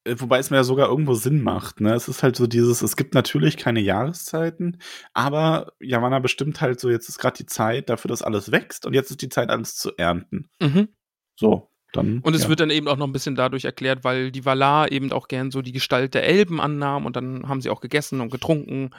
Äh, 0.04 0.16
Wobei 0.20 0.40
es 0.40 0.50
mir 0.50 0.58
ja 0.58 0.64
sogar 0.64 0.90
irgendwo 0.90 1.14
Sinn 1.14 1.42
macht. 1.42 1.80
Ne? 1.82 1.94
Es 1.94 2.08
ist 2.08 2.24
halt 2.24 2.36
so 2.36 2.48
dieses, 2.48 2.82
es 2.82 2.96
gibt 2.96 3.14
natürlich 3.14 3.58
keine 3.58 3.80
Jahreszeiten, 3.80 4.80
aber 5.14 5.74
Yavanna 5.80 6.20
bestimmt 6.20 6.62
halt 6.62 6.80
so, 6.80 6.90
jetzt 6.90 7.08
ist 7.10 7.20
gerade 7.20 7.38
die 7.38 7.46
Zeit 7.46 7.90
dafür, 7.90 8.10
dass 8.10 8.22
alles 8.22 8.52
wächst 8.52 8.86
und 8.86 8.94
jetzt 8.94 9.12
ist 9.12 9.22
die 9.22 9.30
Zeit, 9.30 9.50
alles 9.50 9.76
zu 9.76 9.92
ernten. 9.98 10.50
Mhm. 10.60 10.90
So, 11.36 11.70
dann. 11.94 12.20
Und 12.20 12.36
es 12.36 12.44
ja. 12.44 12.50
wird 12.50 12.60
dann 12.62 12.70
eben 12.70 12.88
auch 12.88 12.98
noch 12.98 13.08
ein 13.08 13.12
bisschen 13.14 13.36
dadurch 13.36 13.66
erklärt, 13.66 14.04
weil 14.04 14.32
die 14.32 14.46
Valar 14.46 14.92
eben 14.92 15.12
auch 15.12 15.28
gern 15.28 15.52
so 15.52 15.62
die 15.62 15.72
Gestalt 15.72 16.14
der 16.14 16.24
Elben 16.24 16.60
annahm 16.62 17.06
und 17.06 17.16
dann 17.16 17.48
haben 17.48 17.62
sie 17.62 17.70
auch 17.70 17.82
gegessen 17.82 18.22
und 18.22 18.32
getrunken 18.32 18.92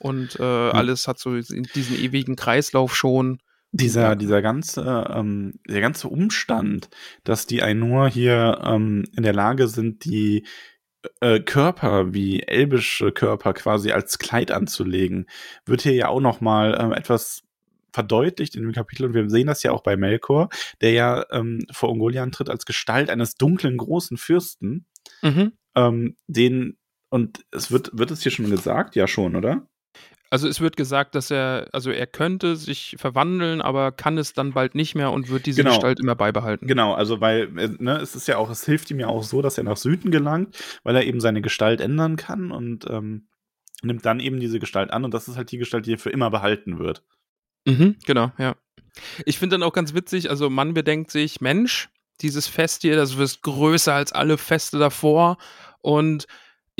und 0.00 0.38
äh, 0.40 0.42
alles 0.42 1.08
hat 1.08 1.18
so 1.18 1.34
diesen 1.34 1.98
ewigen 1.98 2.36
Kreislauf 2.36 2.94
schon. 2.94 3.38
Dieser, 3.72 4.16
dieser 4.16 4.42
ganze, 4.42 5.06
ähm, 5.14 5.54
der 5.68 5.80
ganze 5.80 6.08
Umstand, 6.08 6.90
dass 7.24 7.46
die 7.46 7.62
Ainur 7.62 8.08
hier 8.08 8.60
ähm, 8.64 9.04
in 9.16 9.22
der 9.22 9.32
Lage 9.34 9.68
sind, 9.68 10.04
die 10.04 10.44
äh, 11.20 11.40
Körper 11.40 12.12
wie 12.12 12.42
elbische 12.42 13.12
Körper 13.12 13.54
quasi 13.54 13.92
als 13.92 14.18
Kleid 14.18 14.50
anzulegen, 14.50 15.26
wird 15.66 15.82
hier 15.82 15.94
ja 15.94 16.08
auch 16.08 16.20
noch 16.20 16.40
mal 16.40 16.76
ähm, 16.80 16.92
etwas 16.92 17.42
verdeutlicht 17.92 18.54
in 18.54 18.62
dem 18.62 18.72
Kapitel 18.72 19.06
und 19.06 19.14
wir 19.14 19.28
sehen 19.30 19.48
das 19.48 19.62
ja 19.62 19.72
auch 19.72 19.82
bei 19.82 19.96
Melkor, 19.96 20.48
der 20.80 20.92
ja 20.92 21.24
ähm, 21.32 21.60
vor 21.72 21.88
Ungoliant 21.90 22.34
tritt 22.34 22.50
als 22.50 22.64
Gestalt 22.66 23.10
eines 23.10 23.34
dunklen 23.36 23.76
großen 23.76 24.16
Fürsten, 24.16 24.86
Mhm. 25.22 25.52
ähm, 25.76 26.16
den 26.28 26.76
und 27.08 27.44
es 27.50 27.72
wird 27.72 27.90
wird 27.94 28.10
es 28.12 28.22
hier 28.22 28.32
schon 28.32 28.50
gesagt, 28.50 28.94
ja 28.96 29.08
schon, 29.08 29.34
oder? 29.36 29.66
Also 30.32 30.46
es 30.46 30.60
wird 30.60 30.76
gesagt, 30.76 31.16
dass 31.16 31.30
er, 31.32 31.68
also 31.72 31.90
er 31.90 32.06
könnte 32.06 32.54
sich 32.54 32.94
verwandeln, 32.98 33.60
aber 33.60 33.90
kann 33.90 34.16
es 34.16 34.32
dann 34.32 34.52
bald 34.52 34.76
nicht 34.76 34.94
mehr 34.94 35.10
und 35.10 35.28
wird 35.28 35.44
diese 35.46 35.62
Genau. 35.62 35.74
Gestalt 35.74 35.98
immer 35.98 36.14
beibehalten. 36.14 36.68
Genau, 36.68 36.94
also 36.94 37.20
weil 37.20 37.58
äh, 37.58 37.68
ne, 37.78 37.98
es 37.98 38.14
ist 38.14 38.28
ja 38.28 38.36
auch, 38.38 38.48
es 38.48 38.64
hilft 38.64 38.90
ihm 38.92 39.00
ja 39.00 39.08
auch 39.08 39.24
so, 39.24 39.42
dass 39.42 39.58
er 39.58 39.64
nach 39.64 39.76
Süden 39.76 40.12
gelangt, 40.12 40.56
weil 40.84 40.94
er 40.94 41.04
eben 41.04 41.20
seine 41.20 41.42
Gestalt 41.42 41.80
ändern 41.80 42.14
kann 42.16 42.52
und 42.52 42.88
ähm, 42.88 43.26
nimmt 43.82 44.06
dann 44.06 44.20
eben 44.20 44.38
diese 44.38 44.60
Gestalt 44.60 44.92
an 44.92 45.04
und 45.04 45.12
das 45.12 45.26
ist 45.26 45.36
halt 45.36 45.50
die 45.50 45.58
Gestalt, 45.58 45.86
die 45.86 45.94
er 45.94 45.98
für 45.98 46.10
immer 46.10 46.30
behalten 46.30 46.78
wird. 46.78 47.02
Mhm, 47.66 47.96
genau, 48.06 48.30
ja. 48.38 48.54
Ich 49.24 49.38
finde 49.38 49.54
dann 49.54 49.62
auch 49.64 49.72
ganz 49.72 49.94
witzig, 49.94 50.30
also 50.30 50.48
man 50.48 50.74
bedenkt 50.74 51.10
sich, 51.10 51.40
Mensch, 51.40 51.88
dieses 52.20 52.46
Fest 52.46 52.82
hier, 52.82 52.94
das 52.96 53.16
wird 53.16 53.42
größer 53.42 53.94
als 53.94 54.12
alle 54.12 54.38
Feste 54.38 54.78
davor 54.78 55.38
und 55.80 56.26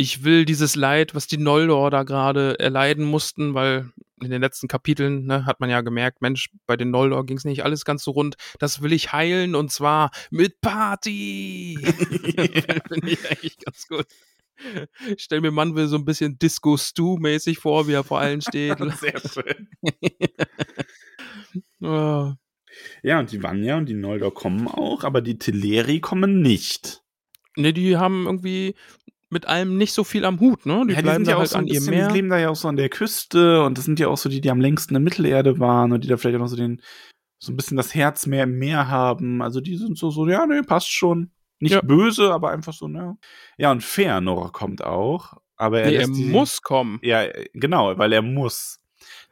ich 0.01 0.25
will 0.25 0.47
dieses 0.47 0.77
Leid, 0.77 1.15
was 1.15 1.27
die 1.27 1.37
Noldor 1.37 1.91
da 1.91 2.05
gerade 2.05 2.59
erleiden 2.59 3.05
mussten, 3.05 3.53
weil 3.53 3.91
in 4.23 4.31
den 4.31 4.41
letzten 4.41 4.67
Kapiteln 4.67 5.27
ne, 5.27 5.45
hat 5.45 5.61
man 5.61 5.69
ja 5.69 5.83
gemerkt, 5.83 6.23
Mensch, 6.23 6.49
bei 6.67 6.79
den 6.79 6.91
Noldor 6.91 7.27
ging 7.27 7.37
es 7.37 7.45
nicht 7.45 7.65
alles 7.65 7.85
ganz 7.85 8.03
so 8.03 8.13
rund. 8.13 8.37
Das 8.59 8.81
will 8.81 8.95
ich 8.95 9.13
heilen 9.13 9.55
und 9.55 9.71
zwar 9.71 10.11
mit 10.31 10.63
Party. 10.63 11.79
Finde 11.83 13.11
ich 13.11 13.31
eigentlich 13.31 13.59
ganz 13.59 13.89
gut. 13.89 14.07
Ich 15.07 15.23
stell 15.23 15.43
mir 15.43 15.51
Mann 15.51 15.75
will 15.75 15.87
so 15.87 15.97
ein 15.97 16.07
bisschen 16.07 16.39
Disco 16.39 16.79
Stew 16.79 17.19
mäßig 17.19 17.59
vor, 17.59 17.87
wie 17.87 17.93
er 17.93 18.05
vor 18.05 18.21
allen 18.21 18.41
steht. 18.41 18.79
Sehr 19.01 19.21
schön. 19.21 19.69
oh. 21.83 22.33
Ja, 23.03 23.19
und 23.19 23.33
die 23.33 23.43
Vanya 23.43 23.77
und 23.77 23.87
die 23.87 23.95
Noldor 23.95 24.33
kommen 24.33 24.67
auch, 24.67 25.05
aber 25.05 25.21
die 25.21 25.37
Teleri 25.37 26.01
kommen 26.01 26.41
nicht. 26.41 27.03
Ne, 27.57 27.73
die 27.73 27.97
haben 27.97 28.27
irgendwie 28.27 28.77
mit 29.31 29.47
allem 29.47 29.77
nicht 29.77 29.93
so 29.93 30.05
viel 30.05 30.25
am 30.25 30.41
Hut, 30.41 30.67
ne? 30.67 30.85
Die 30.87 30.93
ja, 30.93 30.97
die 30.99 31.03
bleiben 31.03 31.25
ja 31.25 31.31
da 31.31 31.37
auch 31.37 31.41
halt 31.41 31.51
so 31.51 31.59
an 31.59 31.67
bisschen, 31.67 31.85
die 31.93 31.99
Meer. 31.99 32.11
leben 32.11 32.29
da 32.29 32.39
ja 32.39 32.51
auch 32.51 32.57
so 32.57 32.69
an 32.69 32.77
der 32.77 32.89
Küste 32.89 33.63
und 33.63 33.79
das 33.79 33.85
sind 33.85 33.99
ja 34.01 34.09
auch 34.09 34.17
so 34.19 34.29
die, 34.29 34.41
die 34.41 34.51
am 34.51 34.61
längsten 34.61 34.95
in 34.97 35.03
Mittelerde 35.03 35.59
waren 35.59 35.93
und 35.93 36.03
die 36.05 36.09
da 36.09 36.17
vielleicht 36.17 36.37
auch 36.37 36.41
noch 36.41 36.49
so 36.49 36.57
den, 36.57 36.83
so 37.39 37.53
ein 37.53 37.57
bisschen 37.57 37.77
das 37.77 37.95
Herz 37.95 38.27
mehr 38.27 38.45
im 38.45 38.59
Meer 38.59 38.89
haben. 38.89 39.41
Also 39.41 39.61
die 39.61 39.77
sind 39.77 39.97
so, 39.97 40.11
so, 40.11 40.27
ja, 40.29 40.45
ne, 40.47 40.63
passt 40.63 40.91
schon. 40.93 41.31
Nicht 41.61 41.73
Ja. 41.73 41.81
böse, 41.83 42.33
aber 42.33 42.51
einfach 42.51 42.73
so, 42.73 42.89
ne. 42.89 43.17
Ja, 43.57 43.71
und 43.71 43.83
Feanor 43.85 44.51
kommt 44.53 44.83
auch, 44.83 45.35
aber 45.57 45.81
er, 45.83 45.91
Nee, 45.91 45.97
er 45.97 46.07
die, 46.09 46.25
muss 46.25 46.63
kommen. 46.63 46.99
Ja, 47.03 47.27
genau, 47.53 47.97
weil 47.99 48.13
er 48.13 48.23
muss. 48.23 48.80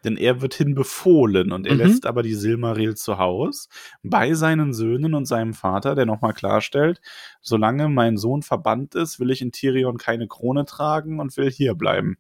Denn 0.04 0.16
er 0.16 0.40
wird 0.40 0.54
hinbefohlen 0.54 1.52
und 1.52 1.66
er 1.66 1.74
Mhm. 1.74 1.80
lässt 1.80 2.06
aber 2.06 2.22
die 2.22 2.34
Silmaril 2.34 2.94
zu 2.96 3.18
Haus 3.18 3.68
bei 4.02 4.34
seinen 4.34 4.72
Söhnen 4.72 5.14
und 5.14 5.26
seinem 5.26 5.54
Vater, 5.54 5.94
der 5.94 6.06
nochmal 6.06 6.34
klarstellt, 6.34 7.00
solange 7.40 7.88
mein 7.88 8.16
Sohn 8.16 8.42
verbannt 8.42 8.94
ist, 8.94 9.18
will 9.20 9.30
ich 9.30 9.42
in 9.42 9.52
Tirion 9.52 9.98
keine 9.98 10.28
Krone 10.28 10.64
tragen 10.64 11.18
und 11.20 11.37
will 11.37 11.50
hier 11.50 11.74
bleiben. 11.74 12.16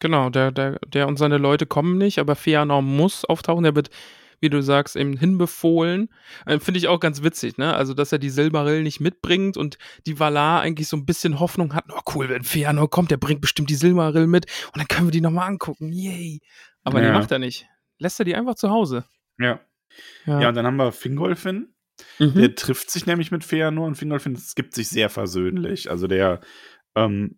Genau, 0.00 0.30
der, 0.30 0.52
der, 0.52 0.78
der 0.86 1.08
und 1.08 1.18
seine 1.18 1.38
Leute 1.38 1.66
kommen 1.66 1.98
nicht, 1.98 2.18
aber 2.18 2.36
Feanor 2.36 2.82
muss 2.82 3.24
auftauchen. 3.24 3.64
Der 3.64 3.74
wird, 3.74 3.90
wie 4.40 4.48
du 4.48 4.62
sagst, 4.62 4.94
eben 4.94 5.16
hinbefohlen. 5.16 6.08
Äh, 6.46 6.60
Finde 6.60 6.78
ich 6.78 6.86
auch 6.86 7.00
ganz 7.00 7.24
witzig, 7.24 7.58
ne? 7.58 7.74
Also, 7.74 7.94
dass 7.94 8.12
er 8.12 8.20
die 8.20 8.30
Silmaril 8.30 8.84
nicht 8.84 9.00
mitbringt 9.00 9.56
und 9.56 9.76
die 10.06 10.20
Valar 10.20 10.60
eigentlich 10.60 10.86
so 10.86 10.96
ein 10.96 11.04
bisschen 11.04 11.40
Hoffnung 11.40 11.74
hatten, 11.74 11.90
oh 11.92 12.00
cool, 12.14 12.28
wenn 12.28 12.44
Feanor 12.44 12.88
kommt, 12.88 13.10
der 13.10 13.16
bringt 13.16 13.40
bestimmt 13.40 13.70
die 13.70 13.74
Silmaril 13.74 14.28
mit 14.28 14.46
und 14.66 14.76
dann 14.78 14.86
können 14.86 15.08
wir 15.08 15.12
die 15.12 15.20
nochmal 15.20 15.48
angucken. 15.48 15.92
Yay. 15.92 16.38
Aber 16.88 17.02
Ja. 17.02 17.12
die 17.12 17.18
macht 17.18 17.30
er 17.30 17.38
nicht. 17.38 17.66
Lässt 17.98 18.18
er 18.20 18.24
die 18.24 18.34
einfach 18.34 18.54
zu 18.54 18.70
Hause. 18.70 19.04
Ja. 19.38 19.60
Ja, 20.26 20.48
und 20.48 20.54
dann 20.54 20.66
haben 20.66 20.76
wir 20.76 20.92
Fingolfin. 20.92 21.74
Mhm. 22.18 22.34
Der 22.34 22.54
trifft 22.54 22.90
sich 22.90 23.06
nämlich 23.06 23.30
mit 23.30 23.42
Feanor 23.44 23.86
und 23.86 23.96
Fingolfin 23.96 24.34
es 24.34 24.54
gibt 24.54 24.74
sich 24.74 24.88
sehr 24.88 25.08
versöhnlich. 25.10 25.90
Also 25.90 26.06
der, 26.06 26.40
ähm, 26.94 27.36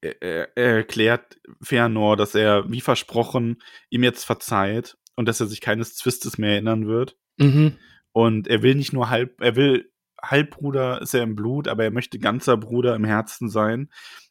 er, 0.00 0.56
er 0.56 0.76
erklärt 0.76 1.38
Fëanor, 1.62 2.16
dass 2.16 2.34
er, 2.34 2.70
wie 2.70 2.80
versprochen, 2.80 3.60
ihm 3.90 4.04
jetzt 4.04 4.24
verzeiht 4.24 4.96
und 5.16 5.26
dass 5.28 5.40
er 5.40 5.46
sich 5.46 5.60
keines 5.60 5.96
Zwistes 5.96 6.38
mehr 6.38 6.52
erinnern 6.52 6.86
wird. 6.86 7.16
Mhm. 7.36 7.76
Und 8.12 8.48
er 8.48 8.62
will 8.62 8.74
nicht 8.76 8.92
nur 8.92 9.10
halb, 9.10 9.40
er 9.42 9.56
will 9.56 9.90
Halbbruder 10.22 11.00
ist 11.02 11.14
er 11.14 11.22
im 11.22 11.36
Blut, 11.36 11.68
aber 11.68 11.84
er 11.84 11.90
möchte 11.90 12.18
ganzer 12.18 12.56
Bruder 12.56 12.94
im 12.96 13.04
Herzen 13.04 13.48
sein. 13.48 13.90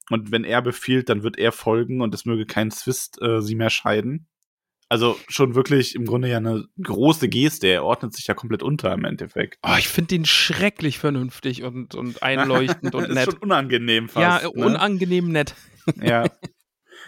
Und 0.10 0.32
wenn 0.32 0.44
er 0.44 0.62
befiehlt, 0.62 1.10
dann 1.10 1.24
wird 1.24 1.38
er 1.38 1.52
folgen 1.52 2.02
und 2.02 2.14
es 2.14 2.26
möge 2.26 2.46
kein 2.46 2.72
Zwist 2.72 3.22
äh, 3.22 3.42
sie 3.42 3.56
mehr 3.56 3.70
scheiden. 3.70 4.28
Also 4.90 5.18
schon 5.28 5.54
wirklich 5.56 5.96
im 5.96 6.06
Grunde 6.06 6.30
ja 6.30 6.38
eine 6.38 6.66
große 6.82 7.28
Geste. 7.28 7.68
Er 7.68 7.84
ordnet 7.84 8.14
sich 8.14 8.28
ja 8.28 8.34
komplett 8.34 8.64
unter 8.64 8.94
im 8.94 9.04
Endeffekt. 9.04 9.60
Oh, 9.64 9.76
ich 9.78 9.90
finde 9.90 10.08
den 10.10 10.26
schrecklich 10.26 10.98
vernünftig 10.98 11.64
und, 11.64 11.94
und 11.94 12.24
einleuchtend 12.24 12.96
und 12.96 13.04
ist 13.10 13.14
nett. 13.14 13.26
schon 13.26 13.40
unangenehm 13.40 14.08
fast. 14.08 14.44
Ja, 14.44 14.50
ne? 14.50 14.66
unangenehm 14.66 15.30
nett. 15.32 15.56
Ja. 16.04 16.26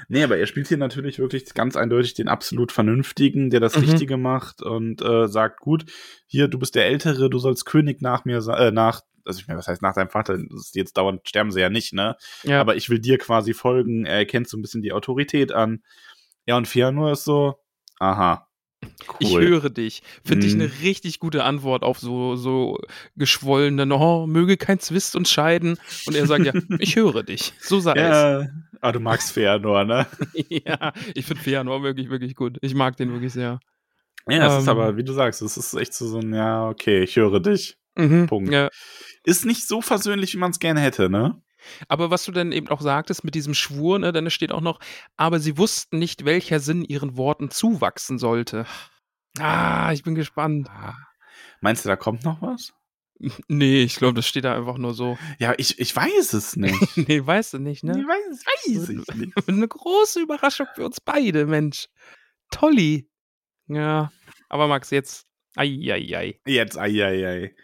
Nee, 0.08 0.24
aber 0.24 0.38
er 0.38 0.48
spielt 0.48 0.70
hier 0.70 0.78
natürlich 0.78 1.20
wirklich 1.20 1.54
ganz 1.54 1.76
eindeutig 1.76 2.13
den 2.13 2.30
absolut 2.30 2.72
Vernünftigen, 2.72 3.50
der 3.50 3.60
das 3.60 3.76
Mhm. 3.76 3.82
Richtige 3.84 4.15
macht 4.18 4.62
und 4.62 5.02
äh, 5.02 5.28
sagt, 5.28 5.60
gut, 5.60 5.86
hier, 6.28 6.48
du 6.48 6.58
bist 6.58 6.76
der 6.76 6.86
Ältere, 6.86 7.30
du 7.30 7.38
sollst 7.39 7.65
König 7.65 8.02
nach 8.02 8.24
mir 8.24 8.42
sein, 8.42 8.58
äh, 8.58 8.72
nach, 8.72 9.02
also 9.26 9.39
ich 9.42 9.48
meine, 9.48 9.58
was 9.60 9.68
heißt 9.68 9.82
nach 9.82 9.94
deinem 9.96 10.10
Vater? 10.10 10.38
Das 10.38 10.68
ist 10.68 10.76
jetzt 10.76 10.96
dauernd 10.96 11.28
sterben 11.28 11.52
sie 11.52 11.60
ja 11.60 11.70
nicht, 11.70 11.92
ne? 11.94 12.15
Ja. 12.44 12.62
Aber 12.62 12.78
ich 12.78 12.89
will 12.89 13.00
dir 13.00 13.18
quasi 13.18 13.54
folgen. 13.54 14.06
Er 14.06 14.15
erkennt 14.20 14.48
so 14.48 14.58
ein 14.58 14.62
bisschen 14.62 14.82
die 14.82 14.94
Autorität 14.94 15.52
an. 15.52 15.84
Ja, 16.46 16.56
und 16.56 16.68
Fianor 16.70 17.12
ist 17.12 17.26
so, 17.26 17.56
aha. 17.99 18.45
Cool. 19.07 19.17
Ich 19.19 19.38
höre 19.38 19.69
dich. 19.69 20.03
Finde 20.23 20.47
ich 20.47 20.55
Mhm. 20.55 20.62
eine 20.62 20.71
richtig 20.81 21.19
gute 21.19 21.43
Antwort 21.43 21.83
auf 21.83 21.99
so, 21.99 22.35
so 22.38 22.77
geschwollene, 23.17 23.85
oh, 23.93 24.25
möge 24.25 24.55
kein 24.55 24.79
Zwist 24.79 25.15
uns 25.17 25.29
scheiden. 25.29 25.77
Und 26.05 26.15
er 26.15 26.25
sagt 26.27 26.45
ja, 26.45 26.53
ich 26.79 26.95
höre 26.95 27.23
dich. 27.23 27.53
So 27.59 27.79
sei 27.81 27.95
Ja, 27.95 28.47
ah, 28.81 28.91
du 28.93 28.99
magst 29.01 29.33
Fianor, 29.33 29.83
ne? 29.83 30.07
es. 30.33 30.45
ja, 30.65 30.93
ich 31.13 31.25
finde 31.25 31.43
Feanor 31.43 31.83
wirklich, 31.83 32.09
wirklich 32.09 32.35
gut. 32.35 32.57
Ich 32.62 32.73
mag 32.73 32.95
den 32.97 33.12
wirklich 33.12 33.33
sehr. 33.33 33.59
Ja, 34.29 34.47
es 34.47 34.62
ist 34.63 34.67
Ähm. 34.67 34.69
aber, 34.69 34.95
wie 34.95 35.03
du 35.03 35.12
sagst, 35.13 35.41
es 35.41 35.57
ist 35.57 35.73
echt 35.73 35.93
so, 35.93 36.07
so 36.07 36.19
ein, 36.19 36.33
ja, 36.33 36.67
okay, 36.69 37.03
ich 37.03 37.15
höre 37.17 37.39
dich. 37.41 37.77
Mhm. 37.95 38.27
Punkt. 38.27 38.51
Ja. 38.51 38.69
Ist 39.25 39.45
nicht 39.45 39.67
so 39.67 39.81
versöhnlich, 39.81 40.33
wie 40.33 40.38
man 40.38 40.51
es 40.51 40.59
gerne 40.59 40.79
hätte, 40.79 41.09
ne? 41.09 41.41
Aber 41.88 42.12
was 42.12 42.26
du 42.26 42.32
dann 42.32 42.52
eben 42.52 42.69
auch 42.69 42.82
sagtest 42.82 43.24
mit 43.24 43.36
diesem 43.36 43.54
Schwur, 43.54 44.00
ne, 44.00 44.12
dann 44.12 44.30
steht 44.30 44.52
auch 44.52 44.62
noch, 44.62 44.80
aber 45.17 45.39
sie 45.39 45.58
wussten 45.58 46.00
nicht, 46.00 46.26
welcher 46.26 46.60
Sinn 46.60 46.84
ihren 46.84 47.17
Worten 47.17 47.52
zuwachsen 47.52 48.17
sollte. 48.19 48.65
Ah, 49.38 49.91
ich 49.93 50.04
bin 50.04 50.15
gespannt. 50.15 50.69
Meinst 51.62 51.86
du, 51.86 51.89
da 51.89 51.95
kommt 51.95 52.24
noch 52.24 52.41
was? 52.41 52.74
Nee, 53.50 53.84
ich 53.84 53.98
glaube, 53.98 54.13
das 54.13 54.26
steht 54.28 54.45
da 54.45 54.56
einfach 54.56 54.78
nur 54.78 54.93
so. 54.93 55.17
Ja, 55.39 55.54
ich, 55.58 55.78
ich 55.78 55.93
weiß 55.93 56.32
es 56.32 56.56
nicht. 56.56 56.80
Nee, 56.95 57.26
weißt 57.26 57.54
du 57.54 57.60
nicht, 57.60 57.84
Ich 57.84 57.89
ne? 57.89 57.95
weiß, 57.95 58.45
weiß 58.45 58.89
ich 58.89 59.15
nicht. 59.15 59.34
Eine 59.48 59.67
große 59.67 60.22
Überraschung 60.22 60.67
für 60.74 60.86
uns 60.86 61.02
beide, 61.02 61.45
Mensch. 61.45 61.88
Tolli. 62.50 63.10
Ja, 63.67 64.12
aber 64.48 64.67
Max, 64.67 64.89
jetzt. 64.89 65.26
Eieiei. 65.56 66.39
Jetzt, 66.45 66.78
ei, 66.78 67.04
ei, 67.06 67.28
ei. 67.28 67.56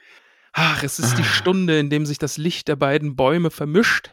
Ach, 0.58 0.84
es 0.84 1.00
ist 1.00 1.18
die 1.18 1.22
Ah. 1.22 1.26
Stunde, 1.26 1.78
in 1.80 1.90
dem 1.90 2.06
sich 2.06 2.18
das 2.18 2.38
Licht 2.38 2.68
der 2.70 2.78
beiden 2.78 3.16
Bäume 3.18 3.52
vermischt. 3.52 4.12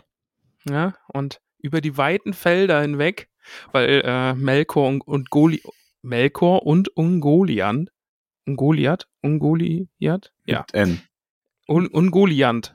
Ja, 0.69 0.95
und 1.09 1.41
über 1.59 1.81
die 1.81 1.97
weiten 1.97 2.35
Felder 2.35 2.83
hinweg, 2.83 3.29
weil 3.71 4.03
äh, 4.05 4.35
Melkor 4.35 4.89
und, 4.89 5.03
und 5.03 5.31
Goli 5.31 5.63
Melkor 6.03 6.67
und 6.67 6.89
Ungoliant, 6.97 7.91
Ungoliat, 8.45 9.07
Ungoliat, 9.23 10.33
ja, 10.47 10.61
Mit 10.61 10.75
N. 10.75 11.01
Un 11.69 11.87
Ungoliant, 11.87 12.75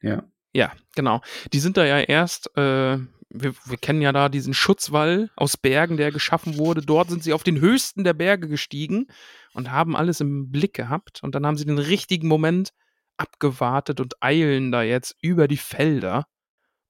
Ja. 0.00 0.22
ja, 0.52 0.72
genau. 0.94 1.20
Die 1.52 1.58
sind 1.58 1.76
da 1.76 1.84
ja 1.84 1.98
erst, 1.98 2.56
äh, 2.56 2.98
wir, 3.30 3.54
wir 3.64 3.76
kennen 3.80 4.00
ja 4.00 4.12
da 4.12 4.28
diesen 4.28 4.54
Schutzwall 4.54 5.30
aus 5.34 5.56
Bergen, 5.56 5.96
der 5.96 6.12
geschaffen 6.12 6.56
wurde. 6.56 6.82
Dort 6.82 7.10
sind 7.10 7.24
sie 7.24 7.32
auf 7.32 7.42
den 7.42 7.58
höchsten 7.60 8.04
der 8.04 8.14
Berge 8.14 8.46
gestiegen 8.48 9.08
und 9.54 9.72
haben 9.72 9.96
alles 9.96 10.20
im 10.20 10.50
Blick 10.52 10.74
gehabt. 10.74 11.20
Und 11.24 11.34
dann 11.34 11.44
haben 11.44 11.56
sie 11.56 11.66
den 11.66 11.78
richtigen 11.78 12.28
Moment 12.28 12.70
abgewartet 13.18 14.00
und 14.00 14.22
eilen 14.22 14.72
da 14.72 14.82
jetzt 14.82 15.16
über 15.20 15.48
die 15.48 15.56
Felder. 15.56 16.26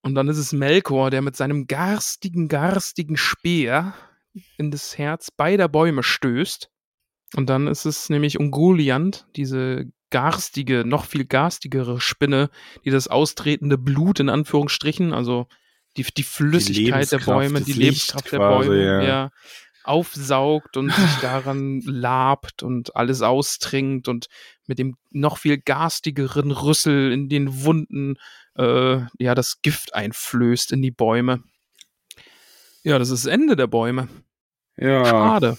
Und 0.03 0.15
dann 0.15 0.29
ist 0.29 0.39
es 0.39 0.53
Melkor, 0.53 1.11
der 1.11 1.23
mit 1.23 1.37
seinem 1.37 1.67
garstigen, 1.67 2.49
garstigen 2.49 3.17
Speer 3.17 3.95
in 4.57 4.71
das 4.71 4.97
Herz 4.97 5.31
beider 5.31 5.69
Bäume 5.69 6.03
stößt. 6.03 6.71
Und 7.37 7.51
dann 7.51 7.67
ist 7.67 7.85
es 7.85 8.09
nämlich 8.09 8.39
Ungoliant, 8.39 9.27
diese 9.37 9.91
garstige, 10.11 10.85
noch 10.87 11.05
viel 11.05 11.27
garstigere 11.27 12.01
Spinne, 12.01 12.51
die 12.85 12.91
das 12.91 13.09
austretende 13.09 13.77
Blut 13.77 14.21
in 14.21 14.29
Anführungsstrichen, 14.29 15.13
also 15.13 15.47
die, 15.97 16.05
die 16.05 16.23
Flüssigkeit 16.23 17.11
der 17.11 17.19
Lebenskraft, 17.19 17.27
Bäume, 17.27 17.61
die 17.61 17.73
Lebenskraft 17.73 18.33
der 18.33 18.39
quasi, 18.39 18.69
Bäume, 18.69 18.85
ja. 18.85 19.03
ja. 19.03 19.31
Aufsaugt 19.89 20.77
und 20.77 20.93
sich 20.93 21.15
daran 21.23 21.81
labt 21.81 22.63
und 22.63 22.95
alles 22.97 23.23
austrinkt 23.23 24.09
und 24.09 24.27
mit 24.67 24.79
dem 24.79 24.97
noch 25.11 25.39
viel 25.39 25.59
garstigeren 25.59 26.51
Rüssel 26.51 27.11
in 27.13 27.29
den 27.29 27.65
Wunden 27.65 28.17
äh, 28.57 28.99
ja 29.19 29.35
das 29.35 29.63
Gift 29.63 29.95
einflößt 29.95 30.73
in 30.73 30.83
die 30.83 30.91
Bäume. 30.91 31.43
Ja, 32.83 32.99
das 32.99 33.11
ist 33.11 33.25
das 33.25 33.33
Ende 33.33 33.57
der 33.57 33.67
Bäume. 33.67 34.09
Ja. 34.77 35.05
Schade. 35.05 35.57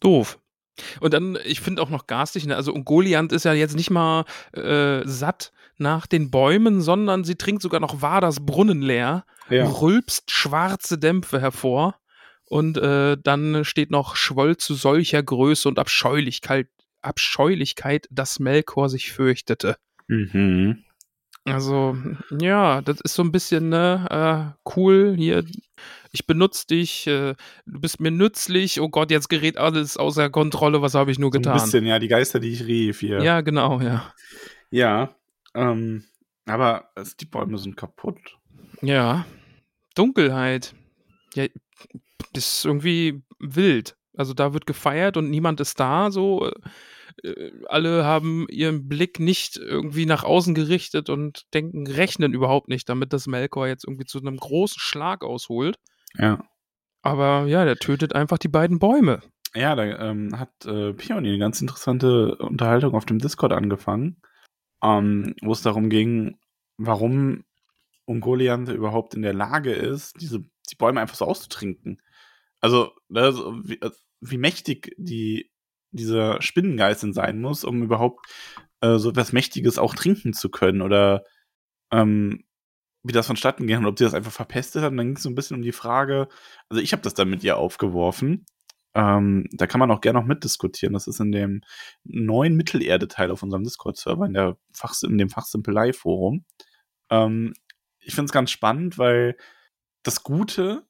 Doof. 0.00 0.38
Und 1.00 1.12
dann, 1.12 1.36
ich 1.44 1.60
finde 1.60 1.82
auch 1.82 1.90
noch 1.90 2.06
garstig, 2.06 2.46
ne? 2.46 2.56
also 2.56 2.72
Ungoliant 2.72 3.32
ist 3.32 3.44
ja 3.44 3.52
jetzt 3.52 3.74
nicht 3.74 3.90
mal 3.90 4.24
äh, 4.52 5.02
satt 5.04 5.52
nach 5.76 6.06
den 6.06 6.30
Bäumen, 6.30 6.80
sondern 6.80 7.24
sie 7.24 7.34
trinkt 7.36 7.62
sogar 7.62 7.80
noch 7.80 8.00
Waders 8.00 8.44
Brunnen 8.44 8.80
leer, 8.82 9.24
Ja. 9.50 9.66
rülpst 9.66 10.30
schwarze 10.30 10.98
Dämpfe 10.98 11.40
hervor 11.40 11.96
und 12.48 12.78
äh, 12.78 13.16
dann 13.22 13.64
steht 13.64 13.90
noch 13.90 14.16
Schwoll 14.16 14.56
zu 14.56 14.74
solcher 14.74 15.22
Größe 15.22 15.68
und 15.68 15.78
Abscheulichkeit, 15.78 16.68
Abscheulichkeit, 17.02 18.06
dass 18.10 18.38
Melkor 18.40 18.88
sich 18.88 19.12
fürchtete. 19.12 19.76
Mhm. 20.08 20.84
Also, 21.44 21.96
ja, 22.40 22.82
das 22.82 23.00
ist 23.00 23.14
so 23.14 23.22
ein 23.22 23.32
bisschen, 23.32 23.70
ne, 23.70 24.54
äh, 24.54 24.70
cool, 24.76 25.14
hier, 25.16 25.44
ich 26.12 26.26
benutze 26.26 26.66
dich, 26.66 27.06
äh, 27.06 27.34
du 27.64 27.80
bist 27.80 28.00
mir 28.00 28.10
nützlich, 28.10 28.80
oh 28.80 28.88
Gott, 28.90 29.10
jetzt 29.10 29.28
gerät 29.28 29.56
alles 29.56 29.96
außer 29.96 30.28
Kontrolle, 30.28 30.82
was 30.82 30.94
habe 30.94 31.10
ich 31.10 31.18
nur 31.18 31.30
So 31.32 31.38
ein 31.38 31.42
getan? 31.42 31.54
bisschen, 31.54 31.86
ja, 31.86 31.98
die 31.98 32.08
Geister, 32.08 32.38
die 32.38 32.52
ich 32.52 32.66
rief 32.66 33.00
hier. 33.00 33.22
Ja, 33.22 33.40
genau, 33.40 33.80
ja. 33.80 34.12
Ja. 34.70 35.14
Ähm, 35.54 36.04
aber 36.46 36.90
also, 36.94 37.12
die 37.18 37.24
Bäume 37.26 37.56
sind 37.58 37.76
kaputt. 37.76 38.18
Ja. 38.82 39.24
Dunkelheit. 39.94 40.74
Ja, 41.34 41.46
das 42.32 42.58
ist 42.58 42.64
irgendwie 42.64 43.22
wild. 43.38 43.96
Also 44.16 44.34
da 44.34 44.52
wird 44.52 44.66
gefeiert 44.66 45.16
und 45.16 45.30
niemand 45.30 45.60
ist 45.60 45.78
da, 45.80 46.10
so. 46.10 46.50
Äh, 47.22 47.50
alle 47.66 48.04
haben 48.04 48.46
ihren 48.48 48.88
Blick 48.88 49.18
nicht 49.18 49.56
irgendwie 49.56 50.06
nach 50.06 50.24
außen 50.24 50.54
gerichtet 50.54 51.10
und 51.10 51.46
denken, 51.54 51.86
rechnen 51.86 52.32
überhaupt 52.32 52.68
nicht 52.68 52.88
damit, 52.88 53.12
dass 53.12 53.26
Melkor 53.26 53.66
jetzt 53.66 53.84
irgendwie 53.84 54.04
zu 54.04 54.18
einem 54.18 54.36
großen 54.36 54.80
Schlag 54.80 55.24
ausholt. 55.24 55.78
Ja. 56.14 56.44
Aber 57.02 57.46
ja, 57.46 57.64
der 57.64 57.76
tötet 57.76 58.14
einfach 58.14 58.38
die 58.38 58.48
beiden 58.48 58.78
Bäume. 58.78 59.20
Ja, 59.54 59.74
da 59.74 59.84
ähm, 59.84 60.38
hat 60.38 60.66
äh, 60.66 60.92
Pioni 60.92 61.28
eine 61.28 61.38
ganz 61.38 61.60
interessante 61.60 62.36
Unterhaltung 62.36 62.94
auf 62.94 63.06
dem 63.06 63.18
Discord 63.18 63.52
angefangen, 63.52 64.20
ähm, 64.82 65.34
wo 65.42 65.52
es 65.52 65.62
darum 65.62 65.90
ging, 65.90 66.36
warum 66.76 67.44
Ungoliant 68.04 68.68
überhaupt 68.68 69.14
in 69.14 69.22
der 69.22 69.34
Lage 69.34 69.72
ist, 69.72 70.20
diese 70.20 70.40
die 70.70 70.76
Bäume 70.76 71.00
einfach 71.00 71.16
so 71.16 71.24
auszutrinken. 71.24 72.00
Also, 72.60 72.92
ne, 73.08 73.32
wie, 73.64 73.80
äh, 73.80 73.90
wie 74.20 74.38
mächtig 74.38 74.94
die 74.98 75.50
dieser 75.90 76.42
Spinnengeist 76.42 77.02
denn 77.02 77.12
sein 77.14 77.40
muss, 77.40 77.64
um 77.64 77.82
überhaupt 77.82 78.26
äh, 78.80 78.98
so 78.98 79.10
etwas 79.10 79.32
Mächtiges 79.32 79.78
auch 79.78 79.94
trinken 79.94 80.32
zu 80.32 80.50
können 80.50 80.82
oder 80.82 81.24
ähm, 81.90 82.44
wie 83.02 83.12
das 83.12 83.26
vonstatten 83.26 83.66
ging 83.66 83.78
und 83.78 83.86
ob 83.86 83.98
sie 83.98 84.04
das 84.04 84.14
einfach 84.14 84.32
verpestet 84.32 84.82
hat. 84.82 84.90
Und 84.90 84.98
dann 84.98 85.06
ging 85.06 85.16
es 85.16 85.22
so 85.22 85.30
ein 85.30 85.34
bisschen 85.34 85.56
um 85.56 85.62
die 85.62 85.72
Frage, 85.72 86.28
also 86.68 86.82
ich 86.82 86.92
habe 86.92 87.02
das 87.02 87.14
dann 87.14 87.30
mit 87.30 87.42
ihr 87.44 87.56
aufgeworfen. 87.56 88.44
Ähm, 88.94 89.46
da 89.52 89.66
kann 89.66 89.78
man 89.78 89.90
auch 89.90 90.00
gerne 90.00 90.18
noch 90.18 90.26
mitdiskutieren. 90.26 90.94
Das 90.94 91.06
ist 91.06 91.20
in 91.20 91.32
dem 91.32 91.62
neuen 92.04 92.56
Mittelerde-Teil 92.56 93.30
auf 93.30 93.42
unserem 93.42 93.62
Discord-Server, 93.62 94.26
in, 94.26 94.34
in 94.34 95.18
dem 95.18 95.30
Fachsimpelei-Forum. 95.30 96.44
Ähm, 97.10 97.54
ich 98.00 98.14
finde 98.14 98.26
es 98.26 98.32
ganz 98.32 98.50
spannend, 98.50 98.98
weil 98.98 99.36
das 100.02 100.22
Gute 100.22 100.87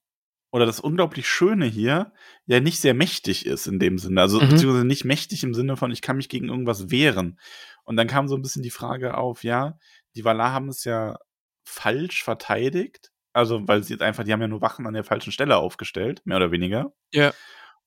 oder 0.51 0.67
das 0.67 0.81
unglaublich 0.81 1.29
Schöne 1.29 1.67
hier 1.67 2.13
ja 2.47 2.61
nicht 2.61 2.81
sehr 2.81 2.95
mächtig 2.95 3.47
ist 3.47 3.67
in 3.67 3.79
dem 3.79 3.99
Sinne. 3.99 4.21
Also 4.21 4.41
Mhm. 4.41 4.49
beziehungsweise 4.49 4.87
nicht 4.87 5.05
mächtig 5.05 5.45
im 5.45 5.55
Sinne 5.55 5.77
von, 5.77 5.91
ich 5.91 6.03
kann 6.03 6.17
mich 6.17 6.29
gegen 6.29 6.49
irgendwas 6.49 6.91
wehren. 6.91 7.39
Und 7.85 7.97
dann 7.97 8.07
kam 8.07 8.29
so 8.29 8.35
ein 8.37 8.43
bisschen 8.43 8.63
die 8.63 8.71
Frage 8.71 9.17
auf, 9.17 9.45
ja, 9.45 9.79
die 10.15 10.25
Valar 10.25 10.53
haben 10.53 10.69
es 10.69 10.85
ja 10.85 11.17
falsch 11.65 12.23
verteidigt. 12.25 13.11
Also, 13.35 13.69
weil 13.69 13.83
sie 13.85 13.93
jetzt 13.93 14.03
einfach, 14.03 14.25
die 14.25 14.33
haben 14.33 14.41
ja 14.41 14.49
nur 14.49 14.63
Wachen 14.63 14.87
an 14.87 14.95
der 14.95 15.05
falschen 15.05 15.33
Stelle 15.33 15.59
aufgestellt, 15.59 16.23
mehr 16.25 16.39
oder 16.39 16.51
weniger. 16.51 16.93
Ja. 17.13 17.33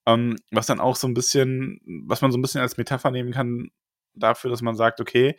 Ähm, 0.06 0.38
was 0.52 0.66
dann 0.68 0.80
auch 0.80 0.96
so 0.96 1.08
ein 1.08 1.14
bisschen, 1.14 1.80
was 2.08 2.22
man 2.22 2.32
so 2.32 2.38
ein 2.38 2.42
bisschen 2.42 2.62
als 2.62 2.78
Metapher 2.78 3.12
nehmen 3.12 3.32
kann 3.32 3.70
dafür, 4.14 4.50
dass 4.50 4.62
man 4.62 4.76
sagt, 4.76 5.02
okay, 5.02 5.36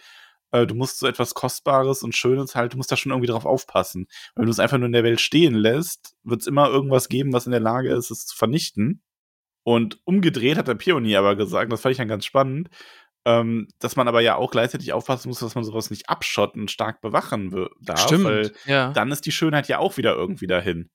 äh, 0.53 0.67
du 0.67 0.75
musst 0.75 0.99
so 0.99 1.07
etwas 1.07 1.35
Kostbares 1.35 2.03
und 2.03 2.15
Schönes 2.15 2.55
halt, 2.55 2.75
du 2.75 2.77
musst 2.77 2.93
da 2.93 2.97
schon 2.97 3.11
irgendwie 3.11 3.29
drauf 3.31 3.47
aufpassen. 3.47 4.07
Wenn 4.37 4.45
du 4.45 4.51
es 4.51 4.61
einfach 4.61 4.79
nur 4.79 4.87
in 4.87 4.93
der 4.93 5.05
Welt 5.05 5.21
stehen 5.21 5.55
lässt, 5.55 6.15
wird 6.23 6.43
es 6.43 6.47
immer 6.47 6.69
irgendwas 6.69 7.09
geben, 7.09 7.33
was 7.33 7.47
in 7.47 7.53
der 7.53 7.61
Lage 7.61 7.93
ist, 7.93 8.11
es 8.11 8.27
zu 8.27 8.37
vernichten. 8.37 9.03
Und 9.65 10.01
umgedreht 10.05 10.59
hat 10.59 10.69
der 10.69 10.75
Pionier 10.75 11.21
aber 11.21 11.37
gesagt, 11.37 11.73
das 11.73 11.81
fand 11.81 11.93
ich 11.93 11.99
dann 11.99 12.09
ganz 12.09 12.25
spannend, 12.25 12.69
ähm, 13.25 13.69
dass 13.79 13.97
man 13.97 14.09
aber 14.09 14.21
ja 14.21 14.37
auch 14.37 14.51
gleichzeitig 14.51 14.93
aufpassen 14.93 15.29
muss, 15.29 15.38
dass 15.38 15.55
man 15.55 15.65
sowas 15.65 15.91
nicht 15.91 16.09
abschotten 16.09 16.62
und 16.62 16.71
stark 16.71 17.01
bewachen 17.01 17.69
darf. 17.81 18.01
Stimmt, 18.01 18.25
weil 18.25 18.53
ja. 18.67 18.93
dann 18.93 19.12
ist 19.12 19.25
die 19.25 19.33
Schönheit 19.33 19.69
ja 19.69 19.79
auch 19.79 19.97
wieder 19.97 20.15
irgendwie 20.15 20.49
dahin. 20.49 20.91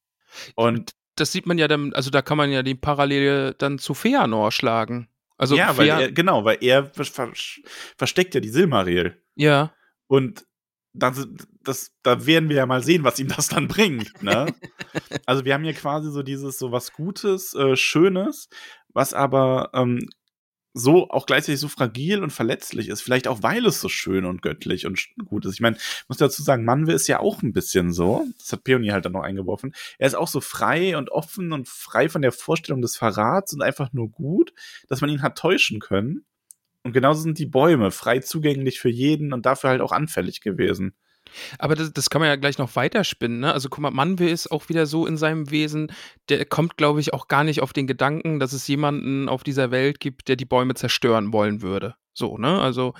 Und 0.56 0.91
das 1.15 1.32
sieht 1.32 1.48
man 1.48 1.58
ja 1.58 1.67
dann, 1.67 1.93
also 1.93 2.10
da 2.12 2.22
kann 2.22 2.38
man 2.38 2.52
ja 2.52 2.62
die 2.62 2.76
Parallele 2.76 3.56
dann 3.56 3.80
zu 3.80 3.93
Feanor 3.93 4.52
schlagen. 4.52 5.08
Also 5.38 5.56
ja, 5.56 5.78
weil 5.78 5.88
er, 5.88 6.12
genau, 6.12 6.45
weil 6.45 6.58
er 6.62 6.86
ver 6.86 7.32
versteckt 7.97 8.36
ja 8.36 8.41
die 8.41 8.50
Silmaril. 8.50 9.21
ja, 9.36 9.73
Und 10.08 10.45
das, 10.93 11.28
das, 11.63 11.91
da 12.02 12.26
werden 12.26 12.50
wir 12.50 12.56
ja 12.58 12.65
mal 12.65 12.82
sehen, 12.82 13.04
was 13.04 13.19
ihm 13.19 13.28
das 13.28 13.50
dann 13.50 13.67
bringt. 13.67 14.23
Ne? 14.23 14.54
also 15.26 15.45
wir 15.45 15.54
haben 15.54 15.63
hier 15.63 15.73
quasi 15.73 16.12
so 16.12 16.23
dieses 16.23 16.58
so 16.58 16.71
was 16.71 16.91
Gutes, 16.91 17.54
äh, 17.54 17.76
Schönes, 17.76 18.50
was 18.93 19.13
aber 19.13 19.69
ähm, 19.73 20.00
so 20.78 21.10
auch 21.10 21.26
gleichzeitig 21.26 21.60
so 21.60 21.68
fragil 21.68 22.24
und 22.24 22.32
verletzlich 22.32 22.90
ist. 22.90 23.02
Vielleicht 23.02 23.28
auch, 23.28 23.44
weil 23.44 23.66
es 23.66 23.82
so 23.82 23.90
schön 23.90 24.26
und 24.26 24.42
göttlich 24.42 24.86
und 24.86 25.08
gut 25.26 25.46
ist. 25.46 25.54
Ich 25.54 25.62
meine, 25.62 25.78
muss 26.08 26.18
dazu 26.18 26.44
sagen, 26.44 26.66
Manwe 26.66 26.94
ist 26.94 27.08
ja 27.08 27.20
auch 27.20 27.42
ein 27.42 27.54
bisschen 27.54 27.92
so. 27.92 28.26
Das 28.38 28.52
hat 28.52 28.63
Peony 28.63 28.90
halt 28.90 29.06
dann 29.06 29.13
noch 29.13 29.24
eingeworfen. 29.24 29.74
Er 29.98 30.08
ist 30.08 30.16
auch 30.16 30.28
so 30.28 30.42
frei 30.42 30.98
und 30.98 31.12
offen 31.12 31.52
und 31.52 31.68
frei 31.68 32.10
von 32.10 32.22
der 32.22 32.32
Vorstellung 32.32 32.82
des 32.82 32.96
Verrats 32.96 33.54
und 33.54 33.62
einfach 33.62 33.94
nur 33.94 34.10
gut, 34.10 34.54
dass 34.88 35.02
man 35.02 35.10
ihn 35.10 35.22
hat 35.22 35.38
täuschen 35.38 35.80
können. 35.80 36.26
Und 36.84 36.94
genauso 36.94 37.22
sind 37.22 37.38
die 37.40 37.46
Bäume 37.46 37.92
frei 37.92 38.20
zugänglich 38.20 38.80
für 38.80 38.90
jeden 38.90 39.34
und 39.34 39.46
dafür 39.46 39.72
halt 39.72 39.82
auch 39.82 39.92
anfällig 39.92 40.42
gewesen. 40.42 40.94
Aber 41.60 41.76
das, 41.76 41.94
das 41.94 42.10
kann 42.10 42.22
man 42.22 42.30
ja 42.30 42.36
gleich 42.36 42.58
noch 42.58 42.76
weiterspinnen, 42.76 43.40
ne? 43.40 43.54
Also 43.54 43.70
guck 43.70 43.80
mal, 43.80 43.92
Manwe 43.92 44.30
ist 44.30 44.52
auch 44.52 44.70
wieder 44.70 44.86
so 44.86 45.06
in 45.06 45.18
seinem 45.18 45.52
Wesen, 45.52 45.92
der 46.30 46.46
kommt, 46.46 46.78
glaube 46.78 47.00
ich, 47.00 47.13
auch 47.13 47.28
gar 47.28 47.44
nicht 47.44 47.62
auf 47.62 47.74
den 47.74 47.88
Gedanken, 47.88 48.40
dass 48.40 48.54
es 48.54 48.68
jemanden 48.68 49.30
auf 49.30 49.44
dieser 49.44 49.72
Welt 49.72 50.00
gibt, 50.00 50.28
der 50.28 50.36
die 50.36 50.46
Bäume 50.46 50.76
zerstören 50.76 51.34
wollen 51.34 51.62
würde. 51.62 51.96
So, 52.13 52.38
ne? 52.38 52.60
Also 52.60 52.94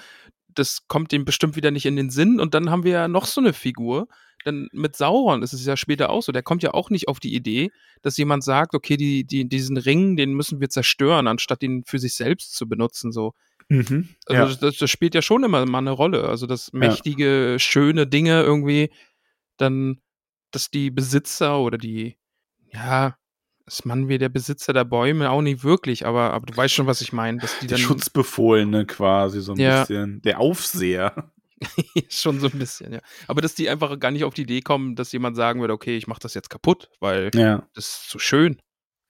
das 0.58 0.88
kommt 0.88 1.12
dem 1.12 1.26
bestimmt 1.26 1.56
wieder 1.56 1.72
nicht 1.72 1.86
in 1.86 1.96
den 1.96 2.10
Sinn. 2.10 2.40
Und 2.40 2.54
dann 2.54 2.70
haben 2.70 2.84
wir 2.84 2.92
ja 2.92 3.08
noch 3.08 3.26
so 3.26 3.42
eine 3.42 3.54
Figur. 3.54 4.08
Denn 4.46 4.70
mit 4.72 4.96
Sauron 4.96 5.44
ist 5.44 5.54
es 5.54 5.66
ja 5.66 5.76
später 5.76 6.10
auch 6.10 6.22
so. 6.22 6.32
Der 6.32 6.44
kommt 6.44 6.63
ja 6.63 6.74
auch 6.74 6.90
nicht 6.90 7.08
auf 7.08 7.20
die 7.20 7.36
Idee, 7.36 7.72
dass 8.02 8.18
jemand 8.18 8.44
sagt, 8.44 8.76
okay, 8.76 8.98
die, 8.98 9.26
die, 9.26 9.48
diesen 9.48 9.78
Ring, 9.78 10.16
den 10.16 10.34
müssen 10.34 10.62
wir 10.62 10.70
zerstören, 10.70 11.28
anstatt 11.28 11.63
ihn 11.63 11.84
für 11.86 12.00
sich 12.00 12.16
selbst 12.16 12.56
zu 12.56 12.68
benutzen. 12.68 13.12
So. 13.12 13.34
Mhm. 13.69 14.10
Also 14.25 14.41
ja. 14.41 14.45
das, 14.47 14.60
das, 14.60 14.77
das 14.77 14.89
spielt 14.89 15.13
ja 15.15 15.21
schon 15.21 15.43
immer 15.43 15.65
mal 15.65 15.80
eine 15.80 15.91
Rolle. 15.91 16.23
Also 16.27 16.47
das 16.47 16.71
mächtige, 16.73 17.58
schöne 17.60 18.08
Dinge 18.08 18.41
irgendwie, 18.43 18.91
dann, 19.58 19.99
dass 20.51 20.69
die 20.69 20.89
Besitzer 20.91 21.60
oder 21.60 21.77
die, 21.77 22.17
ja, 22.71 23.17
ist 23.65 23.86
man 23.86 24.08
wie 24.08 24.17
der 24.17 24.30
Besitzer 24.30 24.71
der 24.71 24.86
Bäume 24.86 25.30
auch 25.30 25.41
nicht 25.41 25.63
wirklich, 25.63 26.06
aber, 26.06 26.32
aber 26.32 26.45
du 26.45 26.56
weißt 26.56 26.73
schon, 26.73 26.88
was 26.88 27.01
ich 27.01 27.12
meine, 27.12 27.39
dass 27.39 27.60
die 27.60 27.67
der 27.67 27.77
dann 27.77 27.86
Schutzbefohlene 27.86 28.86
quasi 28.86 29.41
so 29.41 29.51
ein 29.53 29.60
Ja. 29.60 29.82
bisschen. 29.82 30.21
Der 30.21 30.39
Aufseher. 30.39 31.32
schon 32.10 32.39
so 32.39 32.47
ein 32.47 32.60
bisschen, 32.60 32.93
ja. 32.93 32.99
Aber 33.27 33.41
dass 33.41 33.56
die 33.56 33.67
einfach 33.67 33.99
gar 33.99 34.12
nicht 34.12 34.23
auf 34.23 34.34
die 34.36 34.43
Idee 34.43 34.62
kommen, 34.62 34.95
dass 34.95 35.12
jemand 35.12 35.36
sagen 35.36 35.60
würde, 35.60 35.73
okay, 35.73 35.97
ich 35.97 36.08
mach 36.08 36.19
das 36.19 36.34
jetzt 36.36 36.49
kaputt, 36.49 36.89
weil 37.01 37.32
Ja. 37.36 37.67
das 37.73 37.88
ist 37.88 38.10
zu 38.10 38.19
schön. 38.19 38.62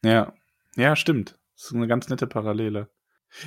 Ja. 0.03 0.33
Ja, 0.75 0.95
stimmt. 0.95 1.35
Das 1.55 1.65
ist 1.65 1.73
eine 1.75 1.87
ganz 1.87 2.07
nette 2.09 2.25
Parallele. 2.25 2.89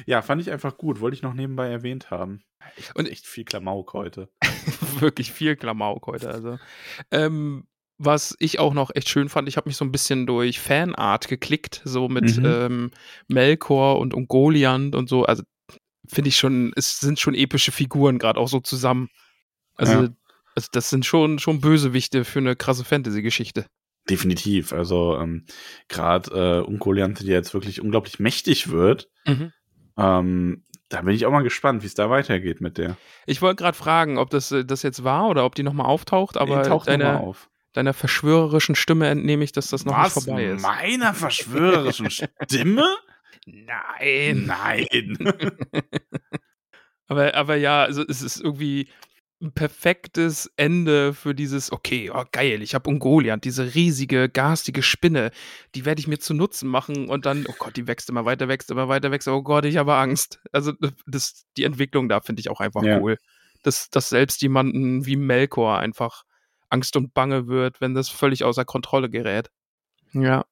Ja, 0.07 0.23
fand 0.23 0.41
ich 0.43 0.51
einfach 0.51 0.77
gut. 0.77 1.01
Wollte 1.01 1.15
ich 1.17 1.23
noch 1.23 1.35
nebenbei 1.35 1.69
erwähnt 1.69 2.11
haben. 2.11 2.43
Echt, 2.77 2.95
Und- 2.97 3.09
echt 3.09 3.27
viel 3.27 3.45
Klamauk 3.45 3.93
heute. 3.95 4.29
Wirklich 5.01 5.33
viel 5.33 5.57
Klamauk 5.57 6.07
heute. 6.07 6.31
Also. 6.31 6.59
Ähm, 7.11 7.67
was 7.99 8.35
ich 8.39 8.59
auch 8.59 8.73
noch 8.73 8.91
echt 8.95 9.09
schön 9.09 9.29
fand, 9.29 9.49
ich 9.49 9.57
habe 9.57 9.69
mich 9.69 9.77
so 9.77 9.85
ein 9.85 9.93
bisschen 9.93 10.27
durch 10.27 10.59
Fanart 10.59 11.29
geklickt, 11.29 11.83
so 11.85 12.09
mit 12.09 12.37
Mhm. 12.39 12.45
ähm, 12.47 12.91
Melkor 13.29 13.99
und 13.99 14.15
Ungoliant 14.15 14.95
und 14.95 15.09
so. 15.09 15.25
Also 15.25 15.43
finde 16.09 16.29
ich 16.29 16.37
schon, 16.39 16.73
es 16.77 16.99
sind 17.01 17.21
schon 17.21 17.35
epische 17.35 17.73
Figuren 17.73 18.19
gerade 18.19 18.41
auch 18.41 18.49
so 18.49 18.61
zusammen. 18.61 19.09
Also, 19.77 19.93
Ja. 19.93 20.09
also 20.57 20.69
das 20.73 20.89
sind 20.91 21.05
schon, 21.07 21.39
schon 21.39 21.61
Bösewichte 21.61 22.25
für 22.25 22.39
eine 22.39 22.57
krasse 22.57 22.85
Fantasy-Geschichte. 22.85 23.67
Definitiv. 24.09 24.73
Also 24.73 25.19
ähm, 25.19 25.45
gerade 25.89 26.31
äh, 26.31 26.61
Unkoliante, 26.67 27.23
die 27.25 27.31
jetzt 27.31 27.53
wirklich 27.55 27.81
unglaublich 27.83 28.19
mächtig 28.19 28.71
wird. 28.71 29.09
Mhm. 29.27 29.53
Ähm, 30.01 30.65
da 30.89 31.03
bin 31.03 31.15
ich 31.15 31.25
auch 31.27 31.31
mal 31.31 31.43
gespannt, 31.43 31.83
wie 31.83 31.87
es 31.87 31.95
da 31.95 32.11
weitergeht 32.11 32.61
mit 32.61 32.79
der. 32.79 32.97
Ich 33.27 33.43
wollte 33.43 33.63
gerade 33.63 33.77
fragen, 33.77 34.19
ob 34.19 34.31
das, 34.31 34.51
äh, 34.51 34.65
das 34.65 34.83
jetzt 34.83 35.05
war 35.05 35.29
oder 35.29 35.45
ob 35.45 35.55
die 35.55 35.63
nochmal 35.63 35.87
auftaucht, 35.87 36.37
aber 36.37 36.63
Die 36.63 36.69
taucht 36.69 36.89
noch 36.89 36.93
mal 36.97 36.99
deiner, 36.99 37.21
auf. 37.21 37.49
deiner 37.73 37.93
verschwörerischen 37.95 38.75
Stimme 38.75 39.09
entnehme 39.09 39.45
ich, 39.45 39.53
dass 39.53 39.69
das 39.69 39.85
noch 39.85 39.97
Was? 39.97 40.17
nicht 40.17 40.25
vorbei 40.25 40.45
ist. 40.47 40.63
Meiner 40.63 41.15
verschwörerischen 41.15 42.11
Stimme? 42.11 42.85
Nein. 43.47 44.47
Nein. 44.47 45.17
Aber, 47.07 47.35
aber 47.35 47.57
ja, 47.57 47.83
also 47.83 48.05
es 48.07 48.23
ist 48.23 48.41
irgendwie 48.41 48.89
ein 49.43 49.53
perfektes 49.53 50.51
Ende 50.57 51.15
für 51.15 51.35
dieses, 51.35 51.73
okay, 51.73 52.11
oh 52.13 52.25
geil, 52.31 52.63
ich 52.63 52.75
habe 52.75 52.91
Ungoliant, 52.91 53.45
diese 53.45 53.75
riesige, 53.75 54.29
garstige 54.29 54.83
Spinne, 54.83 55.31
die 55.75 55.85
werde 55.85 56.01
ich 56.01 56.07
mir 56.07 56.19
zu 56.19 56.35
Nutzen 56.35 56.69
machen 56.69 57.09
und 57.09 57.25
dann, 57.25 57.47
oh 57.49 57.55
Gott, 57.59 57.77
die 57.77 57.87
wächst 57.87 58.11
immer 58.11 58.25
weiter, 58.27 58.49
wächst 58.49 58.71
immer 58.71 58.89
weiter, 58.89 59.11
wächst, 59.11 59.29
oh 59.29 59.43
Gott, 59.43 59.65
ich 59.65 59.79
habe 59.79 59.95
Angst. 59.95 60.41
Also 60.53 60.73
das, 61.07 61.47
die 61.57 61.65
Entwicklung 61.65 62.09
da 62.09 62.21
finde 62.21 62.41
ich 62.41 62.51
auch 62.51 62.61
einfach 62.61 62.83
Ja. 62.83 62.99
cool. 63.01 63.17
Dass, 63.63 63.91
dass 63.91 64.09
selbst 64.11 64.43
jemanden 64.43 65.07
wie 65.07 65.17
Melkor 65.17 65.79
einfach 65.79 66.25
Angst 66.69 66.97
und 66.97 67.15
Bange 67.15 67.47
wird, 67.47 67.81
wenn 67.81 67.95
das 67.95 68.09
völlig 68.09 68.45
außer 68.45 68.65
Kontrolle 68.65 69.11
gerät. 69.11 69.51
Ja. 70.13 70.45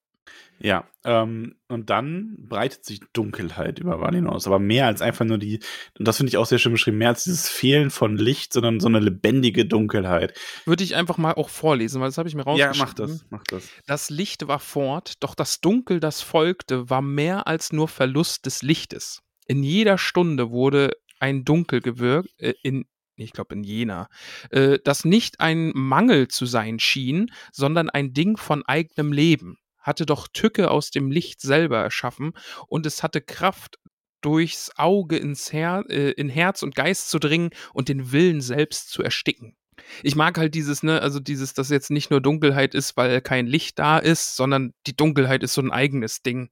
Ja, 0.60 0.88
ähm, 1.04 1.54
und 1.68 1.88
dann 1.88 2.34
breitet 2.48 2.84
sich 2.84 3.00
Dunkelheit 3.12 3.78
über 3.78 4.00
Valinor 4.00 4.34
aus, 4.34 4.48
aber 4.48 4.58
mehr 4.58 4.86
als 4.86 5.00
einfach 5.02 5.24
nur 5.24 5.38
die, 5.38 5.60
und 5.96 6.08
das 6.08 6.16
finde 6.16 6.30
ich 6.30 6.36
auch 6.36 6.46
sehr 6.46 6.58
schön 6.58 6.72
beschrieben, 6.72 6.98
mehr 6.98 7.10
als 7.10 7.22
dieses 7.24 7.48
Fehlen 7.48 7.90
von 7.90 8.16
Licht, 8.16 8.52
sondern 8.52 8.80
so 8.80 8.88
eine 8.88 8.98
lebendige 8.98 9.66
Dunkelheit. 9.66 10.36
Würde 10.64 10.82
ich 10.82 10.96
einfach 10.96 11.16
mal 11.16 11.34
auch 11.34 11.48
vorlesen, 11.48 12.00
weil 12.00 12.08
das 12.08 12.18
habe 12.18 12.28
ich 12.28 12.34
mir 12.34 12.42
Ja, 12.56 12.66
rausgeschrieben. 12.70 12.80
mach 12.80 12.94
das, 12.94 13.26
mach 13.30 13.44
das. 13.44 13.68
Das 13.86 14.10
Licht 14.10 14.48
war 14.48 14.58
fort, 14.58 15.14
doch 15.20 15.36
das 15.36 15.60
Dunkel, 15.60 16.00
das 16.00 16.22
folgte, 16.22 16.90
war 16.90 17.02
mehr 17.02 17.46
als 17.46 17.72
nur 17.72 17.86
Verlust 17.86 18.44
des 18.46 18.62
Lichtes. 18.62 19.22
In 19.46 19.62
jeder 19.62 19.96
Stunde 19.96 20.50
wurde 20.50 20.90
ein 21.20 21.44
Dunkel 21.44 21.80
gewirkt, 21.80 22.30
äh, 22.38 22.54
in, 22.64 22.84
ich 23.14 23.32
glaube 23.32 23.54
in 23.54 23.62
jener, 23.62 24.08
äh, 24.50 24.80
das 24.82 25.04
nicht 25.04 25.38
ein 25.38 25.70
Mangel 25.74 26.26
zu 26.26 26.46
sein 26.46 26.80
schien, 26.80 27.30
sondern 27.52 27.90
ein 27.90 28.12
Ding 28.12 28.36
von 28.36 28.64
eigenem 28.66 29.12
Leben, 29.12 29.56
hatte 29.88 30.06
doch 30.06 30.28
Tücke 30.28 30.70
aus 30.70 30.90
dem 30.90 31.10
Licht 31.10 31.40
selber 31.40 31.78
erschaffen 31.78 32.32
und 32.68 32.86
es 32.86 33.02
hatte 33.02 33.20
Kraft, 33.20 33.78
durchs 34.20 34.72
Auge 34.76 35.16
ins 35.16 35.52
Her 35.52 35.84
äh, 35.88 36.10
in 36.10 36.28
Herz 36.28 36.62
und 36.64 36.74
Geist 36.74 37.08
zu 37.08 37.18
dringen 37.20 37.50
und 37.72 37.88
den 37.88 38.10
Willen 38.12 38.40
selbst 38.40 38.90
zu 38.90 39.02
ersticken 39.02 39.56
ich 40.02 40.16
mag 40.16 40.38
halt 40.38 40.54
dieses, 40.54 40.82
ne, 40.82 41.00
also 41.00 41.20
dieses, 41.20 41.54
dass 41.54 41.70
jetzt 41.70 41.90
nicht 41.90 42.10
nur 42.10 42.20
Dunkelheit 42.20 42.74
ist, 42.74 42.96
weil 42.96 43.20
kein 43.20 43.46
Licht 43.46 43.78
da 43.78 43.98
ist, 43.98 44.36
sondern 44.36 44.74
die 44.86 44.96
Dunkelheit 44.96 45.42
ist 45.42 45.54
so 45.54 45.62
ein 45.62 45.70
eigenes 45.70 46.22
Ding. 46.22 46.50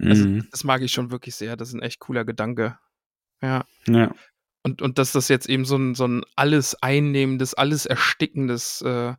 Also, 0.00 0.26
Mhm. 0.26 0.46
das 0.50 0.64
mag 0.64 0.82
ich 0.82 0.92
schon 0.92 1.10
wirklich 1.10 1.34
sehr. 1.34 1.56
Das 1.56 1.68
ist 1.68 1.74
ein 1.74 1.82
echt 1.82 1.98
cooler 1.98 2.24
Gedanke. 2.24 2.78
Ja. 3.42 3.64
Ja. 3.88 4.14
Und, 4.62 4.80
und 4.82 4.98
dass 4.98 5.12
das 5.12 5.28
jetzt 5.28 5.48
eben 5.48 5.64
so 5.64 5.76
ein, 5.76 5.94
so 5.94 6.06
ein 6.06 6.22
alles 6.36 6.80
einnehmendes, 6.82 7.54
alles 7.54 7.86
erstickendes 7.86 8.80
äh, 8.82 9.14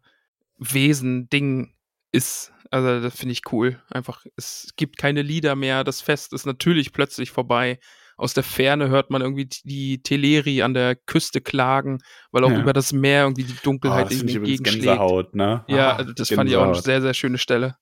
Wesen, 0.58 1.30
Ding 1.30 1.74
ist. 2.12 2.54
Also, 2.72 3.02
das 3.02 3.18
finde 3.18 3.34
ich 3.34 3.42
cool. 3.52 3.82
Einfach, 3.90 4.26
es 4.36 4.70
gibt 4.76 4.98
keine 4.98 5.22
Lieder 5.24 5.56
mehr. 5.56 5.84
Das 5.84 6.02
Fest 6.02 6.34
ist 6.34 6.46
natürlich 6.46 6.94
plötzlich 6.94 7.32
vorbei. 7.32 7.80
Aus 8.16 8.34
der 8.34 8.44
Ferne 8.44 8.90
hört 8.90 9.10
man 9.12 9.22
irgendwie 9.22 9.48
die 9.64 10.02
Teleri 10.04 10.62
an 10.62 10.74
der 10.74 10.96
Küste 10.96 11.40
klagen, 11.42 12.00
weil 12.32 12.44
auch 12.44 12.52
Ja. 12.52 12.60
über 12.60 12.74
das 12.74 12.92
Meer 12.92 13.24
irgendwie 13.24 13.46
die 13.46 13.54
Oh, 13.54 13.64
Dunkelheit 13.64 14.08
das 14.08 14.18
finde 14.18 14.30
ich 14.30 14.36
irgendwie 14.36 14.56
entgegenschlägt. 14.58 14.86
Gänsehaut, 15.00 15.36
ne? 15.36 15.64
Ja, 15.68 15.92
Ah, 15.92 15.96
also 15.96 16.12
das 16.14 16.30
fand 16.30 16.50
ich 16.50 16.56
auch 16.58 16.64
eine 16.64 16.74
Gänsehaut. 16.74 16.86
sehr, 16.86 17.02
sehr 17.02 17.14
schöne 17.14 17.38
Stelle. 17.38 17.78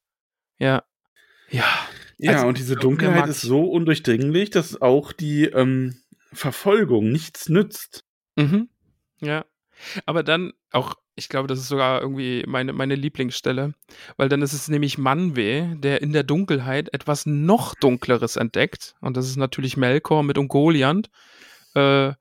Ja. 0.60 0.84
Ja. 1.50 1.66
Ja, 2.20 2.34
Also, 2.34 2.48
und 2.48 2.58
diese 2.58 2.76
Dunkelheit 2.76 3.28
ist 3.28 3.42
so 3.42 3.64
undurchdringlich, 3.64 4.50
dass 4.52 4.82
auch 4.82 5.12
die 5.12 5.46
ähm, 5.46 5.98
Verfolgung 6.34 7.12
nichts 7.12 7.50
nützt. 7.50 8.04
Mhm. 8.36 8.70
Ja. 9.22 9.46
Aber 10.06 10.24
dann 10.24 10.54
auch, 10.72 10.96
ich 11.18 11.30
glaube, 11.30 11.48
das 11.48 11.60
ist 11.60 11.68
sogar 11.68 12.02
irgendwie 12.02 12.44
meine, 12.48 12.72
meine 12.74 12.96
Lieblingsstelle, 12.96 13.74
weil 14.16 14.30
dann 14.30 14.42
ist 14.42 14.54
es 14.54 14.68
nämlich 14.70 14.98
Manwe, 14.98 15.76
der 15.78 16.02
in 16.02 16.14
der 16.14 16.24
Dunkelheit 16.24 16.94
etwas 16.94 17.26
noch 17.26 17.76
Dunkleres 17.76 18.36
entdeckt. 18.36 18.96
Und 19.02 19.18
das 19.18 19.28
ist 19.28 19.36
natürlich 19.36 19.76
Melkor 19.78 20.24
mit 20.24 20.38
Ungoliant. 20.38 21.10
Äh, 21.74 22.14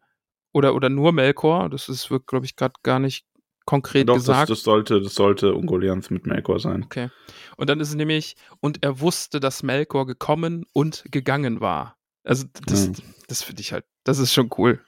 oder, 0.52 0.74
oder 0.74 0.88
nur 0.88 1.12
Melkor. 1.12 1.68
Das 1.68 1.88
ist, 1.88 2.08
glaube 2.26 2.46
ich, 2.46 2.56
gerade 2.56 2.74
gar 2.82 2.98
nicht 2.98 3.26
konkret 3.66 4.08
Doch, 4.08 4.14
das, 4.14 4.24
gesagt. 4.24 4.50
das 4.50 4.62
sollte, 4.62 5.00
das 5.02 5.14
sollte 5.14 5.54
Ungoliant 5.54 6.10
mit 6.10 6.26
Melkor 6.26 6.58
sein. 6.60 6.84
Okay. 6.84 7.10
Und 7.56 7.68
dann 7.68 7.80
ist 7.80 7.90
es 7.90 7.94
nämlich, 7.94 8.36
und 8.60 8.82
er 8.82 9.00
wusste, 9.00 9.40
dass 9.40 9.62
Melkor 9.62 10.06
gekommen 10.06 10.64
und 10.72 11.04
gegangen 11.10 11.60
war. 11.60 11.96
Also 12.24 12.46
das, 12.66 12.88
Mhm. 12.88 12.94
das 13.28 13.42
finde 13.42 13.60
ich 13.60 13.72
halt, 13.72 13.84
das 14.04 14.18
ist 14.18 14.32
schon 14.32 14.50
cool. 14.56 14.80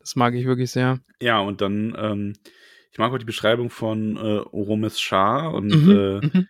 Das 0.00 0.16
mag 0.16 0.34
ich 0.34 0.44
wirklich 0.46 0.70
sehr. 0.70 1.00
Ja, 1.20 1.38
und 1.40 1.60
dann, 1.60 1.94
ähm, 1.98 2.32
ich 2.96 2.98
mag 2.98 3.12
auch 3.12 3.18
die 3.18 3.26
Beschreibung 3.26 3.68
von 3.68 4.16
äh, 4.16 4.40
Oromes 4.52 4.98
Schar 5.02 5.52
und 5.52 5.66
Mhm, 5.66 5.90
äh, 5.90 6.26
mhm. 6.26 6.48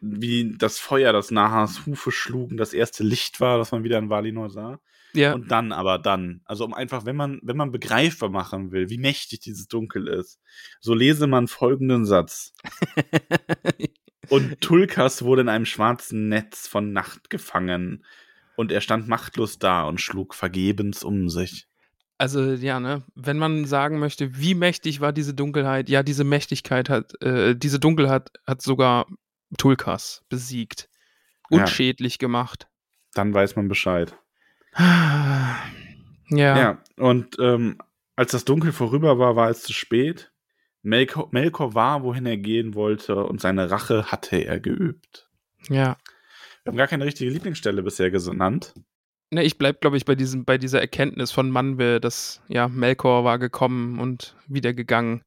wie 0.00 0.56
das 0.56 0.78
Feuer, 0.78 1.12
das 1.12 1.30
Nahas 1.30 1.84
Hufe 1.84 2.10
schlugen, 2.10 2.56
das 2.56 2.72
erste 2.72 3.04
Licht 3.04 3.42
war, 3.42 3.58
das 3.58 3.72
man 3.72 3.84
wieder 3.84 3.98
in 3.98 4.08
Valinor 4.08 4.48
sah. 4.48 4.80
Ja, 5.12 5.34
Und 5.34 5.50
dann 5.50 5.70
aber 5.70 5.98
dann, 5.98 6.40
also 6.46 6.64
um 6.64 6.72
einfach, 6.72 7.04
wenn 7.04 7.16
man, 7.16 7.40
wenn 7.42 7.58
man 7.58 7.72
begreifbar 7.72 8.30
machen 8.30 8.72
will, 8.72 8.88
wie 8.88 8.96
mächtig 8.96 9.40
dieses 9.40 9.68
Dunkel 9.68 10.08
ist, 10.08 10.40
so 10.80 10.94
lese 10.94 11.26
man 11.26 11.46
folgenden 11.46 12.06
Satz. 12.06 12.54
Und 14.30 14.62
Tulkas 14.62 15.22
wurde 15.24 15.42
in 15.42 15.50
einem 15.50 15.66
schwarzen 15.66 16.30
Netz 16.30 16.68
von 16.68 16.94
Nacht 16.94 17.28
gefangen. 17.28 18.02
Und 18.56 18.72
er 18.72 18.80
stand 18.80 19.08
machtlos 19.08 19.58
da 19.58 19.82
und 19.82 20.00
schlug 20.00 20.34
vergebens 20.34 21.04
um 21.04 21.28
sich. 21.28 21.66
Also 22.22 22.52
ja, 22.52 22.78
ne, 22.78 23.02
wenn 23.16 23.36
man 23.36 23.64
sagen 23.64 23.98
möchte, 23.98 24.38
wie 24.38 24.54
mächtig 24.54 25.00
war 25.00 25.12
diese 25.12 25.34
Dunkelheit, 25.34 25.88
ja, 25.88 26.04
diese 26.04 26.22
Mächtigkeit 26.22 26.88
hat, 26.88 27.20
äh, 27.20 27.56
diese 27.56 27.80
Dunkelheit 27.80 28.30
hat 28.46 28.62
sogar 28.62 29.06
Tulkas 29.58 30.24
besiegt. 30.28 30.88
Ja. 31.50 31.62
Unschädlich 31.62 32.20
gemacht. 32.20 32.68
Dann 33.14 33.34
weiß 33.34 33.56
man 33.56 33.68
Bescheid. 33.68 34.16
Ja. 36.28 36.56
Ja, 36.56 36.82
und 36.96 37.36
ähm, 37.40 37.76
als 38.16 38.30
das 38.30 38.46
Dunkel 38.46 38.72
vorüber 38.72 39.18
war, 39.18 39.36
war 39.36 39.50
es 39.50 39.64
zu 39.64 39.74
spät. 39.74 40.32
Melkor, 40.80 41.28
Melkor 41.30 41.74
war, 41.74 42.04
wohin 42.04 42.24
er 42.24 42.38
gehen 42.38 42.74
wollte, 42.74 43.22
und 43.26 43.38
seine 43.42 43.70
Rache 43.70 44.06
hatte 44.06 44.36
er 44.36 44.58
geübt. 44.58 45.28
ja. 45.68 45.98
Wir 46.64 46.70
haben 46.70 46.78
gar 46.78 46.86
keine 46.86 47.04
richtige 47.04 47.30
Lieblingsstelle 47.30 47.82
bisher 47.82 48.10
genannt. 48.10 48.72
Ne, 49.32 49.42
ich 49.44 49.56
bleib, 49.56 49.80
glaube 49.80 49.96
ich, 49.96 50.04
bei 50.04 50.14
diesem, 50.14 50.44
bei 50.44 50.58
dieser 50.58 50.82
Erkenntnis 50.82 51.32
von 51.32 51.50
Manwe, 51.50 52.00
dass 52.00 52.42
ja 52.48 52.68
Melkor 52.68 53.24
war 53.24 53.38
gekommen 53.38 53.98
und 53.98 54.36
wieder 54.46 54.74
gegangen. 54.74 55.24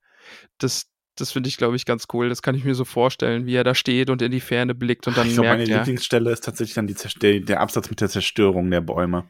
Das, 0.60 0.92
das 1.16 1.32
finde 1.32 1.50
ich, 1.50 1.58
glaube 1.58 1.76
ich, 1.76 1.86
ganz 1.86 2.06
cool. 2.14 2.30
Das 2.30 2.44
kann 2.44 2.54
ich 2.54 2.64
mir 2.64 2.76
so 2.76 2.86
vorstellen, 2.86 3.48
wie 3.48 3.56
er 3.56 3.64
da 3.64 3.74
steht 3.74 4.12
und 4.12 4.22
in 4.22 4.32
die 4.32 4.42
Ferne 4.42 4.76
blickt 4.76 5.08
und 5.08 5.18
dann 5.18 5.28
ich 5.28 5.34
glaube, 5.34 5.50
meine 5.50 5.58
merkt 5.64 5.72
er. 5.72 5.78
Lieblingsstelle 5.80 6.30
ist 6.32 6.44
tatsächlich 6.44 6.76
dann 6.76 6.86
die 6.86 6.94
Zerstör 6.94 7.40
der 7.40 7.62
Absatz 7.62 7.90
mit 7.90 8.00
der 8.00 8.10
Zerstörung 8.10 8.70
der 8.70 8.82
Bäume. 8.82 9.28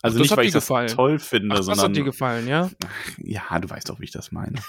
Also 0.00 0.18
das 0.18 0.22
nicht, 0.22 0.30
hat 0.30 0.38
weil 0.38 0.46
ich 0.46 0.52
das 0.52 0.66
gefallen? 0.66 0.88
toll 0.88 1.18
finde, 1.18 1.48
Ach, 1.52 1.56
das 1.56 1.66
sondern. 1.66 1.86
hat 1.86 1.96
dir 1.96 2.04
gefallen, 2.04 2.46
ja? 2.46 2.70
Ja, 3.18 3.58
du 3.58 3.68
weißt 3.68 3.88
doch, 3.88 3.98
wie 3.98 4.04
ich 4.04 4.12
das 4.12 4.30
meine. 4.30 4.60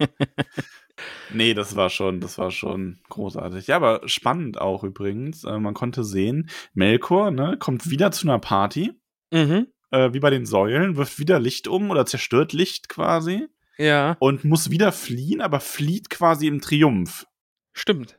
nee, 1.32 1.54
das 1.54 1.76
war 1.76 1.90
schon, 1.90 2.20
das 2.20 2.38
war 2.38 2.50
schon 2.50 2.98
großartig. 3.08 3.66
Ja, 3.66 3.76
aber 3.76 4.02
spannend 4.06 4.60
auch 4.60 4.84
übrigens. 4.84 5.44
Äh, 5.44 5.58
man 5.58 5.74
konnte 5.74 6.04
sehen, 6.04 6.48
Melkor, 6.74 7.30
ne, 7.30 7.56
kommt 7.58 7.90
wieder 7.90 8.10
zu 8.12 8.26
einer 8.28 8.38
Party, 8.38 8.92
Mhm. 9.32 9.66
äh, 9.90 10.12
wie 10.12 10.20
bei 10.20 10.30
den 10.30 10.46
Säulen, 10.46 10.96
wirft 10.96 11.18
wieder 11.18 11.38
Licht 11.40 11.68
um 11.68 11.90
oder 11.90 12.06
zerstört 12.06 12.52
Licht 12.52 12.88
quasi 12.88 13.46
Ja, 13.78 14.16
und 14.20 14.44
muss 14.44 14.70
wieder 14.70 14.92
fliehen, 14.92 15.40
aber 15.40 15.60
flieht 15.60 16.08
quasi 16.10 16.46
im 16.46 16.60
Triumph. 16.60 17.26
stimmt. 17.72 18.18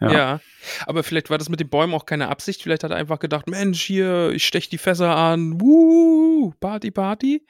Ja. 0.00 0.12
Ja. 0.12 0.40
Aber 0.86 1.02
vielleicht 1.02 1.28
war 1.28 1.38
das 1.38 1.48
mit 1.48 1.58
den 1.58 1.70
Bäumen 1.70 1.92
auch 1.92 2.06
keine 2.06 2.28
Absicht. 2.28 2.62
Vielleicht 2.62 2.84
hat 2.84 2.92
er 2.92 2.96
einfach 2.98 3.18
gedacht, 3.18 3.48
Mensch, 3.48 3.82
hier, 3.82 4.30
ich 4.30 4.46
stech 4.46 4.68
die 4.68 4.78
Fässer 4.78 5.16
an. 5.16 5.60
Wuhu, 5.60 6.52
Party, 6.60 6.92
Party. 6.92 7.44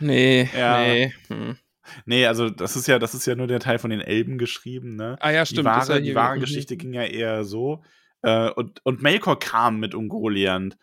Nee, 0.00 0.50
Ja. 0.54 0.80
nee. 0.82 1.14
Hm. 1.28 1.56
Nee, 2.04 2.26
also 2.26 2.50
das 2.50 2.76
ist 2.76 2.86
ja, 2.86 2.98
das 2.98 3.14
ist 3.14 3.26
ja 3.26 3.34
nur 3.34 3.46
der 3.46 3.60
Teil 3.60 3.78
von 3.78 3.90
den 3.90 4.00
Elben 4.00 4.38
geschrieben, 4.38 4.96
ne? 4.96 5.16
Ah 5.20 5.30
ja, 5.30 5.42
die 5.42 5.48
stimmt. 5.48 5.68
ist 5.68 5.88
wahre, 5.88 5.94
ja 5.94 6.00
die 6.00 6.14
wahre. 6.14 6.38
Geschichte 6.38 6.76
ging 6.76 6.92
ja 6.92 7.04
eher 7.04 7.44
so. 7.44 7.82
Äh, 8.22 8.50
und, 8.50 8.84
und 8.84 9.02
Melkor 9.02 9.38
kam 9.38 9.80
mit 9.80 9.94
Ungoliant. 9.94 10.76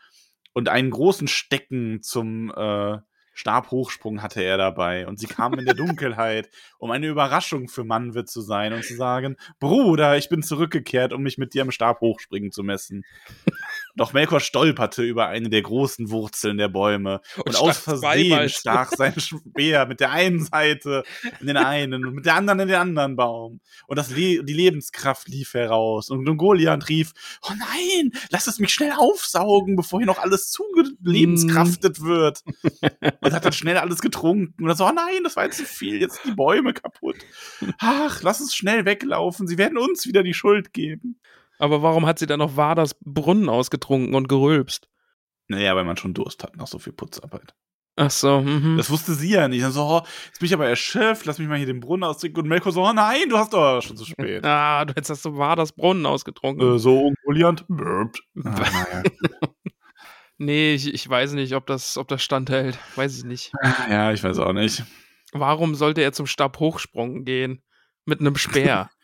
Und 0.53 0.69
einen 0.69 0.89
großen 0.89 1.27
Stecken 1.27 2.01
zum 2.01 2.51
äh, 2.55 2.97
Stabhochsprung 3.37 4.23
hatte 4.23 4.41
er 4.41 4.57
dabei. 4.57 5.05
Und 5.05 5.19
sie 5.19 5.27
kamen 5.27 5.59
in 5.59 5.65
der 5.65 5.75
Dunkelheit, 5.75 6.49
um 6.79 6.89
eine 6.89 7.07
Überraschung 7.07 7.67
für 7.67 7.83
Manwe 7.83 8.25
zu 8.25 8.41
sein 8.41 8.73
und 8.73 8.83
zu 8.83 8.95
sagen: 8.95 9.37
Bruder, 9.59 10.17
ich 10.17 10.29
bin 10.29 10.41
zurückgekehrt, 10.41 11.13
um 11.13 11.21
mich 11.21 11.37
mit 11.37 11.53
dir 11.53 11.61
am 11.61 11.71
Stabhochspringen 11.71 12.51
zu 12.51 12.63
messen. 12.63 13.05
Doch 13.97 14.13
Melkor 14.13 14.39
stolperte 14.39 15.01
über 15.03 15.27
eine 15.27 15.49
der 15.49 15.63
großen 15.63 16.11
Wurzeln 16.11 16.57
der 16.57 16.69
Bäume 16.69 17.19
und, 17.43 17.53
stach 17.53 17.61
aus 17.61 17.77
Versehen 17.79 18.47
stach 18.49 18.91
sein 18.91 19.19
Speer 19.19 19.87
mit 19.87 19.99
der 19.99 20.11
einen 20.11 20.45
Seite 20.45 21.03
in 21.41 21.47
den 21.47 21.57
einen 21.57 22.05
und 22.05 22.13
mit 22.13 22.25
der 22.25 22.35
anderen 22.35 22.59
in 22.59 22.67
den 22.67 22.77
anderen 22.77 23.15
Baum. 23.15 23.59
Und 23.87 23.97
das 23.97 24.11
Le 24.11 24.43
die 24.43 24.53
Lebenskraft 24.53 25.27
lief 25.27 25.55
heraus. 25.55 26.09
Und 26.09 26.25
Goliath 26.37 26.89
rief: 26.89 27.11
Oh 27.41 27.53
nein, 27.57 28.11
lass 28.29 28.45
es 28.45 28.59
mich 28.59 28.71
schnell 28.71 28.91
aufsaugen, 28.91 29.75
bevor 29.75 29.99
hier 29.99 30.07
noch 30.07 30.19
alles 30.19 30.51
zugelebenskraftet 30.51 32.01
wird. 32.01 32.43
Und 33.21 33.33
hat 33.33 33.45
dann 33.45 33.53
schnell 33.53 33.77
alles 33.77 33.99
getrunken. 33.99 34.53
Und 34.61 34.67
dann 34.67 34.77
so: 34.77 34.85
Oh 34.85 34.91
nein, 34.91 35.23
das 35.23 35.35
war 35.35 35.45
jetzt 35.45 35.57
zu 35.57 35.65
viel, 35.65 35.99
jetzt 35.99 36.21
sind 36.21 36.33
die 36.33 36.35
Bäume 36.35 36.73
kaputt. 36.73 37.17
Ach, 37.79 38.21
lass 38.21 38.41
es 38.41 38.55
schnell 38.55 38.85
weglaufen. 38.85 39.47
Sie 39.47 39.57
werden 39.57 39.77
uns 39.77 40.05
wieder 40.05 40.21
die 40.21 40.35
Schuld 40.35 40.71
geben. 40.73 41.19
Aber 41.59 41.81
warum 41.81 42.05
hat 42.05 42.19
sie 42.19 42.27
dann 42.27 42.39
noch 42.39 42.55
Vaders 42.55 42.95
Brunnen 43.03 43.49
ausgetrunken 43.49 44.13
und 44.13 44.27
gerülpst? 44.27 44.87
Naja, 45.47 45.75
weil 45.75 45.85
man 45.85 45.97
schon 45.97 46.13
Durst 46.13 46.43
hat 46.43 46.55
nach 46.57 46.67
so 46.67 46.79
viel 46.79 46.93
Putzarbeit. 46.93 47.55
Ach 47.99 48.11
so, 48.11 48.41
mhm. 48.41 48.77
Das 48.77 48.91
wusste 48.91 49.15
sie 49.15 49.31
ja 49.31 49.47
nicht. 49.47 49.63
Dann 49.63 49.71
so, 49.71 49.81
oh, 49.83 50.01
jetzt 50.27 50.39
bin 50.39 50.45
ich 50.45 50.53
aber 50.53 50.67
erschöpft, 50.67 51.25
lass 51.25 51.39
mich 51.39 51.47
mal 51.47 51.57
hier 51.57 51.65
den 51.65 51.79
Brunnen 51.79 52.03
austrinken. 52.03 52.43
Und 52.43 52.47
Melko 52.49 52.69
so, 52.69 52.83
oh 52.85 52.93
nein, 52.93 53.27
du 53.27 53.37
hast 53.37 53.53
doch 53.53 53.81
schon 53.81 53.97
zu 53.97 54.05
spät. 54.05 54.43
Ah, 54.45 54.85
du 54.85 54.91
hättest 54.91 55.09
das 55.09 55.23
so 55.23 55.35
Vaders 55.35 55.71
Brunnen 55.71 56.05
ausgetrunken. 56.05 56.75
äh, 56.75 56.79
so, 56.79 57.11
burpt. 57.67 58.21
Ah. 58.43 59.03
Nee, 60.39 60.75
ich, 60.75 60.93
ich 60.93 61.09
weiß 61.09 61.33
nicht, 61.33 61.55
ob 61.55 61.65
das, 61.65 61.97
ob 61.97 62.07
das 62.07 62.21
standhält. 62.21 62.77
Weiß 62.95 63.17
ich 63.17 63.23
nicht. 63.23 63.51
ja, 63.89 64.11
ich 64.11 64.23
weiß 64.23 64.37
auch 64.37 64.53
nicht. 64.53 64.83
Warum 65.31 65.73
sollte 65.73 66.01
er 66.01 66.13
zum 66.13 66.27
Stabhochsprung 66.27 67.23
gehen? 67.23 67.63
Mit 68.05 68.19
einem 68.19 68.35
Speer. 68.35 68.89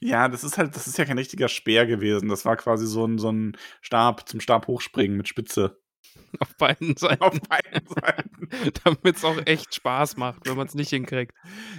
Ja, 0.00 0.28
das 0.28 0.44
ist 0.44 0.58
halt, 0.58 0.76
das 0.76 0.86
ist 0.86 0.98
ja 0.98 1.04
kein 1.04 1.18
richtiger 1.18 1.48
Speer 1.48 1.86
gewesen. 1.86 2.28
Das 2.28 2.44
war 2.44 2.56
quasi 2.56 2.86
so 2.86 3.04
ein, 3.06 3.18
so 3.18 3.30
ein 3.30 3.56
Stab 3.80 4.28
zum 4.28 4.40
Stab 4.40 4.66
hochspringen 4.66 5.16
mit 5.16 5.28
Spitze. 5.28 5.78
auf 6.38 6.54
beiden 6.56 6.96
Seiten. 6.96 7.22
Auf 7.22 7.40
beiden 7.40 7.86
Seiten. 7.88 8.48
Damit 8.84 9.16
es 9.16 9.24
auch 9.24 9.38
echt 9.46 9.74
Spaß 9.74 10.16
macht, 10.16 10.46
wenn 10.48 10.56
man 10.56 10.66
es 10.66 10.74
nicht 10.74 10.90
hinkriegt. 10.90 11.32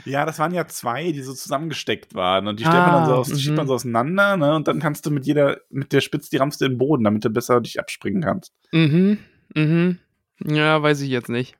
Ja, 0.05 0.25
das 0.25 0.39
waren 0.39 0.53
ja 0.53 0.67
zwei, 0.67 1.11
die 1.11 1.21
so 1.21 1.33
zusammengesteckt 1.33 2.13
waren. 2.15 2.47
Und 2.47 2.59
die 2.59 2.63
stellt 2.65 2.77
man 2.77 2.91
dann 2.91 3.05
so 3.05 3.13
Ah, 3.13 3.17
aus, 3.17 3.27
die 3.27 3.39
schiebt 3.39 3.51
mhm. 3.51 3.57
man 3.57 3.67
so 3.67 3.75
auseinander, 3.75 4.37
ne? 4.37 4.55
Und 4.55 4.67
dann 4.67 4.79
kannst 4.79 5.05
du 5.05 5.11
mit 5.11 5.25
jeder, 5.25 5.61
mit 5.69 5.93
der 5.93 6.01
Spitze, 6.01 6.29
die 6.29 6.37
rammst 6.37 6.59
du 6.61 6.65
in 6.65 6.73
den 6.73 6.77
Boden, 6.77 7.03
damit 7.03 7.23
du 7.23 7.29
besser 7.29 7.61
dich 7.61 7.79
abspringen 7.79 8.21
kannst. 8.21 8.53
Mhm, 8.71 9.19
mhm. 9.55 9.99
Ja, 10.43 10.81
weiß 10.81 11.01
ich 11.01 11.09
jetzt 11.09 11.29
nicht. 11.29 11.55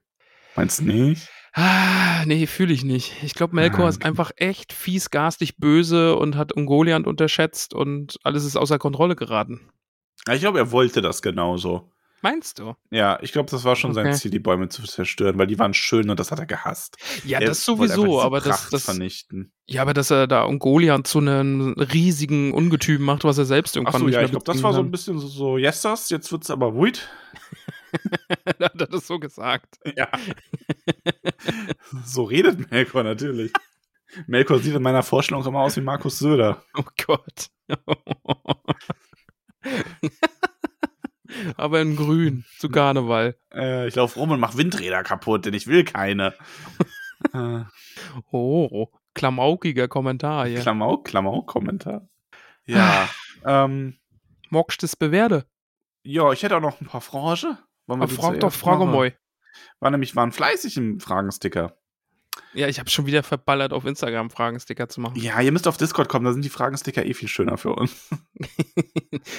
Meinst 0.55 0.79
du 0.79 0.85
nicht? 0.85 1.29
Ah, 1.60 2.24
nee, 2.28 2.46
fühle 2.46 2.72
ich 2.72 2.84
nicht. 2.86 3.13
Ich 3.24 3.34
glaube, 3.34 3.56
Melkor 3.56 3.86
Ah, 3.86 3.89
ist 3.89 3.98
okay. 3.98 4.08
einfach 4.08 4.32
echt 4.36 4.74
fies, 4.74 5.10
garstig 5.10 5.58
böse 5.58 6.15
und 6.15 6.36
hat 6.36 6.54
Ungoliant 6.54 7.08
unterschätzt 7.08 7.74
und 7.74 8.17
alles 8.24 8.46
ist 8.46 8.56
außer 8.58 8.78
Kontrolle 8.78 9.15
geraten. 9.15 9.62
Ich 10.32 10.39
glaube, 10.41 10.60
er 10.60 10.72
wollte 10.72 11.02
das 11.02 11.24
genauso. 11.24 11.91
Meinst 12.22 12.60
du? 12.60 12.76
Ja, 12.91 13.17
ich 13.22 13.32
glaube, 13.32 13.50
das 13.50 13.63
war 13.63 13.76
schon 13.76 13.93
sein 13.96 14.08
Okay. 14.08 14.15
Ziel, 14.17 14.32
die 14.32 14.39
Bäume 14.39 14.70
zu 14.70 14.84
zerstören, 14.84 15.38
weil 15.39 15.48
die 15.48 15.58
waren 15.58 15.74
schön 15.74 16.10
und 16.12 16.20
das 16.20 16.32
hat 16.32 16.38
er 16.39 16.46
gehasst. 16.46 16.98
Ja, 17.24 17.39
Er 17.39 17.48
das 17.48 17.63
sowieso, 17.65 18.22
aber 18.22 18.39
das, 18.39 18.62
Pracht 18.62 18.74
das, 18.74 18.84
vernichten. 18.86 19.52
ja, 19.65 19.82
aber 19.82 19.93
dass 19.96 20.12
er 20.12 20.28
da 20.28 20.43
Ungoliant 20.43 21.08
zu 21.08 21.20
einem 21.20 21.74
riesigen 21.74 22.54
Ungetüm 22.54 23.02
macht, 23.04 23.24
was 23.24 23.38
er 23.39 23.46
selbst 23.46 23.76
irgendwann 23.76 23.96
Achso, 23.96 24.06
nicht 24.06 24.15
ja, 24.15 24.22
ich 24.24 24.32
glaube, 24.32 24.46
das 24.46 24.62
war 24.62 24.74
so 24.74 24.80
ein 24.82 24.91
bisschen 24.91 25.17
so, 25.20 25.28
so 25.28 25.58
Yesas, 25.58 26.10
jetzt 26.12 26.32
wird's 26.32 26.52
aber 26.52 26.67
ruhig. 26.67 27.00
hat 28.45 28.62
er 28.82 28.88
das 28.88 29.08
so 29.08 29.19
gesagt. 29.19 29.80
Ja. 29.95 30.10
so 32.06 32.23
redet 32.23 32.69
Melkor 32.71 33.04
natürlich. 33.04 33.52
Melkor 34.26 34.60
sieht 34.60 34.76
in 34.76 34.82
meiner 34.82 35.04
Vorstellung 35.04 35.45
immer 35.45 35.60
aus 35.60 35.76
wie 35.78 35.82
Markus 35.82 36.19
Söder. 36.19 36.63
Oh 36.78 36.84
Gott. 37.06 37.50
aber 41.58 41.82
in 41.82 41.95
grün, 41.95 42.45
zu 42.58 42.69
Karneval. 42.69 43.36
Äh, 43.54 43.88
ich 43.88 43.95
laufe 43.95 44.19
rum 44.19 44.32
und 44.32 44.39
mach 44.39 44.56
Windräder 44.58 45.04
kaputt, 45.04 45.45
denn 45.45 45.54
ich 45.54 45.67
will 45.67 45.84
keine. 45.84 46.34
äh, 47.34 47.63
Oh, 48.32 48.88
klamaukiger 49.13 49.88
Kommentar 49.88 50.47
hier. 50.47 50.62
Klamauk, 50.62 51.06
Klamauk-Kommentar. 51.06 52.08
Ja. 52.65 53.10
ähm, 53.45 53.97
Mockst 54.50 54.84
es 54.84 54.95
bewerde. 54.95 55.45
ja, 56.04 56.32
ich 56.32 56.43
hätte 56.43 56.56
auch 56.56 56.62
noch 56.62 56.80
ein 56.80 56.88
paar 56.88 57.02
Frange. 57.02 57.58
Aber 57.88 58.08
frag 58.08 58.39
doch 58.39 58.54
Frage 58.54 58.86
mal. 58.86 59.17
War 59.80 59.91
nämlich, 59.91 60.15
waren 60.15 60.32
fleißig 60.32 60.78
im 60.78 61.00
Fragensticker. 61.00 61.78
Ja, 62.54 62.67
ich 62.67 62.80
habe 62.80 62.89
schon 62.89 63.06
wieder 63.06 63.23
verballert, 63.23 63.73
auf 63.73 63.86
Instagram 63.86 64.30
Fragensticker 64.30 64.88
zu 64.89 65.02
machen. 65.02 65.19
Ja, 65.19 65.41
ihr 65.41 65.52
müsst 65.52 65.67
auf 65.67 65.78
Discord 65.78 66.10
kommen, 66.10 66.26
da 66.26 66.34
sind 66.34 66.45
die 66.45 66.49
Fragensticker 66.49 67.05
eh 67.05 67.14
viel 67.14 67.28
schöner 67.28 67.57
für 67.57 67.74
uns. 67.74 68.09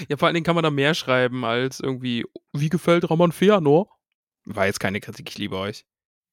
Ja, 0.09 0.17
vor 0.17 0.27
allen 0.27 0.35
Dingen 0.35 0.45
kann 0.45 0.55
man 0.55 0.65
da 0.65 0.71
mehr 0.71 0.95
schreiben 0.95 1.45
als 1.45 1.81
irgendwie, 1.81 2.25
wie 2.53 2.69
gefällt 2.69 3.09
Ramon 3.11 3.33
Feanor? 3.33 3.89
War 4.45 4.67
jetzt 4.67 4.81
keine 4.81 5.01
Kritik, 5.01 5.31
ich 5.31 5.39
liebe 5.39 5.57
euch. 5.57 5.87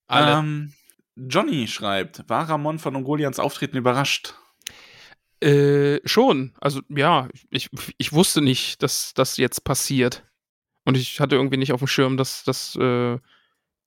Alle. 0.08 0.40
Ähm, 0.40 0.74
Johnny 1.16 1.68
schreibt, 1.68 2.28
war 2.28 2.50
Ramon 2.50 2.80
von 2.80 2.96
Ungolians 2.96 3.40
Auftreten 3.40 3.78
überrascht? 3.78 4.36
Äh, 5.42 6.00
schon. 6.06 6.54
Also, 6.60 6.82
ja, 6.90 7.30
ich, 7.50 7.70
ich 7.98 8.14
wusste 8.14 8.42
nicht, 8.42 8.82
dass 8.84 9.14
das 9.14 9.38
jetzt 9.38 9.64
passiert. 9.64 10.24
Und 10.86 10.98
ich 10.98 11.20
hatte 11.20 11.36
irgendwie 11.36 11.58
nicht 11.58 11.74
auf 11.74 11.80
dem 11.82 11.88
Schirm, 11.88 12.16
dass, 12.18 12.44
dass, 12.44 12.76
äh, 12.76 13.18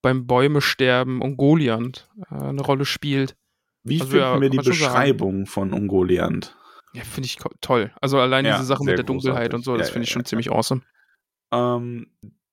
beim 0.02 0.26
Bäume-Sterben 0.26 1.20
Ungoliant 1.22 2.08
äh, 2.30 2.34
eine 2.34 2.60
Rolle 2.62 2.84
spielt. 2.84 3.36
Wie 3.84 4.00
Also, 4.00 4.12
finden 4.12 4.24
ja, 4.24 4.40
wir 4.40 4.50
die 4.50 4.56
sagen. 4.58 4.68
Beschreibung 4.68 5.46
von 5.46 5.72
Ungoliant? 5.72 6.56
Ja, 6.94 7.02
finde 7.04 7.26
ich 7.26 7.38
toll. 7.60 7.92
Also 8.00 8.18
allein 8.18 8.44
Ja, 8.44 8.56
diese 8.56 8.66
Sache 8.66 8.84
mit 8.84 8.96
der 8.96 9.04
Dunkelheit 9.04 9.50
großartig. 9.50 9.54
und 9.54 9.62
so, 9.64 9.76
das 9.76 9.88
Ja, 9.88 9.92
finde 9.92 10.04
ich 10.06 10.10
schon 10.10 10.24
ziemlich 10.24 10.50
awesome. 10.50 10.82
Ähm, 11.52 12.06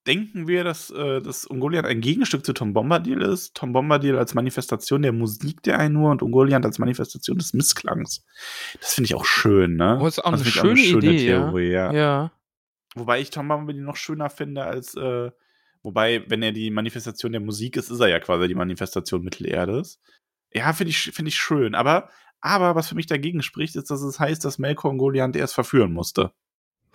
denken 0.08 0.48
wir, 0.48 0.64
dass, 0.64 0.90
äh, 0.92 1.22
dass 1.22 1.46
Ungoliant 1.46 1.88
ein 1.88 2.02
Gegenstück 2.02 2.46
zu 2.46 2.54
Tom 2.54 2.74
Bombadil 2.74 3.22
ist? 3.22 3.56
Tom 3.56 3.74
Bombadil 3.74 4.18
als 4.18 4.34
Manifestation 4.34 5.02
der 5.02 5.12
Musik 5.14 5.64
der 5.64 5.80
Einur 5.80 6.12
und 6.12 6.22
Ungoliant 6.22 6.66
als 6.66 6.80
Manifestation 6.80 7.38
des 7.38 7.54
Missklangs. 7.54 8.24
Das 8.80 8.94
finde 8.94 9.06
ich 9.08 9.16
auch 9.16 9.26
schön, 9.26 9.76
ne? 9.78 9.98
Oh, 10.02 10.08
ist 10.08 10.24
auch 10.24 10.32
das 10.32 10.42
eine 10.42 10.50
finde 10.52 10.80
ich 10.82 10.90
schöne 10.90 11.06
Idee. 11.14 11.26
Theorie, 11.28 11.72
ja. 11.72 11.92
Ja. 11.94 12.32
Wobei 12.96 13.20
ich 13.20 13.30
Tom 13.30 13.50
Bombadil 13.50 13.82
noch 13.82 13.98
schöner 13.98 14.30
finde 14.30 14.64
als, 14.64 14.96
äh, 14.96 15.30
wobei, 15.84 16.24
wenn 16.28 16.42
er 16.42 16.54
die 16.54 16.72
Manifestation 16.72 17.34
der 17.34 17.42
Musik 17.42 17.76
ist, 17.76 17.92
ist 17.92 18.00
er 18.00 18.08
ja 18.08 18.20
quasi 18.20 18.48
die 18.48 18.56
Manifestation 18.56 19.22
Mittelerdes. 19.22 20.00
Ja, 20.54 20.72
finde 20.72 20.92
ich, 20.92 21.12
finde 21.12 21.30
ich 21.30 21.36
schön. 21.36 21.76
Aber, 21.76 22.10
aber 22.40 22.76
was 22.76 22.88
für 22.88 22.96
mich 22.96 23.08
dagegen 23.08 23.44
spricht, 23.44 23.76
ist, 23.76 23.92
dass 23.92 24.02
es 24.02 24.20
heißt, 24.20 24.46
dass 24.46 24.58
Melkor 24.58 24.92
Ungoliant 24.92 25.36
erst 25.36 25.54
verführen 25.54 25.92
musste. 25.92 26.32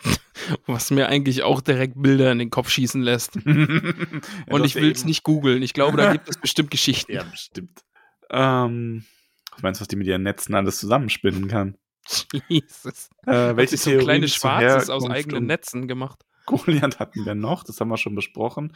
Was 0.66 0.90
mir 0.90 1.08
eigentlich 1.08 1.42
auch 1.42 1.60
direkt 1.60 2.00
Bilder 2.00 2.32
in 2.32 2.38
den 2.38 2.48
Kopf 2.48 2.70
schießen 2.70 3.02
lässt. 3.02 3.36
Und 4.46 4.64
ich 4.64 4.74
will 4.74 4.90
es 4.90 5.04
nicht 5.04 5.22
googeln. 5.22 5.62
Ich 5.62 5.74
glaube, 5.74 5.98
da 5.98 6.12
gibt 6.12 6.28
es 6.30 6.36
bestimmt 6.40 6.70
Geschichten. 6.70 7.12
Ja, 7.12 7.22
bestimmt. 7.24 7.84
Ähm, 8.30 9.04
was 9.52 9.62
meinst 9.62 9.80
du, 9.80 9.82
was 9.82 9.88
die 9.88 9.96
mit 9.96 10.06
ihren 10.06 10.22
Netzen 10.22 10.54
alles 10.54 10.78
zusammenspinnen 10.78 11.48
kann? 11.48 11.76
Jesus. 12.48 13.10
Äh, 13.26 13.56
welche 13.56 13.76
so 13.76 13.90
ein 13.90 13.98
Theorien 13.98 14.06
kleines 14.06 14.32
zur 14.32 14.40
Schwarzes 14.40 14.90
aus 14.90 15.08
eigenen 15.08 15.46
Netzen 15.46 15.88
gemacht. 15.88 16.24
Goliath 16.46 16.98
hatten 16.98 17.24
wir 17.24 17.34
noch, 17.34 17.62
das 17.62 17.80
haben 17.80 17.88
wir 17.88 17.96
schon 17.96 18.14
besprochen. 18.14 18.72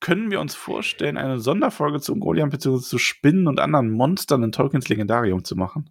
Können 0.00 0.30
wir 0.30 0.40
uns 0.40 0.54
vorstellen, 0.54 1.18
eine 1.18 1.40
Sonderfolge 1.40 2.00
zu 2.00 2.16
Goliath 2.16 2.50
bzw. 2.50 2.80
zu 2.80 2.98
Spinnen 2.98 3.46
und 3.46 3.60
anderen 3.60 3.90
Monstern 3.90 4.42
in 4.42 4.52
Tolkiens 4.52 4.88
Legendarium 4.88 5.44
zu 5.44 5.54
machen? 5.56 5.90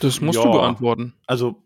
Das 0.00 0.20
musst 0.20 0.38
Ja. 0.38 0.44
du 0.44 0.52
beantworten. 0.52 1.14
Also, 1.26 1.64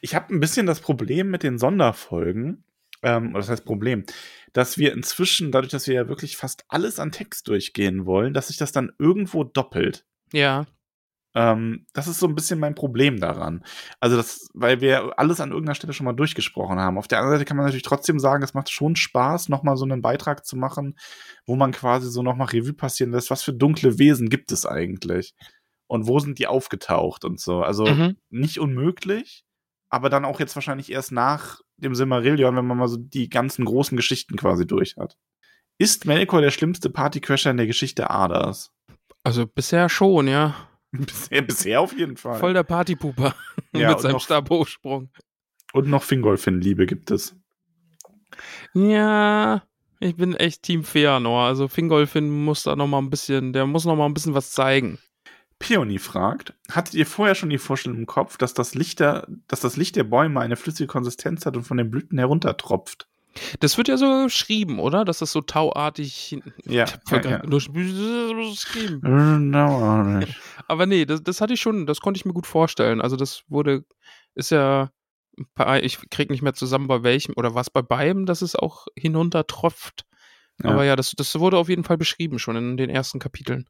ich 0.00 0.14
habe 0.16 0.34
ein 0.34 0.40
bisschen 0.40 0.66
das 0.66 0.80
Problem 0.80 1.30
mit 1.30 1.42
den 1.44 1.58
Sonderfolgen, 1.58 2.64
ähm, 3.02 3.30
oder 3.30 3.38
das 3.38 3.50
heißt 3.50 3.64
Problem, 3.64 4.04
dass 4.52 4.78
wir 4.78 4.92
inzwischen, 4.92 5.52
dadurch, 5.52 5.70
dass 5.70 5.86
wir 5.86 5.94
ja 5.94 6.08
wirklich 6.08 6.36
fast 6.36 6.64
alles 6.68 6.98
an 6.98 7.12
Text 7.12 7.46
durchgehen 7.46 8.04
wollen, 8.04 8.34
dass 8.34 8.48
sich 8.48 8.56
das 8.56 8.72
dann 8.72 8.90
irgendwo 8.98 9.44
doppelt. 9.44 10.04
Ja. 10.32 10.66
Ähm, 11.34 11.86
das 11.92 12.08
ist 12.08 12.18
so 12.18 12.26
ein 12.26 12.34
bisschen 12.34 12.58
mein 12.58 12.74
Problem 12.74 13.20
daran. 13.20 13.64
Also, 14.00 14.16
das, 14.16 14.48
weil 14.54 14.80
wir 14.80 15.18
alles 15.18 15.40
an 15.40 15.50
irgendeiner 15.50 15.74
Stelle 15.76 15.92
schon 15.92 16.04
mal 16.06 16.12
durchgesprochen 16.12 16.78
haben. 16.78 16.98
Auf 16.98 17.06
der 17.08 17.18
anderen 17.18 17.36
Seite 17.36 17.44
kann 17.46 17.56
man 17.56 17.66
natürlich 17.66 17.84
trotzdem 17.84 18.18
sagen, 18.18 18.42
es 18.42 18.54
macht 18.54 18.70
schon 18.70 18.96
Spaß, 18.96 19.48
nochmal 19.48 19.76
so 19.76 19.84
einen 19.84 20.02
Beitrag 20.02 20.44
zu 20.44 20.56
machen, 20.56 20.98
wo 21.46 21.56
man 21.56 21.72
quasi 21.72 22.10
so 22.10 22.22
nochmal 22.22 22.48
Revue 22.48 22.72
passieren 22.72 23.12
lässt, 23.12 23.30
was 23.30 23.42
für 23.42 23.52
dunkle 23.52 23.98
Wesen 23.98 24.28
gibt 24.28 24.50
es 24.52 24.66
eigentlich? 24.66 25.34
Und 25.86 26.06
wo 26.06 26.18
sind 26.20 26.38
die 26.38 26.46
aufgetaucht 26.46 27.24
und 27.24 27.40
so? 27.40 27.62
Also, 27.62 27.86
Mhm. 27.86 28.16
nicht 28.30 28.58
unmöglich, 28.58 29.44
aber 29.88 30.08
dann 30.08 30.24
auch 30.24 30.40
jetzt 30.40 30.54
wahrscheinlich 30.54 30.90
erst 30.92 31.12
nach 31.12 31.60
dem 31.76 31.94
Silmarillion, 31.94 32.56
wenn 32.56 32.66
man 32.66 32.76
mal 32.78 32.88
so 32.88 32.96
die 32.96 33.28
ganzen 33.28 33.64
großen 33.64 33.96
Geschichten 33.96 34.36
quasi 34.36 34.66
durch 34.66 34.96
hat. 34.96 35.16
Ist 35.78 36.06
Melkor 36.06 36.42
der 36.42 36.50
schlimmste 36.50 36.90
Partycrasher 36.90 37.50
in 37.50 37.56
der 37.56 37.66
Geschichte 37.66 38.10
Adas? 38.10 38.70
Also 39.24 39.46
bisher 39.46 39.88
schon, 39.88 40.28
ja. 40.28 40.54
Bisher, 41.06 41.42
bisher 41.42 41.80
auf 41.80 41.96
jeden 41.96 42.16
Fall. 42.16 42.38
Voll 42.38 42.52
der 42.54 42.64
Partypuper 42.64 43.34
Ja, 43.72 43.90
mit 43.90 44.00
seinem 44.00 44.12
noch- 44.12 44.20
Stabhochsprung. 44.20 45.10
Und 45.72 45.88
noch 45.88 46.02
Fingolfin-Liebe 46.02 46.86
gibt 46.86 47.12
es. 47.12 47.36
Ja, 48.74 49.62
ich 50.00 50.16
bin 50.16 50.34
echt 50.34 50.62
Team 50.62 50.82
Feanor. 50.84 51.44
Also 51.44 51.68
Fingolfin 51.68 52.28
muss 52.44 52.62
da 52.64 52.74
noch 52.76 52.86
mal 52.86 52.98
ein 52.98 53.10
bisschen, 53.10 53.52
der 53.52 53.66
muss 53.66 53.84
noch 53.84 53.96
mal 53.96 54.06
ein 54.06 54.14
bisschen 54.14 54.34
was 54.34 54.50
zeigen. 54.50 54.98
Peony 55.58 55.98
fragt, 55.98 56.54
hattet 56.70 56.94
ihr 56.94 57.04
vorher 57.06 57.34
schon 57.34 57.50
die 57.50 57.58
Vorstellung 57.58 57.98
im 57.98 58.06
Kopf, 58.06 58.38
dass 58.38 58.54
das, 58.54 58.74
Licht 58.74 58.98
der, 58.98 59.28
dass 59.46 59.60
das 59.60 59.76
Licht 59.76 59.94
der 59.94 60.04
Bäume 60.04 60.40
eine 60.40 60.56
flüssige 60.56 60.86
Konsistenz 60.86 61.44
hat 61.44 61.54
und 61.56 61.64
von 61.64 61.76
den 61.76 61.90
Blüten 61.90 62.18
heruntertropft? 62.18 63.08
Das 63.60 63.78
wird 63.78 63.88
ja 63.88 63.96
so 63.96 64.24
geschrieben, 64.24 64.78
oder? 64.78 65.04
Dass 65.04 65.18
das 65.18 65.32
so 65.32 65.40
tauartig. 65.40 66.38
Ja, 66.64 66.84
ja, 67.10 67.20
ja. 67.22 67.38
geschrieben. 67.38 69.00
Genau. 69.02 70.20
Aber 70.68 70.86
nee, 70.86 71.04
das, 71.04 71.22
das 71.22 71.40
hatte 71.40 71.54
ich 71.54 71.60
schon, 71.60 71.86
das 71.86 72.00
konnte 72.00 72.18
ich 72.18 72.24
mir 72.24 72.32
gut 72.32 72.46
vorstellen. 72.46 73.00
Also 73.00 73.16
das 73.16 73.42
wurde, 73.48 73.84
ist 74.34 74.50
ja, 74.50 74.90
ich 75.82 75.98
krieg 76.10 76.30
nicht 76.30 76.42
mehr 76.42 76.54
zusammen 76.54 76.86
bei 76.86 77.02
welchem 77.02 77.34
oder 77.36 77.54
was 77.54 77.70
bei 77.70 77.82
beidem, 77.82 78.26
dass 78.26 78.42
es 78.42 78.54
auch 78.54 78.86
hinuntertropft. 78.96 80.04
Ja. 80.62 80.70
Aber 80.70 80.84
ja, 80.84 80.96
das, 80.96 81.12
das 81.12 81.38
wurde 81.38 81.58
auf 81.58 81.68
jeden 81.68 81.84
Fall 81.84 81.98
beschrieben 81.98 82.38
schon 82.38 82.56
in 82.56 82.76
den 82.76 82.90
ersten 82.90 83.18
Kapiteln. 83.18 83.66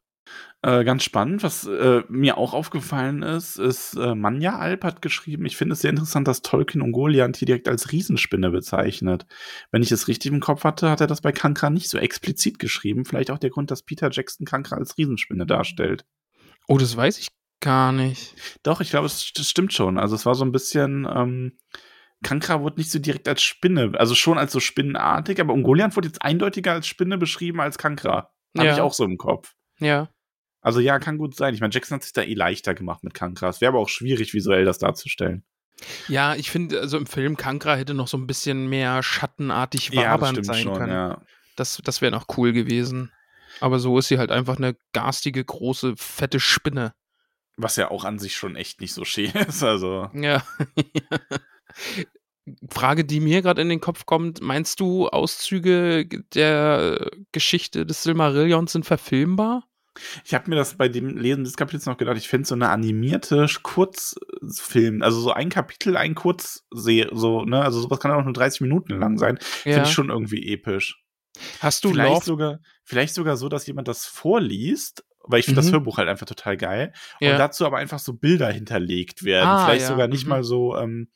Äh, 0.63 0.83
ganz 0.83 1.03
spannend, 1.03 1.41
was 1.41 1.65
äh, 1.65 2.03
mir 2.07 2.37
auch 2.37 2.53
aufgefallen 2.53 3.23
ist, 3.23 3.57
ist, 3.57 3.95
äh, 3.95 4.13
Manja 4.13 4.59
Alp 4.59 4.83
hat 4.83 5.01
geschrieben, 5.01 5.45
ich 5.45 5.57
finde 5.57 5.73
es 5.73 5.81
sehr 5.81 5.89
interessant, 5.89 6.27
dass 6.27 6.43
Tolkien 6.43 6.81
Ungoliant 6.83 7.37
hier 7.37 7.47
direkt 7.47 7.67
als 7.67 7.91
Riesenspinne 7.91 8.51
bezeichnet. 8.51 9.25
Wenn 9.71 9.81
ich 9.81 9.91
es 9.91 10.07
richtig 10.07 10.31
im 10.31 10.39
Kopf 10.39 10.63
hatte, 10.63 10.91
hat 10.91 11.01
er 11.01 11.07
das 11.07 11.21
bei 11.21 11.31
Kankra 11.31 11.71
nicht 11.71 11.89
so 11.89 11.97
explizit 11.97 12.59
geschrieben. 12.59 13.05
Vielleicht 13.05 13.31
auch 13.31 13.39
der 13.39 13.49
Grund, 13.49 13.71
dass 13.71 13.81
Peter 13.81 14.09
Jackson 14.11 14.45
Kankra 14.45 14.75
als 14.75 14.97
Riesenspinne 14.99 15.47
darstellt. 15.47 16.05
Oh, 16.67 16.77
das 16.77 16.95
weiß 16.95 17.17
ich 17.17 17.29
gar 17.59 17.91
nicht. 17.91 18.35
Doch, 18.61 18.81
ich 18.81 18.91
glaube, 18.91 19.07
es 19.07 19.33
das 19.33 19.49
stimmt 19.49 19.73
schon. 19.73 19.97
Also 19.97 20.15
es 20.15 20.27
war 20.27 20.35
so 20.35 20.45
ein 20.45 20.51
bisschen, 20.51 21.07
ähm, 21.11 21.57
Kankra 22.23 22.61
wurde 22.61 22.77
nicht 22.79 22.91
so 22.91 22.99
direkt 22.99 23.27
als 23.27 23.41
Spinne, 23.41 23.93
also 23.95 24.13
schon 24.13 24.37
als 24.37 24.51
so 24.51 24.59
spinnenartig, 24.59 25.41
aber 25.41 25.53
Ungoliant 25.53 25.95
wurde 25.95 26.07
jetzt 26.07 26.21
eindeutiger 26.21 26.73
als 26.73 26.85
Spinne 26.85 27.17
beschrieben 27.17 27.59
als 27.61 27.79
Kankra. 27.79 28.31
Habe 28.55 28.67
Ja. 28.67 28.73
ich 28.75 28.81
auch 28.81 28.93
so 28.93 29.05
im 29.05 29.17
Kopf. 29.17 29.53
Ja. 29.81 30.09
Also 30.61 30.79
ja, 30.79 30.99
kann 30.99 31.17
gut 31.17 31.35
sein. 31.35 31.53
Ich 31.53 31.59
meine, 31.61 31.73
Jackson 31.73 31.95
hat 31.95 32.03
sich 32.03 32.13
da 32.13 32.21
eh 32.21 32.33
leichter 32.35 32.73
gemacht 32.73 33.03
mit 33.03 33.13
Kankra. 33.13 33.49
Es 33.49 33.61
wäre 33.61 33.69
aber 33.71 33.79
auch 33.79 33.89
schwierig, 33.89 34.33
visuell 34.33 34.63
das 34.63 34.77
darzustellen. 34.77 35.43
Ja, 36.07 36.35
ich 36.35 36.51
finde, 36.51 36.79
also 36.79 36.97
im 36.97 37.07
Film 37.07 37.35
Kankra 37.35 37.75
hätte 37.75 37.95
noch 37.95 38.07
so 38.07 38.15
ein 38.17 38.27
bisschen 38.27 38.67
mehr 38.69 39.01
schattenartig 39.01 39.89
Ja, 39.89 40.11
wabernd 40.13 40.33
stimmt 40.37 40.45
sein 40.45 40.63
schon, 40.63 40.77
können. 40.77 40.91
ja. 40.93 41.21
Das, 41.55 41.81
das 41.83 42.01
wäre 42.01 42.11
noch 42.11 42.27
cool 42.37 42.53
gewesen. 42.53 43.11
Aber 43.59 43.79
so 43.79 43.97
ist 43.97 44.07
sie 44.07 44.19
halt 44.19 44.31
einfach 44.31 44.57
eine 44.57 44.75
garstige, 44.93 45.43
große, 45.43 45.95
fette 45.97 46.39
Spinne. 46.39 46.93
Was 47.57 47.75
ja 47.75 47.89
auch 47.91 48.05
an 48.05 48.19
sich 48.19 48.35
schon 48.35 48.55
echt 48.55 48.79
nicht 48.81 48.93
so 48.93 49.03
schön 49.03 49.31
ist. 49.47 49.63
Also, 49.63 50.09
Ja. 50.13 50.43
Frage, 52.69 53.05
die 53.05 53.19
mir 53.19 53.41
gerade 53.41 53.61
in 53.61 53.69
den 53.69 53.81
Kopf 53.81 54.05
kommt, 54.05 54.41
meinst 54.41 54.79
du, 54.79 55.07
Auszüge 55.09 56.07
der 56.33 57.09
Geschichte 57.31 57.85
des 57.85 58.03
Silmarillions 58.03 58.71
sind 58.71 58.85
verfilmbar? 58.85 59.67
Ich 60.23 60.33
habe 60.33 60.49
mir 60.49 60.55
das 60.55 60.75
bei 60.75 60.87
dem 60.87 61.17
Lesen 61.17 61.43
des 61.43 61.57
Kapitels 61.57 61.85
noch 61.85 61.97
gedacht, 61.97 62.17
ich 62.17 62.29
fände 62.29 62.47
so 62.47 62.55
eine 62.55 62.69
animierte 62.69 63.45
Kurzfilm, 63.61 65.01
also 65.01 65.19
so 65.19 65.31
ein 65.31 65.49
Kapitel, 65.49 65.97
ein 65.97 66.15
Kurzserie, 66.15 67.09
so, 67.11 67.43
ne, 67.43 67.61
also 67.61 67.81
sowas 67.81 67.99
kann 67.99 68.11
auch 68.11 68.23
nur 68.23 68.33
30 68.33 68.61
Minuten 68.61 68.99
lang 68.99 69.17
sein. 69.17 69.37
Finde 69.41 69.83
ich 69.83 69.91
schon 69.91 70.09
irgendwie 70.09 70.51
episch. 70.53 71.03
Hast 71.59 71.83
du 71.83 71.89
vielleicht 71.91 72.13
Love? 72.13 72.25
sogar, 72.25 72.59
vielleicht 72.83 73.13
sogar 73.13 73.37
so, 73.37 73.49
dass 73.49 73.65
jemand 73.67 73.87
das 73.87 74.05
vorliest, 74.05 75.03
weil 75.23 75.39
ich 75.39 75.45
finde 75.45 75.61
Mhm. 75.61 75.65
das 75.65 75.73
Hörbuch 75.73 75.97
halt 75.97 76.09
einfach 76.09 76.25
total 76.25 76.57
geil. 76.57 76.93
Ja. 77.19 77.31
Und 77.33 77.37
dazu 77.37 77.65
aber 77.65 77.77
einfach 77.77 77.99
so 77.99 78.13
Bilder 78.13 78.51
hinterlegt 78.51 79.23
werden. 79.23 79.47
Ah, 79.47 79.65
vielleicht 79.65 79.83
ja, 79.83 79.87
sogar 79.87 80.07
nicht 80.07 80.23
mhm. 80.23 80.29
mal 80.29 80.43
so, 80.43 80.75
ähm, 80.77 81.09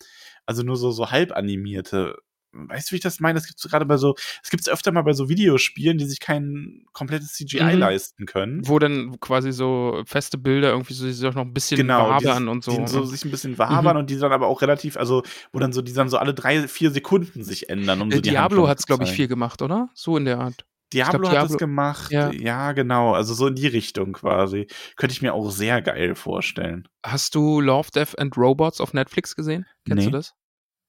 also 0.45 0.63
nur 0.63 0.77
so, 0.77 0.91
so 0.91 1.11
halb 1.11 1.31
animierte. 1.31 2.15
Weißt 2.55 2.89
du, 2.89 2.91
wie 2.93 2.95
ich 2.95 3.01
das 3.01 3.19
meine? 3.19 3.37
Es 3.37 3.47
gibt 3.47 3.61
gerade 3.61 3.85
bei 3.85 3.97
so, 3.97 4.15
es 4.43 4.49
gibt 4.49 4.61
es 4.61 4.69
öfter 4.69 4.91
mal 4.91 5.01
bei 5.01 5.13
so 5.13 5.27
Videospielen, 5.29 5.97
die 5.97 6.05
sich 6.05 6.19
kein 6.19 6.85
komplettes 6.93 7.33
CGI 7.33 7.73
Mhm. 7.73 7.79
leisten 7.79 8.25
können. 8.25 8.67
Wo 8.67 8.79
dann 8.79 9.19
quasi 9.19 9.51
so 9.51 10.01
feste 10.05 10.37
Bilder 10.37 10.69
irgendwie 10.69 10.93
so, 10.93 11.05
die 11.05 11.11
sich 11.13 11.27
auch 11.27 11.35
noch 11.35 11.41
ein 11.43 11.53
bisschen 11.53 11.77
Genau, 11.77 12.09
wabern 12.09 12.19
dieses- 12.19 12.47
und 12.47 12.63
so. 12.63 12.71
Die 12.81 12.87
so 12.87 12.99
ne? 13.01 13.07
sich 13.07 13.25
ein 13.25 13.31
bisschen 13.31 13.57
wabern 13.57 13.95
Mhm. 13.95 13.99
und 14.01 14.09
die 14.09 14.17
dann 14.17 14.31
aber 14.31 14.47
auch 14.47 14.61
relativ, 14.61 14.95
also 14.97 15.23
wo 15.51 15.59
dann 15.59 15.73
so, 15.73 15.81
die 15.81 15.93
dann 15.93 16.09
so 16.09 16.17
alle 16.17 16.33
drei, 16.33 16.67
vier 16.67 16.91
Sekunden 16.91 17.43
sich 17.43 17.69
ändern. 17.69 18.01
Um 18.01 18.09
Äh, 18.11 18.15
so 18.15 18.21
die 18.21 18.29
Diablo 18.29 18.67
hat 18.67 18.79
es, 18.79 18.85
glaube 18.85 19.03
ich, 19.03 19.11
viel 19.11 19.27
gemacht, 19.27 19.61
oder? 19.61 19.89
So 19.93 20.15
in 20.17 20.25
der 20.25 20.39
Art. 20.39 20.65
Diablo 20.93 21.19
glaub, 21.19 21.31
hat 21.31 21.37
Diablo- 21.39 21.53
es 21.55 21.57
gemacht. 21.57 22.11
Ja. 22.11 22.31
Ja. 22.31 22.71
genau. 22.71 23.13
Also 23.15 23.33
so 23.33 23.47
in 23.47 23.55
die 23.55 23.67
Richtung 23.67 24.13
quasi. 24.13 24.67
Könnte 24.95 25.13
ich 25.13 25.21
mir 25.21 25.33
auch 25.33 25.49
sehr 25.49 25.81
geil 25.81 26.15
vorstellen. 26.15 26.87
Hast 27.05 27.35
du 27.35 27.59
Love, 27.59 27.89
Death 27.93 28.17
and 28.17 28.37
Robots 28.37 28.79
auf 28.79 28.93
Netflix 28.93 29.35
gesehen? 29.35 29.65
Kennst 29.85 30.05
Nee. 30.05 30.11
du 30.11 30.17
das? 30.17 30.33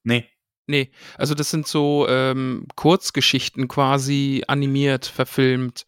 Nee. 0.03 0.29
Nee, 0.67 0.91
also 1.17 1.33
das 1.33 1.49
sind 1.49 1.65
so 1.65 2.05
ähm, 2.09 2.67
Kurzgeschichten 2.75 3.69
quasi 3.69 4.43
animiert, 4.47 5.05
verfilmt. 5.05 5.85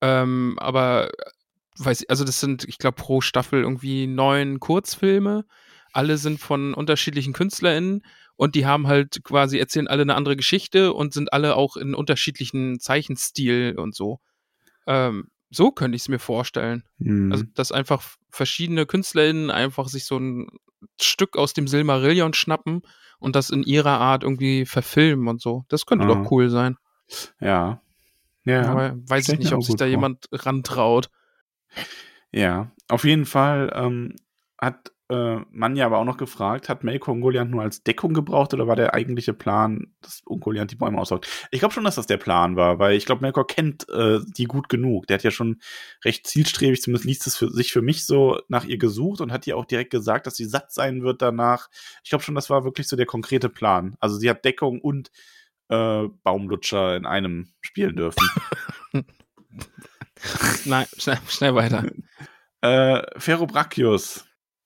Ähm, 0.00 0.56
aber 0.58 1.10
äh, 1.10 1.30
weiß 1.78 2.02
ich, 2.02 2.10
also 2.10 2.24
das 2.24 2.40
sind, 2.40 2.64
ich 2.64 2.78
glaube, 2.78 2.96
pro 2.96 3.20
Staffel 3.20 3.62
irgendwie 3.62 4.06
neun 4.06 4.60
Kurzfilme. 4.60 5.44
Alle 5.92 6.16
sind 6.16 6.40
von 6.40 6.72
unterschiedlichen 6.74 7.34
KünstlerInnen 7.34 8.02
und 8.36 8.54
die 8.54 8.66
haben 8.66 8.86
halt 8.86 9.22
quasi, 9.24 9.58
erzählen 9.58 9.88
alle 9.88 10.02
eine 10.02 10.14
andere 10.14 10.36
Geschichte 10.36 10.94
und 10.94 11.12
sind 11.12 11.32
alle 11.32 11.54
auch 11.56 11.76
in 11.76 11.94
unterschiedlichen 11.94 12.80
Zeichenstil 12.80 13.74
und 13.78 13.94
so. 13.94 14.20
Ähm, 14.86 15.28
so 15.50 15.70
könnte 15.70 15.96
ich 15.96 16.02
es 16.02 16.08
mir 16.08 16.18
vorstellen. 16.18 16.84
Hm. 16.98 17.30
Also, 17.32 17.44
dass 17.54 17.72
einfach 17.72 18.02
verschiedene 18.30 18.86
KünstlerInnen 18.86 19.50
einfach 19.50 19.88
sich 19.88 20.04
so 20.04 20.18
ein 20.18 20.48
Stück 21.00 21.36
aus 21.36 21.52
dem 21.54 21.66
Silmarillion 21.68 22.34
schnappen 22.34 22.82
und 23.18 23.36
das 23.36 23.50
in 23.50 23.62
ihrer 23.62 24.00
Art 24.00 24.22
irgendwie 24.22 24.66
verfilmen 24.66 25.28
und 25.28 25.40
so. 25.40 25.64
Das 25.68 25.86
könnte 25.86 26.04
Ah. 26.06 26.08
doch 26.14 26.30
cool 26.30 26.50
sein. 26.50 26.76
ja. 27.40 27.80
Ja, 28.46 28.66
aber 28.66 28.94
weiß 29.08 29.30
ich 29.30 29.38
nicht, 29.38 29.52
ob 29.54 29.62
sich 29.62 29.76
da 29.76 29.86
vor. 29.86 29.90
jemand 29.90 30.26
rantraut. 30.30 31.08
Ja, 32.30 32.70
auf 32.88 33.04
jeden 33.04 33.24
Fall 33.24 33.72
ähm, 33.74 34.16
hat 34.60 34.92
äh, 35.10 35.36
man 35.50 35.76
ja 35.76 35.84
aber 35.84 35.98
auch 35.98 36.04
noch 36.04 36.16
gefragt, 36.16 36.68
hat 36.68 36.82
Melko 36.82 37.12
Ungoliant 37.12 37.50
nur 37.50 37.62
als 37.62 37.82
Deckung 37.82 38.14
gebraucht 38.14 38.54
oder 38.54 38.66
war 38.66 38.76
der 38.76 38.94
eigentliche 38.94 39.34
Plan, 39.34 39.92
dass 40.00 40.22
Ungoliant 40.24 40.70
die 40.70 40.76
Bäume 40.76 40.98
aussaugt? 40.98 41.28
Ich 41.50 41.60
glaube 41.60 41.74
schon, 41.74 41.84
dass 41.84 41.96
das 41.96 42.06
der 42.06 42.16
Plan 42.16 42.56
war, 42.56 42.78
weil 42.78 42.96
ich 42.96 43.04
glaube, 43.04 43.20
Melkor 43.20 43.46
kennt 43.46 43.86
äh, 43.90 44.20
die 44.36 44.44
gut 44.44 44.70
genug. 44.70 45.06
Der 45.06 45.18
hat 45.18 45.24
ja 45.24 45.30
schon 45.30 45.60
recht 46.04 46.26
zielstrebig, 46.26 46.80
zumindest 46.80 47.04
liest 47.04 47.26
es 47.26 47.36
für, 47.36 47.50
sich 47.50 47.70
für 47.72 47.82
mich 47.82 48.06
so 48.06 48.40
nach 48.48 48.64
ihr 48.64 48.78
gesucht 48.78 49.20
und 49.20 49.30
hat 49.30 49.46
ihr 49.46 49.58
auch 49.58 49.66
direkt 49.66 49.90
gesagt, 49.90 50.26
dass 50.26 50.36
sie 50.36 50.46
satt 50.46 50.72
sein 50.72 51.02
wird 51.02 51.20
danach. 51.20 51.68
Ich 52.02 52.10
glaube 52.10 52.24
schon, 52.24 52.34
das 52.34 52.48
war 52.48 52.64
wirklich 52.64 52.88
so 52.88 52.96
der 52.96 53.06
konkrete 53.06 53.50
Plan. 53.50 53.96
Also 54.00 54.16
sie 54.16 54.30
hat 54.30 54.44
Deckung 54.44 54.80
und 54.80 55.10
äh, 55.68 56.04
Baumlutscher 56.22 56.96
in 56.96 57.04
einem 57.04 57.52
spielen 57.60 57.96
dürfen. 57.96 58.26
Nein, 60.64 60.86
schnell, 60.96 61.18
schnell 61.28 61.54
weiter. 61.54 61.84
äh, 62.62 63.02
Ferrobrachius 63.18 64.24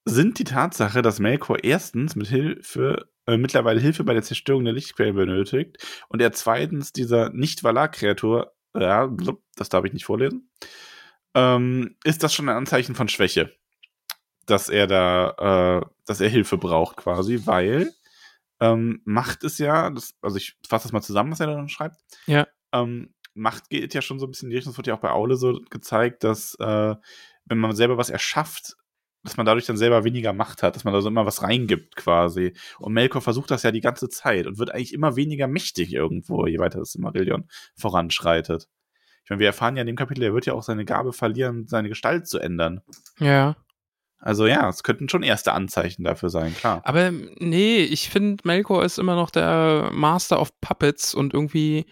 sind 0.08 0.38
die 0.38 0.44
Tatsache, 0.44 1.02
dass 1.02 1.20
Melkor 1.20 1.62
erstens 1.62 2.16
mit 2.16 2.28
Hilfe 2.28 3.08
äh, 3.26 3.36
mittlerweile 3.36 3.80
Hilfe 3.80 4.04
bei 4.04 4.14
der 4.14 4.22
Zerstörung 4.22 4.64
der 4.64 4.72
Lichtquellen 4.72 5.14
benötigt 5.14 5.76
und 6.08 6.22
er 6.22 6.32
zweitens 6.32 6.92
dieser 6.92 7.30
Nicht-Valar-Kreatur, 7.30 8.52
ja, 8.74 9.14
das 9.56 9.68
darf 9.68 9.84
ich 9.84 9.92
nicht 9.92 10.06
vorlesen, 10.06 10.50
ähm, 11.34 11.96
ist 12.04 12.22
das 12.22 12.34
schon 12.34 12.48
ein 12.48 12.56
Anzeichen 12.56 12.94
von 12.94 13.08
Schwäche, 13.08 13.52
dass 14.46 14.68
er 14.68 14.86
da, 14.86 15.82
äh, 15.82 15.86
dass 16.06 16.20
er 16.20 16.28
Hilfe 16.28 16.56
braucht 16.56 16.96
quasi, 16.96 17.42
weil 17.44 17.92
ähm, 18.60 19.02
Macht 19.04 19.44
ist 19.44 19.58
ja, 19.58 19.90
das, 19.90 20.14
also 20.22 20.36
ich 20.36 20.56
fasse 20.66 20.84
das 20.84 20.92
mal 20.92 21.02
zusammen, 21.02 21.30
was 21.30 21.40
er 21.40 21.46
da 21.46 21.68
schreibt. 21.68 21.96
Ja. 22.26 22.48
Ähm, 22.72 23.14
Macht 23.34 23.70
geht 23.70 23.94
ja 23.94 24.02
schon 24.02 24.18
so 24.18 24.26
ein 24.26 24.30
bisschen 24.30 24.46
in 24.46 24.50
die 24.50 24.56
Richtung, 24.56 24.72
das 24.72 24.78
wird 24.78 24.88
ja 24.88 24.94
auch 24.94 25.00
bei 25.00 25.10
Aule 25.10 25.36
so 25.36 25.60
gezeigt, 25.70 26.24
dass 26.24 26.54
äh, 26.58 26.96
wenn 27.44 27.58
man 27.58 27.76
selber 27.76 27.98
was 27.98 28.10
erschafft, 28.10 28.76
dass 29.24 29.36
man 29.36 29.46
dadurch 29.46 29.66
dann 29.66 29.76
selber 29.76 30.04
weniger 30.04 30.32
Macht 30.32 30.62
hat, 30.62 30.76
dass 30.76 30.84
man 30.84 30.94
da 30.94 31.00
so 31.00 31.08
immer 31.08 31.26
was 31.26 31.42
reingibt 31.42 31.96
quasi. 31.96 32.54
Und 32.78 32.92
Melkor 32.92 33.20
versucht 33.20 33.50
das 33.50 33.62
ja 33.62 33.72
die 33.72 33.80
ganze 33.80 34.08
Zeit 34.08 34.46
und 34.46 34.58
wird 34.58 34.72
eigentlich 34.72 34.94
immer 34.94 35.16
weniger 35.16 35.48
mächtig 35.48 35.92
irgendwo, 35.92 36.46
je 36.46 36.58
weiter 36.58 36.78
das 36.78 36.96
Marillion 36.96 37.48
voranschreitet. 37.76 38.68
Ich 39.24 39.30
meine, 39.30 39.40
wir 39.40 39.48
erfahren 39.48 39.76
ja 39.76 39.82
in 39.82 39.86
dem 39.86 39.96
Kapitel, 39.96 40.22
er 40.22 40.32
wird 40.34 40.46
ja 40.46 40.54
auch 40.54 40.62
seine 40.62 40.84
Gabe 40.84 41.12
verlieren, 41.12 41.66
seine 41.66 41.88
Gestalt 41.88 42.28
zu 42.28 42.38
ändern. 42.38 42.80
Ja. 43.18 43.56
Also 44.20 44.46
ja, 44.46 44.68
es 44.68 44.82
könnten 44.82 45.08
schon 45.08 45.22
erste 45.22 45.52
Anzeichen 45.52 46.02
dafür 46.02 46.30
sein, 46.30 46.54
klar. 46.54 46.80
Aber 46.84 47.10
nee, 47.10 47.78
ich 47.80 48.08
finde, 48.08 48.42
Melkor 48.44 48.84
ist 48.84 48.98
immer 48.98 49.14
noch 49.14 49.30
der 49.30 49.90
Master 49.92 50.40
of 50.40 50.58
Puppets 50.60 51.14
und 51.14 51.34
irgendwie 51.34 51.86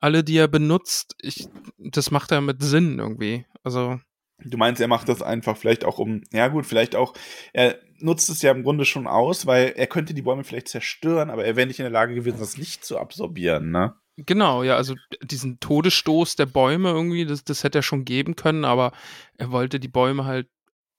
alle, 0.00 0.24
die 0.24 0.38
er 0.38 0.48
benutzt, 0.48 1.14
ich, 1.20 1.48
das 1.76 2.10
macht 2.10 2.32
er 2.32 2.40
mit 2.40 2.62
Sinn 2.62 2.98
irgendwie. 2.98 3.46
Also. 3.62 4.00
Du 4.44 4.56
meinst, 4.56 4.80
er 4.80 4.88
macht 4.88 5.08
das 5.08 5.22
einfach 5.22 5.56
vielleicht 5.56 5.84
auch 5.84 5.98
um, 5.98 6.22
ja 6.32 6.48
gut, 6.48 6.66
vielleicht 6.66 6.94
auch, 6.94 7.14
er 7.52 7.78
nutzt 7.98 8.30
es 8.30 8.42
ja 8.42 8.52
im 8.52 8.62
Grunde 8.62 8.84
schon 8.84 9.06
aus, 9.06 9.46
weil 9.46 9.72
er 9.76 9.86
könnte 9.86 10.14
die 10.14 10.22
Bäume 10.22 10.44
vielleicht 10.44 10.68
zerstören, 10.68 11.30
aber 11.30 11.44
er 11.44 11.56
wäre 11.56 11.66
nicht 11.66 11.80
in 11.80 11.84
der 11.84 11.92
Lage 11.92 12.14
gewesen, 12.14 12.38
das 12.38 12.56
Licht 12.56 12.84
zu 12.84 12.98
absorbieren, 12.98 13.70
ne? 13.70 13.94
Genau, 14.16 14.64
ja, 14.64 14.76
also 14.76 14.96
diesen 15.22 15.60
Todesstoß 15.60 16.34
der 16.36 16.46
Bäume 16.46 16.90
irgendwie, 16.90 17.24
das, 17.24 17.44
das 17.44 17.62
hätte 17.62 17.78
er 17.78 17.82
schon 17.82 18.04
geben 18.04 18.34
können, 18.34 18.64
aber 18.64 18.92
er 19.36 19.52
wollte 19.52 19.78
die 19.78 19.88
Bäume 19.88 20.24
halt 20.24 20.48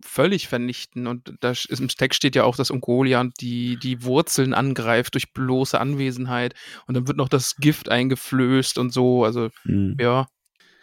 völlig 0.02 0.48
vernichten. 0.48 1.08
Und 1.08 1.34
da 1.42 1.52
ist, 1.52 1.66
im 1.66 1.90
Text 1.90 2.18
steht 2.18 2.36
ja 2.36 2.44
auch, 2.44 2.56
dass 2.56 2.72
Ungoliant 2.72 3.34
die, 3.42 3.78
die 3.78 4.04
Wurzeln 4.04 4.54
angreift 4.54 5.16
durch 5.16 5.34
bloße 5.34 5.80
Anwesenheit. 5.80 6.56
Und 6.88 6.96
dann 6.96 7.08
wird 7.08 7.18
noch 7.18 7.30
das 7.30 7.58
Gift 7.58 7.90
eingeflößt 7.90 8.78
und 8.78 8.94
so. 8.94 9.24
Also, 9.24 9.50
mhm. 9.66 9.98
ja. 10.00 10.28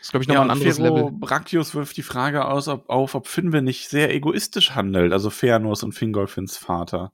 Das 0.06 0.08
ist, 0.08 0.12
glaube 0.12 0.22
ich, 0.22 0.28
nochmal 0.28 0.46
ja, 0.46 0.52
ein 0.52 0.58
anderes 0.58 0.76
Fero 0.76 0.96
Level. 0.96 1.12
Brachius 1.18 1.74
wirft 1.74 1.96
die 1.96 2.02
Frage 2.02 2.44
aus, 2.44 2.68
ob, 2.68 2.88
auf, 2.88 3.16
ob 3.16 3.26
Finwe 3.26 3.60
nicht 3.60 3.88
sehr 3.88 4.14
egoistisch 4.14 4.76
handelt, 4.76 5.12
also 5.12 5.30
Fëanors 5.30 5.84
und 5.84 5.92
Fingolfins 5.92 6.56
Vater. 6.56 7.12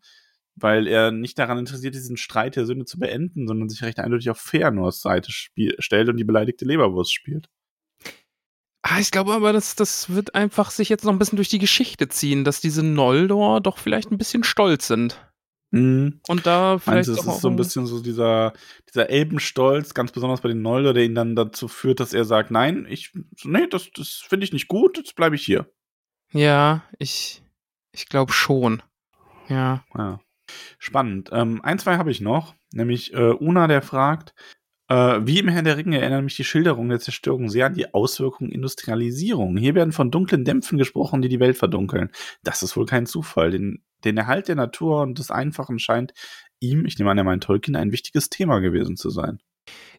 Weil 0.57 0.87
er 0.87 1.11
nicht 1.11 1.39
daran 1.39 1.57
interessiert, 1.57 1.95
diesen 1.95 2.19
Streit 2.19 2.57
der 2.57 2.67
Sünde 2.67 2.85
zu 2.85 2.99
beenden, 2.99 3.47
sondern 3.47 3.71
sich 3.71 3.83
recht 3.83 3.99
eindeutig 3.99 4.29
auf 4.29 4.39
Fëanors 4.39 5.01
Seite 5.01 5.33
stellt 5.33 6.11
und 6.11 6.19
die 6.19 6.25
beleidigte 6.25 6.67
Leberwurst 6.67 7.15
spielt. 7.15 7.49
Ah, 8.83 8.99
ich 9.01 9.11
glaube 9.11 9.33
aber, 9.33 9.55
das, 9.55 9.75
das 9.75 10.11
wird 10.11 10.35
einfach 10.35 10.71
sich 10.71 10.91
jetzt 10.91 11.05
noch 11.05 11.13
ein 11.13 11.19
bisschen 11.19 11.37
durch 11.37 11.49
die 11.49 11.61
Geschichte 11.61 12.09
ziehen, 12.09 12.45
dass 12.45 12.61
diese 12.61 12.83
Noldor 12.83 13.63
doch 13.63 13.79
vielleicht 13.79 14.11
ein 14.11 14.19
bisschen 14.19 14.45
stolz 14.45 14.87
sind. 14.87 15.19
Mhm. 15.73 16.21
Und 16.29 16.47
da 16.47 16.79
vielleicht. 16.79 17.09
Meinst, 17.09 17.21
es 17.21 17.27
ist 17.27 17.41
so 17.41 17.49
ein 17.49 17.57
bisschen 17.57 17.87
so 17.87 18.01
dieser, 18.01 18.53
dieser 18.89 19.09
Elbenstolz, 19.11 19.95
ganz 19.95 20.13
besonders 20.13 20.43
bei 20.43 20.49
den 20.51 20.63
Noldor, 20.63 20.93
der 20.93 21.05
ihn 21.05 21.15
dann 21.15 21.35
dazu 21.35 21.67
führt, 21.67 21.99
dass 21.99 22.13
er 22.13 22.25
sagt, 22.25 22.51
nein, 22.51 22.87
ich, 22.89 23.13
nee, 23.43 23.67
das, 23.67 23.91
das 23.97 24.23
finde 24.27 24.45
ich 24.45 24.53
nicht 24.53 24.69
gut, 24.69 24.99
jetzt 24.99 25.17
bleibe 25.17 25.35
ich 25.35 25.45
hier. 25.45 25.67
Ja, 26.33 26.85
ich, 26.99 27.43
ich 27.91 28.09
glaube 28.09 28.33
schon. 28.33 28.83
Ja. 29.49 29.85
ja. 29.97 30.21
Spannend. 30.79 31.31
Ähm, 31.33 31.61
ein, 31.63 31.79
zwei 31.79 31.97
habe 31.97 32.11
ich 32.11 32.21
noch, 32.21 32.55
nämlich 32.73 33.15
äh, 33.15 33.33
Una, 33.33 33.67
der 33.67 33.81
fragt, 33.81 34.35
äh, 34.89 35.21
wie 35.23 35.39
im 35.39 35.49
Herrn 35.49 35.65
der 35.65 35.79
Ringe 35.79 36.01
erinnern 36.01 36.25
mich 36.25 36.37
die 36.37 36.45
Schilderungen 36.45 36.91
der 36.91 37.01
Zerstörung 37.01 37.49
sehr 37.49 37.67
an 37.67 37.75
die 37.75 37.95
Auswirkungen 37.95 38.51
Industrialisierung. 38.51 39.57
Hier 39.57 39.75
werden 39.75 39.93
von 39.93 40.11
dunklen 40.11 40.45
Dämpfen 40.45 40.77
gesprochen, 40.77 41.23
die 41.23 41.31
die 41.31 41.41
Welt 41.41 41.57
verdunkeln. 41.57 42.11
Das 42.43 42.63
ist 42.63 42.77
wohl 42.77 42.85
kein 42.85 43.07
Zufall. 43.07 43.51
Den, 43.51 43.83
den 44.05 44.17
Erhalt 44.17 44.49
der 44.49 44.57
Natur 44.57 45.03
und 45.03 45.19
des 45.19 45.31
Einfachen 45.31 45.79
scheint 45.79 46.13
ihm, 46.61 46.85
ich 46.87 46.99
nehme 46.99 47.11
an, 47.11 47.19
er 47.19 47.25
meint 47.25 47.45
Tolkien, 47.45 47.77
ein 47.77 47.93
wichtiges 47.93 48.31
Thema 48.31 48.61
gewesen 48.61 48.97
zu 48.97 49.11
sein. 49.11 49.41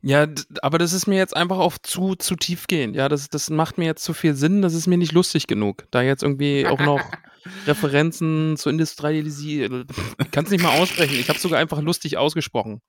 Ja, 0.01 0.27
aber 0.61 0.77
das 0.77 0.91
ist 0.91 1.07
mir 1.07 1.17
jetzt 1.17 1.35
einfach 1.35 1.57
auch 1.57 1.77
zu, 1.81 2.15
zu 2.15 2.35
tief 2.35 2.67
gehen. 2.67 2.93
Ja, 2.93 3.07
das, 3.07 3.29
das 3.29 3.49
macht 3.49 3.77
mir 3.77 3.85
jetzt 3.85 4.03
zu 4.03 4.13
viel 4.13 4.33
Sinn. 4.33 4.61
Das 4.61 4.73
ist 4.73 4.87
mir 4.87 4.97
nicht 4.97 5.13
lustig 5.13 5.47
genug. 5.47 5.85
Da 5.91 6.01
jetzt 6.01 6.23
irgendwie 6.23 6.67
auch 6.67 6.79
noch 6.79 6.99
Referenzen 7.67 8.57
zu 8.57 8.69
Industrialisieren. 8.69 9.87
Ich 10.19 10.31
kann 10.31 10.43
es 10.43 10.51
nicht 10.51 10.63
mal 10.63 10.77
aussprechen. 10.77 11.15
Ich 11.17 11.29
habe 11.29 11.39
sogar 11.39 11.59
einfach 11.59 11.81
lustig 11.81 12.17
ausgesprochen. 12.17 12.81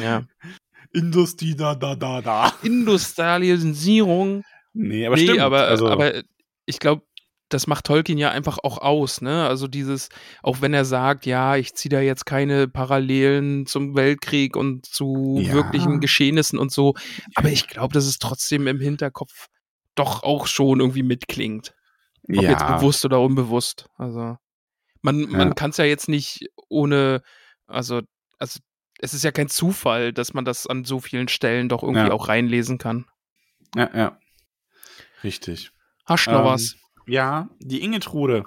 Ja. 0.00 0.24
Industrie, 0.92 1.56
da, 1.56 1.74
da, 1.74 1.96
da, 1.96 2.20
da. 2.20 2.52
Industrialisierung. 2.62 4.44
Nee, 4.72 5.06
aber 5.06 5.16
nee, 5.16 5.22
stimmt. 5.22 5.40
Aber, 5.40 5.66
also. 5.66 5.88
aber 5.88 6.22
ich 6.66 6.78
glaube, 6.78 7.02
das 7.50 7.66
macht 7.66 7.86
Tolkien 7.86 8.16
ja 8.16 8.30
einfach 8.30 8.58
auch 8.62 8.78
aus, 8.78 9.20
ne? 9.20 9.46
Also 9.46 9.68
dieses, 9.68 10.08
auch 10.42 10.60
wenn 10.60 10.72
er 10.72 10.84
sagt, 10.84 11.26
ja, 11.26 11.56
ich 11.56 11.74
ziehe 11.74 11.90
da 11.90 12.00
jetzt 12.00 12.24
keine 12.24 12.68
Parallelen 12.68 13.66
zum 13.66 13.94
Weltkrieg 13.94 14.56
und 14.56 14.86
zu 14.86 15.38
ja. 15.40 15.52
wirklichen 15.52 16.00
Geschehnissen 16.00 16.58
und 16.58 16.72
so, 16.72 16.94
aber 17.34 17.48
ich 17.48 17.68
glaube, 17.68 17.92
dass 17.92 18.06
es 18.06 18.18
trotzdem 18.18 18.66
im 18.66 18.80
Hinterkopf 18.80 19.48
doch 19.94 20.22
auch 20.22 20.46
schon 20.46 20.80
irgendwie 20.80 21.02
mitklingt. 21.02 21.74
Ob 22.28 22.42
ja. 22.42 22.50
jetzt 22.50 22.66
bewusst 22.66 23.04
oder 23.04 23.20
unbewusst. 23.20 23.88
Also 23.96 24.36
man, 25.02 25.22
man 25.22 25.48
ja. 25.48 25.54
kann 25.54 25.70
es 25.70 25.76
ja 25.76 25.84
jetzt 25.84 26.08
nicht 26.08 26.46
ohne, 26.68 27.22
also, 27.66 28.02
also 28.38 28.60
es 29.00 29.14
ist 29.14 29.24
ja 29.24 29.32
kein 29.32 29.48
Zufall, 29.48 30.12
dass 30.12 30.34
man 30.34 30.44
das 30.44 30.66
an 30.66 30.84
so 30.84 31.00
vielen 31.00 31.28
Stellen 31.28 31.68
doch 31.68 31.82
irgendwie 31.82 32.10
auch 32.10 32.28
reinlesen 32.28 32.78
kann. 32.78 33.06
Ja, 33.74 33.90
ja. 33.94 34.18
Richtig. 35.24 35.72
Hast 36.06 36.26
du 36.26 36.32
noch 36.32 36.40
ähm, 36.40 36.46
was? 36.46 36.76
Ja, 37.10 37.48
die 37.58 37.82
Ingetrude. 37.82 38.44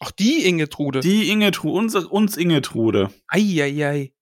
Ach, 0.00 0.10
die 0.10 0.46
Ingetrude. 0.46 1.00
Die 1.00 1.30
Ingetrude, 1.30 1.78
uns, 1.78 1.94
uns 1.94 2.36
Ingetrude. 2.36 3.10
Eieiei. 3.28 4.12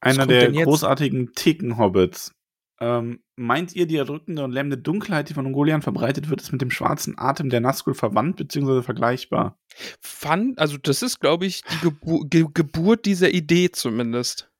Einer 0.00 0.26
der 0.26 0.50
großartigen 0.52 1.32
Theken-Hobbits. 1.32 2.32
Ähm, 2.80 3.22
meint 3.36 3.74
ihr, 3.76 3.86
die 3.86 3.96
erdrückende 3.96 4.42
und 4.42 4.50
lähmende 4.50 4.76
Dunkelheit, 4.76 5.28
die 5.28 5.34
von 5.34 5.46
Ungolian 5.46 5.82
verbreitet 5.82 6.28
wird, 6.28 6.40
ist 6.40 6.50
mit 6.50 6.60
dem 6.60 6.70
schwarzen 6.70 7.16
Atem 7.16 7.48
der 7.48 7.60
Nazgul 7.60 7.94
verwandt 7.94 8.36
bzw. 8.36 8.82
vergleichbar? 8.82 9.56
Fand, 10.00 10.58
also 10.58 10.76
das 10.78 11.02
ist, 11.02 11.20
glaube 11.20 11.46
ich, 11.46 11.62
die 11.62 11.78
Gebu 11.80 12.24
Ge 12.28 12.46
Geburt 12.52 13.06
dieser 13.06 13.30
Idee 13.30 13.70
zumindest 13.70 14.52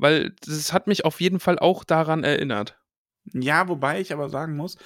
weil 0.00 0.34
das 0.46 0.72
hat 0.72 0.86
mich 0.86 1.04
auf 1.04 1.20
jeden 1.20 1.40
Fall 1.40 1.58
auch 1.58 1.84
daran 1.84 2.24
erinnert. 2.24 2.78
Ja, 3.32 3.68
wobei 3.68 4.00
ich 4.00 4.12
aber 4.12 4.28
sagen 4.30 4.56
muss, 4.56 4.76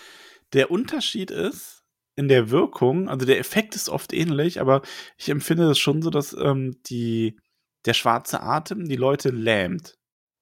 der 0.53 0.71
Unterschied 0.71 1.31
ist 1.31 1.74
in 2.17 2.29
der 2.29 2.51
Wirkung, 2.51 3.09
also 3.09 3.27
der 3.27 3.39
Effekt 3.39 3.75
ist 3.75 3.89
oft 3.89 4.13
ähnlich, 4.13 4.61
aber 4.61 4.83
ich 5.17 5.29
empfinde 5.29 5.71
es 5.71 5.79
schon 5.79 6.03
so, 6.03 6.11
dass 6.11 6.33
ähm, 6.33 6.81
die, 6.87 7.37
der 7.87 7.95
schwarze 7.95 8.41
Atem 8.41 8.89
die 8.89 8.97
Leute 8.97 9.31
lähmt. 9.31 9.97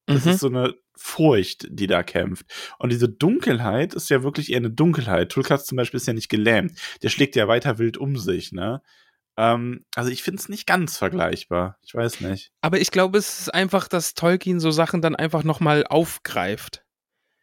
Das 0.06 0.24
mhm. 0.24 0.30
ist 0.32 0.40
so 0.40 0.48
eine 0.48 0.74
Furcht, 0.96 1.66
die 1.70 1.86
da 1.86 2.02
kämpft. 2.02 2.46
Und 2.78 2.92
diese 2.92 3.08
Dunkelheit 3.08 3.94
ist 3.94 4.10
ja 4.10 4.22
wirklich 4.22 4.50
eher 4.50 4.58
eine 4.58 4.70
Dunkelheit. 4.70 5.32
Tulkas 5.32 5.64
zum 5.64 5.76
Beispiel 5.76 5.98
ist 5.98 6.06
ja 6.06 6.12
nicht 6.12 6.28
gelähmt. 6.28 6.78
Der 7.02 7.08
schlägt 7.08 7.36
ja 7.36 7.48
weiter 7.48 7.78
wild 7.78 7.96
um 7.96 8.16
sich, 8.16 8.52
ne? 8.52 8.82
Ähm, 9.38 9.86
also 9.94 10.10
ich 10.10 10.22
finde 10.22 10.40
es 10.40 10.48
nicht 10.48 10.66
ganz 10.66 10.98
vergleichbar. 10.98 11.78
Ich 11.82 11.94
weiß 11.94 12.20
nicht. 12.20 12.52
Aber 12.60 12.80
ich 12.80 12.90
glaube, 12.90 13.18
es 13.18 13.40
ist 13.40 13.54
einfach, 13.54 13.88
dass 13.88 14.14
Tolkien 14.14 14.60
so 14.60 14.70
Sachen 14.70 15.00
dann 15.00 15.16
einfach 15.16 15.42
nochmal 15.42 15.86
aufgreift. 15.86 16.82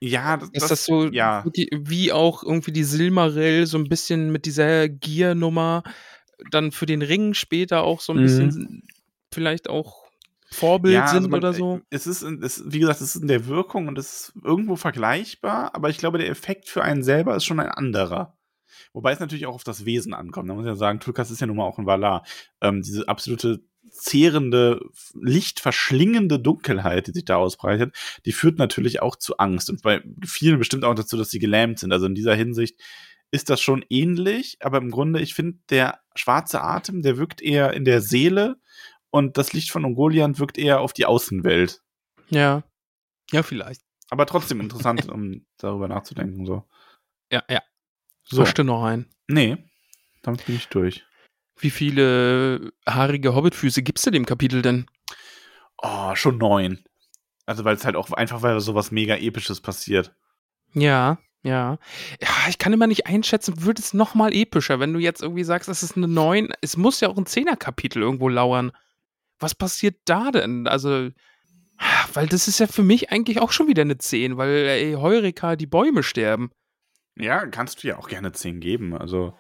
Ja, 0.02 0.38
das, 0.38 0.50
ist 0.54 0.72
das 0.72 0.86
so 0.86 1.08
ja. 1.12 1.44
wie 1.46 2.12
auch 2.12 2.44
irgendwie 2.44 2.72
die 2.72 2.84
Silmaril 2.86 3.66
so 3.66 3.78
ein 3.78 3.90
bisschen 3.90 4.32
mit 4.32 4.46
dieser 4.46 4.88
Gier-Nummer 4.88 5.84
dann 6.52 6.72
für 6.72 6.86
den 6.86 7.02
Ring 7.02 7.34
später 7.34 7.84
auch 7.84 8.00
so 8.00 8.14
ein 8.14 8.20
mhm. 8.20 8.24
bisschen 8.24 8.84
vielleicht 9.34 9.70
auch 9.70 10.10
Vorbild 10.52 10.96
Ja, 10.96 11.04
also 11.04 11.20
sind 11.20 11.30
man- 11.30 11.40
oder 11.40 11.54
so. 11.54 11.82
Es 11.90 12.08
ist, 12.08 12.24
es, 12.24 12.64
wie 12.66 12.80
gesagt, 12.80 13.02
es 13.02 13.16
ist 13.16 13.22
in 13.22 13.28
der 13.28 13.46
Wirkung 13.48 13.88
und 13.88 13.98
es 13.98 14.30
ist 14.30 14.34
irgendwo 14.44 14.76
vergleichbar, 14.76 15.76
aber 15.76 15.90
ich 15.90 15.98
glaube, 15.98 16.18
der 16.18 16.30
Effekt 16.30 16.70
für 16.70 16.84
einen 16.84 17.04
selber 17.04 17.36
ist 17.36 17.46
schon 17.46 17.60
ein 17.60 17.70
anderer. 17.70 18.36
Wobei 18.94 19.12
es 19.12 19.20
natürlich 19.20 19.46
auch 19.46 19.54
auf 19.54 19.64
das 19.64 19.86
Wesen 19.86 20.14
ankommt. 20.14 20.50
Da 20.50 20.54
muss 20.56 20.64
ich 20.64 20.70
ja 20.70 20.76
sagen, 20.76 21.00
Tulkas 21.00 21.30
ist 21.30 21.42
ja 21.42 21.48
nun 21.48 21.58
mal 21.58 21.66
auch 21.66 21.78
ein 21.78 21.86
Valar. 21.86 22.26
Ähm, 22.62 22.82
diese 22.82 23.08
absolute 23.08 23.64
zehrende, 23.90 24.82
lichtverschlingende 25.14 26.40
Dunkelheit, 26.40 27.08
die 27.08 27.12
sich 27.12 27.26
da 27.26 27.38
ausbreitet, 27.38 27.96
die 28.26 28.32
führt 28.32 28.58
natürlich 28.58 29.02
auch 29.02 29.16
zu 29.16 29.38
Angst 29.38 29.70
und 29.70 29.82
bei 29.82 30.02
vielen 30.26 30.60
bestimmt 30.60 30.86
auch 30.86 30.96
dazu, 30.96 31.18
dass 31.18 31.30
sie 31.30 31.40
gelähmt 31.40 31.80
sind. 31.80 31.92
Also 31.92 32.06
in 32.06 32.16
dieser 32.16 32.36
Hinsicht 32.36 32.80
ist 33.32 33.50
das 33.50 33.62
schon 33.62 33.86
ähnlich, 33.90 34.58
aber 34.62 34.80
im 34.80 34.92
Grunde, 34.92 35.22
ich 35.22 35.34
finde, 35.34 35.60
der 35.70 36.00
schwarze 36.16 36.62
Atem, 36.62 37.02
der 37.02 37.18
wirkt 37.18 37.42
eher 37.42 37.74
in 37.74 37.86
der 37.86 38.02
Seele 38.02 38.58
und 39.12 39.38
das 39.38 39.54
Licht 39.54 39.72
von 39.72 39.86
Ungoliant 39.86 40.40
wirkt 40.40 40.58
eher 40.58 40.82
auf 40.82 40.94
die 40.94 41.06
Außenwelt. 41.06 41.82
Ja. 42.30 42.64
Ja, 43.32 43.44
vielleicht. 43.44 43.82
Aber 44.10 44.26
trotzdem 44.26 44.60
interessant, 44.60 45.08
um 45.10 45.46
darüber 45.58 45.88
nachzudenken. 45.88 46.46
So. 46.46 46.64
Ja, 47.32 47.44
ja. 47.50 47.62
so. 48.24 48.42
Mischte 48.42 48.64
noch 48.64 48.84
ein. 48.84 49.06
Nee, 49.28 49.58
damit 50.24 50.46
bin 50.46 50.56
ich 50.56 50.68
durch. 50.68 51.06
Wie 51.60 51.70
viele 51.70 52.72
haarige 52.88 53.36
Hobbitfüße 53.36 53.84
gibst 53.84 54.08
du 54.08 54.12
dem 54.12 54.26
Kapitel 54.26 54.62
denn? 54.62 54.86
Oh, 55.78 56.16
schon 56.16 56.38
neun. 56.38 56.84
Also, 57.46 57.66
weil 57.66 57.76
es 57.76 57.86
halt 57.86 57.96
auch 57.96 58.12
einfach, 58.12 58.42
weil 58.42 58.60
sowas 58.60 58.92
mega 58.92 59.16
Episches 59.16 59.60
passiert. 59.60 60.14
Ja, 60.74 61.20
ja. 61.42 61.78
Ja, 62.22 62.30
ich 62.48 62.58
kann 62.58 62.74
immer 62.74 62.88
nicht 62.88 63.08
einschätzen, 63.08 63.66
wird 63.66 63.80
es 63.80 63.94
noch 63.94 64.16
mal 64.16 64.34
epischer, 64.34 64.80
wenn 64.80 64.94
du 64.94 65.00
jetzt 65.00 65.22
irgendwie 65.22 65.44
sagst, 65.44 65.70
es 65.70 65.84
ist 65.84 65.98
eine 65.98 66.08
9, 66.08 66.50
es 66.62 66.78
muss 66.78 67.00
ja 67.02 67.10
auch 67.10 67.18
ein 67.18 67.26
Zehner-Kapitel 67.26 68.02
irgendwo 68.02 68.30
lauern. 68.30 68.72
Was 69.40 69.56
passiert 69.56 69.98
da 70.06 70.32
denn? 70.32 70.68
Also, 70.68 71.10
weil 72.14 72.28
das 72.28 72.48
ist 72.48 72.60
ja 72.60 72.68
für 72.68 72.84
mich 72.84 73.12
eigentlich 73.12 73.40
auch 73.40 73.52
schon 73.52 73.68
wieder 73.68 73.82
eine 73.82 73.98
10, 73.98 74.38
weil 74.38 74.68
ey, 74.68 74.94
Heureka, 74.94 75.56
die 75.56 75.68
Bäume 75.68 76.04
sterben. 76.04 76.52
Ja, 77.16 77.46
kannst 77.48 77.84
du 77.84 77.88
ja 77.88 77.98
auch 77.98 78.08
gerne 78.08 78.32
zehn 78.32 78.60
geben. 78.60 78.96
Also, 78.96 79.34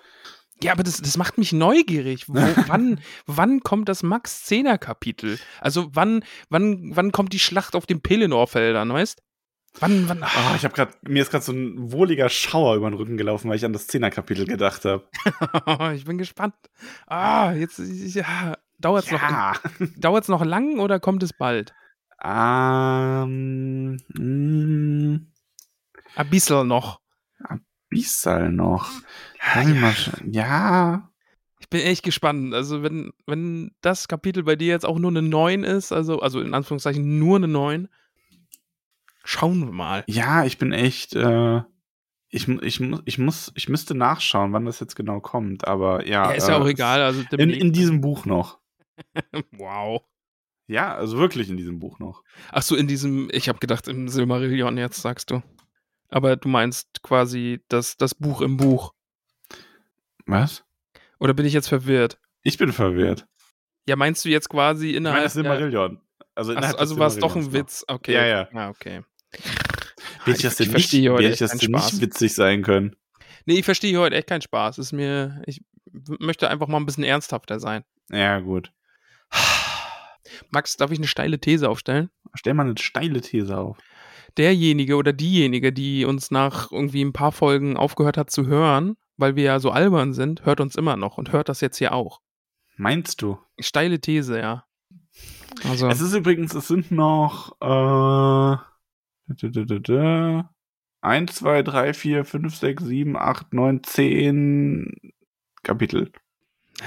Ja, 0.61 0.73
aber 0.73 0.83
das, 0.83 0.97
das 1.01 1.15
macht 1.17 1.37
mich 1.37 1.53
neugierig. 1.53 2.27
Wo, 2.27 2.33
wann, 2.67 2.99
wann 3.25 3.61
kommt 3.61 3.87
das 3.89 4.03
Max 4.03 4.43
Zehner 4.43 4.77
Kapitel? 4.77 5.39
Also 5.61 5.89
wann, 5.93 6.23
wann, 6.49 6.91
wann 6.95 7.11
kommt 7.11 7.31
die 7.33 7.39
Schlacht 7.39 7.75
auf 7.75 7.85
den 7.85 8.01
Pelennor-Feldern, 8.01 8.91
weißt? 8.91 9.21
Wann, 9.79 10.09
wann? 10.09 10.23
ah, 10.23 10.55
ich 10.55 10.63
habe 10.65 10.73
gerade, 10.73 10.93
mir 11.03 11.21
ist 11.21 11.29
gerade 11.31 11.45
so 11.45 11.51
ein 11.53 11.91
wohliger 11.91 12.27
Schauer 12.27 12.75
über 12.75 12.89
den 12.89 12.95
Rücken 12.97 13.17
gelaufen, 13.17 13.49
weil 13.49 13.55
ich 13.57 13.63
an 13.65 13.71
das 13.73 13.87
Zehner-Kapitel 13.87 14.45
gedacht 14.45 14.83
habe. 14.83 15.07
ich 15.95 16.05
bin 16.05 16.17
gespannt. 16.17 16.55
Ah, 17.07 17.53
jetzt 17.53 17.77
ja, 17.79 18.57
dauert's 18.79 19.11
Ja. 19.11 19.53
noch, 19.79 19.87
dauert's 19.97 20.27
noch 20.27 20.43
lang 20.43 20.79
oder 20.79 20.99
kommt 20.99 21.21
es 21.23 21.33
bald? 21.33 21.73
Ähm, 22.21 23.97
mh, 24.09 25.19
Ein 26.15 26.29
bisschen 26.29 26.67
noch. 26.67 26.98
Bissal 27.89 28.51
noch. 28.51 28.91
Ja, 29.55 29.63
mich 29.63 30.07
ja. 30.07 30.13
ja, 30.31 31.11
Ich 31.59 31.69
bin 31.69 31.81
echt 31.81 32.03
gespannt. 32.03 32.53
Also, 32.53 32.83
wenn, 32.83 33.11
wenn 33.25 33.71
das 33.81 34.07
Kapitel 34.07 34.43
bei 34.43 34.55
dir 34.55 34.67
jetzt 34.67 34.85
auch 34.85 34.99
nur 34.99 35.11
eine 35.11 35.21
9 35.21 35.63
ist, 35.63 35.91
also, 35.91 36.19
also 36.19 36.39
in 36.41 36.53
Anführungszeichen 36.53 37.19
nur 37.19 37.37
eine 37.37 37.47
9, 37.47 37.89
schauen 39.23 39.59
wir 39.59 39.71
mal. 39.71 40.03
ja, 40.07 40.45
ich 40.45 40.57
bin 40.57 40.71
echt, 40.71 41.15
äh, 41.15 41.61
ich, 42.29 42.47
ich, 42.47 42.81
ich 43.05 43.17
muss, 43.17 43.51
ich 43.55 43.69
müsste 43.69 43.95
nachschauen, 43.95 44.53
wann 44.53 44.65
das 44.65 44.79
jetzt 44.79 44.95
genau 44.95 45.19
kommt, 45.19 45.67
aber 45.67 46.05
ja. 46.05 46.29
Ja, 46.29 46.31
ist 46.31 46.47
ja 46.47 46.57
äh, 46.57 46.61
auch 46.61 46.67
egal. 46.67 47.01
Also, 47.01 47.23
In, 47.37 47.49
in 47.49 47.73
diesem 47.73 48.01
Buch 48.01 48.25
noch. 48.25 48.59
wow. 49.51 50.03
Ja, 50.67 50.93
also 50.93 51.17
wirklich 51.17 51.49
in 51.49 51.57
diesem 51.57 51.79
Buch 51.79 51.97
noch. 51.97 52.23
Ach 52.51 52.61
so, 52.61 52.75
in 52.75 52.87
diesem, 52.87 53.27
ich 53.31 53.49
habe 53.49 53.57
gedacht, 53.57 53.87
im 53.87 54.07
Silmarillion 54.07 54.77
jetzt, 54.77 55.01
sagst 55.01 55.31
du. 55.31 55.41
Aber 56.09 56.35
du 56.35 56.49
meinst 56.49 57.01
quasi 57.03 57.61
das, 57.69 57.97
das 57.97 58.15
Buch 58.15 58.41
im 58.41 58.57
Buch. 58.57 58.93
Was? 60.25 60.63
Oder 61.19 61.33
bin 61.33 61.45
ich 61.45 61.53
jetzt 61.53 61.67
verwirrt? 61.67 62.19
Ich 62.43 62.57
bin 62.57 62.71
verwirrt. 62.71 63.27
Ja, 63.87 63.95
meinst 63.95 64.23
du 64.25 64.29
jetzt 64.29 64.49
quasi 64.49 64.87
Ich 64.87 64.93
meine 64.93 64.97
innerhalb 64.97 65.23
das 65.23 65.33
Silmarillion. 65.33 65.99
Also, 66.35 66.51
innerhalb 66.53 66.79
also 66.79 66.95
des 66.95 66.99
war 66.99 67.07
es 67.07 67.17
doch 67.17 67.35
ein 67.35 67.43
Silmarillions 67.43 67.81
Witz. 67.81 67.85
Okay. 67.87 68.13
Ja, 68.13 68.25
ja. 68.25 68.49
Ja, 68.53 68.69
okay. 68.69 69.03
Hätte 70.23 70.37
ich 70.37 70.41
das 70.41 70.55
denn 70.55 70.67
nicht, 70.67 70.71
verstehe 70.71 71.11
heute 71.11 71.23
hätte 71.23 71.33
ich 71.33 71.39
das 71.39 71.57
denn 71.57 71.71
nicht 71.71 72.01
witzig 72.01 72.33
sein 72.33 72.63
können? 72.63 72.95
Nee, 73.45 73.59
ich 73.59 73.65
verstehe 73.65 73.97
heute 73.97 74.15
echt 74.15 74.27
keinen 74.27 74.41
Spaß. 74.41 74.77
Ist 74.77 74.91
mir, 74.91 75.41
ich 75.45 75.61
möchte 76.19 76.49
einfach 76.49 76.67
mal 76.67 76.77
ein 76.77 76.85
bisschen 76.85 77.03
ernsthafter 77.03 77.59
sein. 77.59 77.83
Ja, 78.11 78.39
gut. 78.39 78.71
Max, 80.51 80.77
darf 80.77 80.91
ich 80.91 80.99
eine 80.99 81.07
steile 81.07 81.39
These 81.39 81.69
aufstellen? 81.69 82.09
Stell 82.33 82.53
mal 82.53 82.65
eine 82.65 82.77
steile 82.77 83.21
These 83.21 83.57
auf. 83.57 83.77
Derjenige 84.37 84.95
oder 84.95 85.13
diejenige, 85.13 85.73
die 85.73 86.05
uns 86.05 86.31
nach 86.31 86.71
irgendwie 86.71 87.03
ein 87.03 87.13
paar 87.13 87.31
Folgen 87.31 87.77
aufgehört 87.77 88.17
hat 88.17 88.29
zu 88.29 88.47
hören, 88.47 88.95
weil 89.17 89.35
wir 89.35 89.43
ja 89.43 89.59
so 89.59 89.71
albern 89.71 90.13
sind, 90.13 90.45
hört 90.45 90.61
uns 90.61 90.75
immer 90.75 90.95
noch 90.97 91.17
und 91.17 91.31
hört 91.31 91.49
das 91.49 91.61
jetzt 91.61 91.77
hier 91.77 91.93
auch. 91.93 92.21
Meinst 92.77 93.21
du? 93.21 93.37
Steile 93.59 93.99
These, 93.99 94.39
ja. 94.39 94.65
Also, 95.67 95.87
Es 95.87 95.99
ist 95.99 96.13
übrigens, 96.13 96.53
es 96.53 96.67
sind 96.67 96.91
noch 96.91 97.57
äh, 97.61 98.57
1, 101.01 101.35
2, 101.35 101.63
3, 101.63 101.93
4, 101.93 102.25
5, 102.25 102.55
6, 102.55 102.83
7, 102.83 103.17
8, 103.17 103.53
9, 103.53 103.83
10 103.83 105.13
Kapitel. 105.63 106.11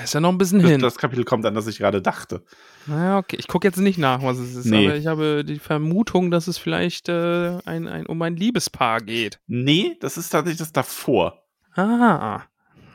Ist 0.04 0.14
ja 0.14 0.20
noch 0.20 0.30
ein 0.30 0.38
bisschen 0.38 0.60
Bis 0.62 0.70
hin. 0.70 0.80
das 0.80 0.96
Kapitel 0.96 1.24
kommt, 1.24 1.44
an 1.44 1.54
das 1.54 1.66
ich 1.66 1.78
gerade 1.78 2.00
dachte. 2.00 2.42
Ja, 2.86 3.18
okay. 3.18 3.36
Ich 3.38 3.46
gucke 3.48 3.66
jetzt 3.68 3.76
nicht 3.76 3.98
nach, 3.98 4.22
was 4.22 4.38
es 4.38 4.54
ist, 4.54 4.64
Nee. 4.66 4.86
aber 4.86 4.96
ich 4.96 5.06
habe 5.06 5.44
die 5.44 5.58
Vermutung, 5.58 6.30
dass 6.30 6.46
es 6.48 6.56
vielleicht 6.58 7.08
äh, 7.08 7.58
ein, 7.66 7.86
ein, 7.88 8.06
um 8.06 8.20
ein 8.22 8.36
Liebespaar 8.36 9.00
geht. 9.00 9.38
Nee, 9.46 9.96
das 10.00 10.16
ist 10.16 10.30
tatsächlich 10.30 10.58
das 10.58 10.72
davor. 10.72 11.42
Ah, 11.74 12.42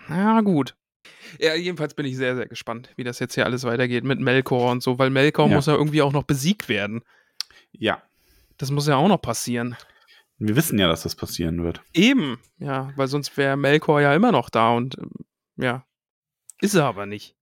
ja, 0.09 0.41
gut. 0.41 0.75
Ja, 1.39 1.55
jedenfalls 1.55 1.93
bin 1.93 2.05
ich 2.05 2.15
sehr, 2.17 2.35
sehr 2.35 2.47
gespannt, 2.47 2.89
wie 2.95 3.03
das 3.03 3.19
jetzt 3.19 3.35
hier 3.35 3.45
alles 3.45 3.63
weitergeht 3.63 4.03
mit 4.03 4.19
Melkor 4.19 4.71
und 4.71 4.81
so, 4.81 4.97
weil 4.97 5.09
Melkor 5.09 5.47
Ja. 5.49 5.55
muss 5.55 5.65
ja 5.67 5.73
irgendwie 5.75 6.01
auch 6.01 6.13
noch 6.13 6.23
besiegt 6.23 6.69
werden. 6.69 7.01
Ja. 7.71 8.01
Das 8.57 8.71
muss 8.71 8.87
ja 8.87 8.95
auch 8.95 9.07
noch 9.07 9.21
passieren. 9.21 9.75
Wir 10.39 10.55
wissen 10.55 10.79
ja, 10.79 10.87
dass 10.87 11.03
das 11.03 11.15
passieren 11.15 11.63
wird. 11.63 11.81
Eben, 11.93 12.39
ja, 12.59 12.91
weil 12.95 13.07
sonst 13.07 13.37
wäre 13.37 13.57
Melkor 13.57 14.01
ja 14.01 14.13
immer 14.15 14.31
noch 14.31 14.49
da 14.49 14.69
und 14.71 14.97
ähm, 14.97 15.11
ja, 15.57 15.83
ist 16.61 16.75
er 16.75 16.85
aber 16.85 17.05
nicht. 17.05 17.35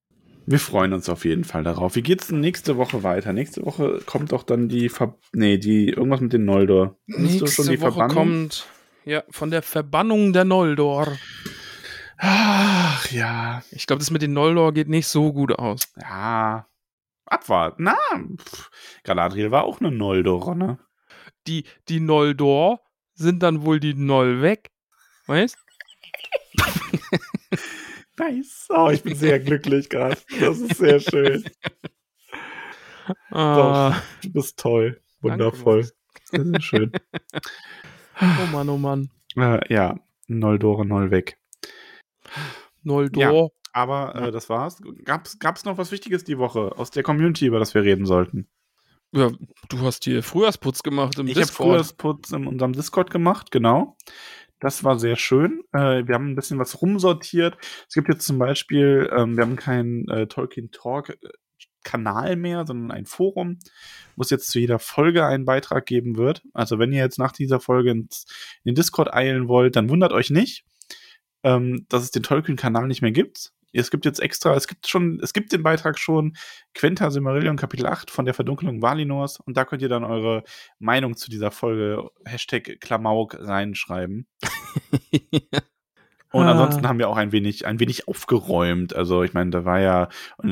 Wir 0.47 0.59
freuen 0.59 0.93
uns 0.93 1.09
auf 1.09 1.25
jeden 1.25 1.43
Fall 1.43 1.63
darauf. 1.63 1.95
Wie 1.95 2.03
geht's 2.03 2.27
denn 2.27 2.39
nächste 2.39 2.77
Woche 2.77 3.01
weiter? 3.01 3.33
Nächste 3.33 3.65
Woche 3.65 3.99
kommt 4.05 4.31
doch 4.31 4.43
dann 4.43 4.69
die 4.69 4.89
Ver 4.89 5.17
nee, 5.33 5.57
die 5.57 5.89
irgendwas 5.89 6.21
mit 6.21 6.33
den 6.33 6.45
Noldor. 6.45 6.97
Du 7.07 7.47
schon 7.47 7.67
die 7.67 7.81
Woche 7.81 7.93
Verbannung? 7.93 8.15
kommt 8.15 8.67
ja 9.05 9.23
von 9.31 9.49
der 9.49 9.63
Verbannung 9.63 10.33
der 10.33 10.45
Noldor. 10.45 11.17
Ach 12.17 13.11
ja. 13.11 13.63
Ich 13.71 13.87
glaube, 13.87 13.99
das 13.99 14.11
mit 14.11 14.21
den 14.21 14.33
Noldor 14.33 14.71
geht 14.73 14.87
nicht 14.87 15.07
so 15.07 15.33
gut 15.33 15.51
aus. 15.51 15.91
Ja. 15.99 16.67
Abwarten. 17.25 17.83
Na, 17.85 17.97
pff, 18.37 18.69
Galadriel 19.03 19.49
war 19.49 19.63
auch 19.63 19.79
eine 19.79 19.91
Noldor, 19.91 20.53
ne? 20.53 20.77
Die, 21.47 21.65
die 21.89 21.99
Noldor 21.99 22.81
sind 23.15 23.41
dann 23.41 23.65
wohl 23.65 23.79
die 23.79 23.95
Noll 23.95 24.43
weg. 24.43 24.69
Weißt? 25.25 25.57
Nice. 28.17 28.67
Oh, 28.69 28.89
ich 28.91 29.03
bin 29.03 29.15
sehr 29.15 29.39
glücklich 29.39 29.89
gerade. 29.89 30.17
Das 30.39 30.59
ist 30.59 30.77
sehr 30.77 30.99
schön. 30.99 31.43
Ah, 33.31 34.01
Du 34.23 34.31
bist 34.31 34.57
toll. 34.57 35.01
Danke, 35.21 35.43
Wundervoll. 35.45 35.81
Max. 35.81 36.29
Sehr, 36.31 36.43
sehr 36.45 36.61
schön. 36.61 36.91
oh 38.21 38.51
Mann, 38.51 38.69
oh 38.69 38.77
Mann. 38.77 39.09
äh, 39.37 39.59
ja, 39.73 39.95
Noldore, 40.27 40.85
Noll 40.85 41.11
weg. 41.11 41.37
Noldor. 42.83 43.51
Aber 43.73 44.15
äh, 44.15 44.31
das 44.31 44.49
war's. 44.49 44.81
Gab's, 45.03 45.37
gab's 45.39 45.65
noch 45.65 45.77
was 45.77 45.91
Wichtiges 45.91 46.23
die 46.23 46.37
Woche 46.37 46.77
aus 46.77 46.91
der 46.91 47.03
Community, 47.03 47.45
über 47.47 47.59
das 47.59 47.73
wir 47.73 47.83
reden 47.83 48.05
sollten? 48.05 48.47
Ja. 49.11 49.31
du 49.69 49.79
hast 49.81 50.03
hier 50.05 50.23
Frühjahrsputz 50.23 50.81
gemacht 50.83 51.19
im 51.19 51.27
Ich 51.27 51.35
habe 51.35 51.45
Discord. 51.45 51.67
Frühjahrsputz 51.69 52.31
in 52.31 52.47
unserem 52.47 52.73
Discord 52.73 53.11
gemacht, 53.11 53.51
genau. 53.51 53.97
Das 54.65 54.83
war 54.83 54.97
sehr 54.97 55.15
schön. 55.15 55.61
Äh, 55.73 56.07
wir 56.07 56.15
haben 56.15 56.31
ein 56.31 56.35
bisschen 56.35 56.57
was 56.57 56.81
rumsortiert. 56.81 57.55
Es 57.87 57.93
gibt 57.93 58.09
jetzt 58.09 58.25
zum 58.25 58.39
Beispiel, 58.39 59.07
ähm, 59.15 59.37
wir 59.37 59.43
haben 59.43 59.57
keinen 59.57 60.09
äh, 60.09 60.25
Tolkien 60.25 60.71
Talk 60.71 61.09
äh, 61.09 61.17
Kanal 61.83 62.35
mehr, 62.35 62.65
sondern 62.65 62.89
ein 62.89 63.05
Forum, 63.05 63.59
wo 64.15 64.23
es 64.23 64.31
jetzt 64.31 64.49
zu 64.49 64.57
jeder 64.57 64.79
Folge 64.79 65.23
einen 65.23 65.45
Beitrag 65.45 65.85
geben 65.85 66.17
wird. 66.17 66.41
Also 66.55 66.79
wenn 66.79 66.91
ihr 66.91 67.03
jetzt 67.03 67.19
nach 67.19 67.31
dieser 67.31 67.59
Folge 67.59 67.91
ins, 67.91 68.25
in 68.63 68.71
den 68.71 68.75
Discord 68.75 69.13
eilen 69.13 69.47
wollt, 69.47 69.75
dann 69.75 69.87
wundert 69.87 70.13
euch 70.13 70.31
nicht, 70.31 70.65
ähm, 71.43 71.85
dass 71.87 72.01
es 72.01 72.09
den 72.09 72.23
Tolkien-Kanal 72.23 72.87
nicht 72.87 73.03
mehr 73.03 73.11
gibt. 73.11 73.51
Es 73.79 73.91
gibt 73.91 74.05
jetzt 74.05 74.19
extra, 74.21 74.55
es 74.55 74.67
gibt 74.67 74.87
schon, 74.87 75.19
es 75.21 75.33
gibt 75.33 75.51
den 75.51 75.63
Beitrag 75.63 75.99
schon, 75.99 76.35
Quenta 76.73 77.11
Silmarillion 77.11 77.57
Kapitel 77.57 77.85
8 77.87 78.09
von 78.11 78.25
der 78.25 78.33
Verdunkelung 78.33 78.81
Valinors 78.81 79.39
und 79.39 79.57
da 79.57 79.65
könnt 79.65 79.81
ihr 79.81 79.89
dann 79.89 80.03
eure 80.03 80.43
Meinung 80.79 81.15
zu 81.17 81.29
dieser 81.29 81.51
Folge 81.51 82.09
Hashtag 82.25 82.77
Klamauk 82.79 83.35
reinschreiben. 83.39 84.27
Und 86.31 86.47
Ah. 86.47 86.51
ansonsten 86.51 86.85
haben 86.87 86.99
wir 86.99 87.07
auch 87.07 87.15
ein 87.15 87.31
wenig, 87.31 87.65
ein 87.65 87.79
wenig 87.79 88.09
aufgeräumt. 88.09 88.93
Also 88.93 89.23
ich 89.23 89.33
meine, 89.33 89.51
da 89.51 89.63
war 89.63 89.79
ja, 89.79 90.09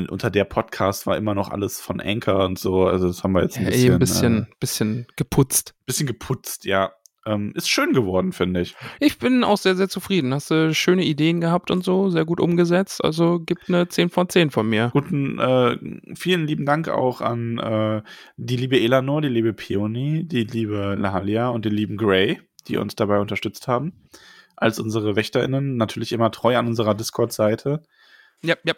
unter 0.08 0.30
der 0.30 0.44
Podcast 0.44 1.06
war 1.06 1.16
immer 1.18 1.34
noch 1.34 1.50
alles 1.50 1.78
von 1.78 2.00
Anchor 2.00 2.44
und 2.46 2.58
so. 2.58 2.86
Also 2.86 3.08
das 3.08 3.22
haben 3.22 3.32
wir 3.32 3.42
jetzt 3.42 3.58
ein 3.58 3.64
Ja, 3.64 3.70
bisschen, 3.70 3.92
ein 3.92 3.98
bisschen, 3.98 4.42
äh, 4.44 4.54
bisschen 4.60 5.06
geputzt. 5.16 5.74
bisschen 5.84 6.06
geputzt, 6.06 6.64
ja. 6.64 6.92
Ähm, 7.26 7.52
ist 7.54 7.68
schön 7.68 7.92
geworden, 7.92 8.32
finde 8.32 8.60
ich. 8.60 8.76
Ich 9.00 9.18
bin 9.18 9.44
auch 9.44 9.56
sehr, 9.56 9.76
sehr 9.76 9.88
zufrieden. 9.88 10.34
Hast 10.34 10.50
du 10.50 10.74
schöne 10.74 11.04
Ideen 11.04 11.40
gehabt 11.40 11.70
und 11.70 11.82
so, 11.82 12.10
sehr 12.10 12.24
gut 12.24 12.38
umgesetzt. 12.38 13.02
Also 13.02 13.40
gibt 13.40 13.68
eine 13.68 13.88
10 13.88 14.10
von 14.10 14.28
10 14.28 14.50
von 14.50 14.68
mir. 14.68 14.90
Guten, 14.92 15.38
äh, 15.38 15.78
vielen 16.14 16.46
lieben 16.46 16.66
Dank 16.66 16.88
auch 16.88 17.20
an 17.22 17.58
äh, 17.58 18.02
die 18.36 18.56
liebe 18.56 18.78
Elanor, 18.78 19.22
die 19.22 19.28
liebe 19.28 19.54
Peony, 19.54 20.26
die 20.26 20.44
liebe 20.44 20.96
Lahalia 20.98 21.48
und 21.48 21.64
den 21.64 21.72
lieben 21.72 21.96
Gray, 21.96 22.40
die 22.68 22.76
uns 22.76 22.94
dabei 22.94 23.18
unterstützt 23.20 23.68
haben. 23.68 24.04
Als 24.56 24.78
unsere 24.78 25.16
WächterInnen, 25.16 25.76
natürlich 25.76 26.12
immer 26.12 26.30
treu 26.30 26.56
an 26.56 26.66
unserer 26.66 26.94
Discord-Seite. 26.94 27.82
Ja, 28.42 28.56
ja. 28.64 28.74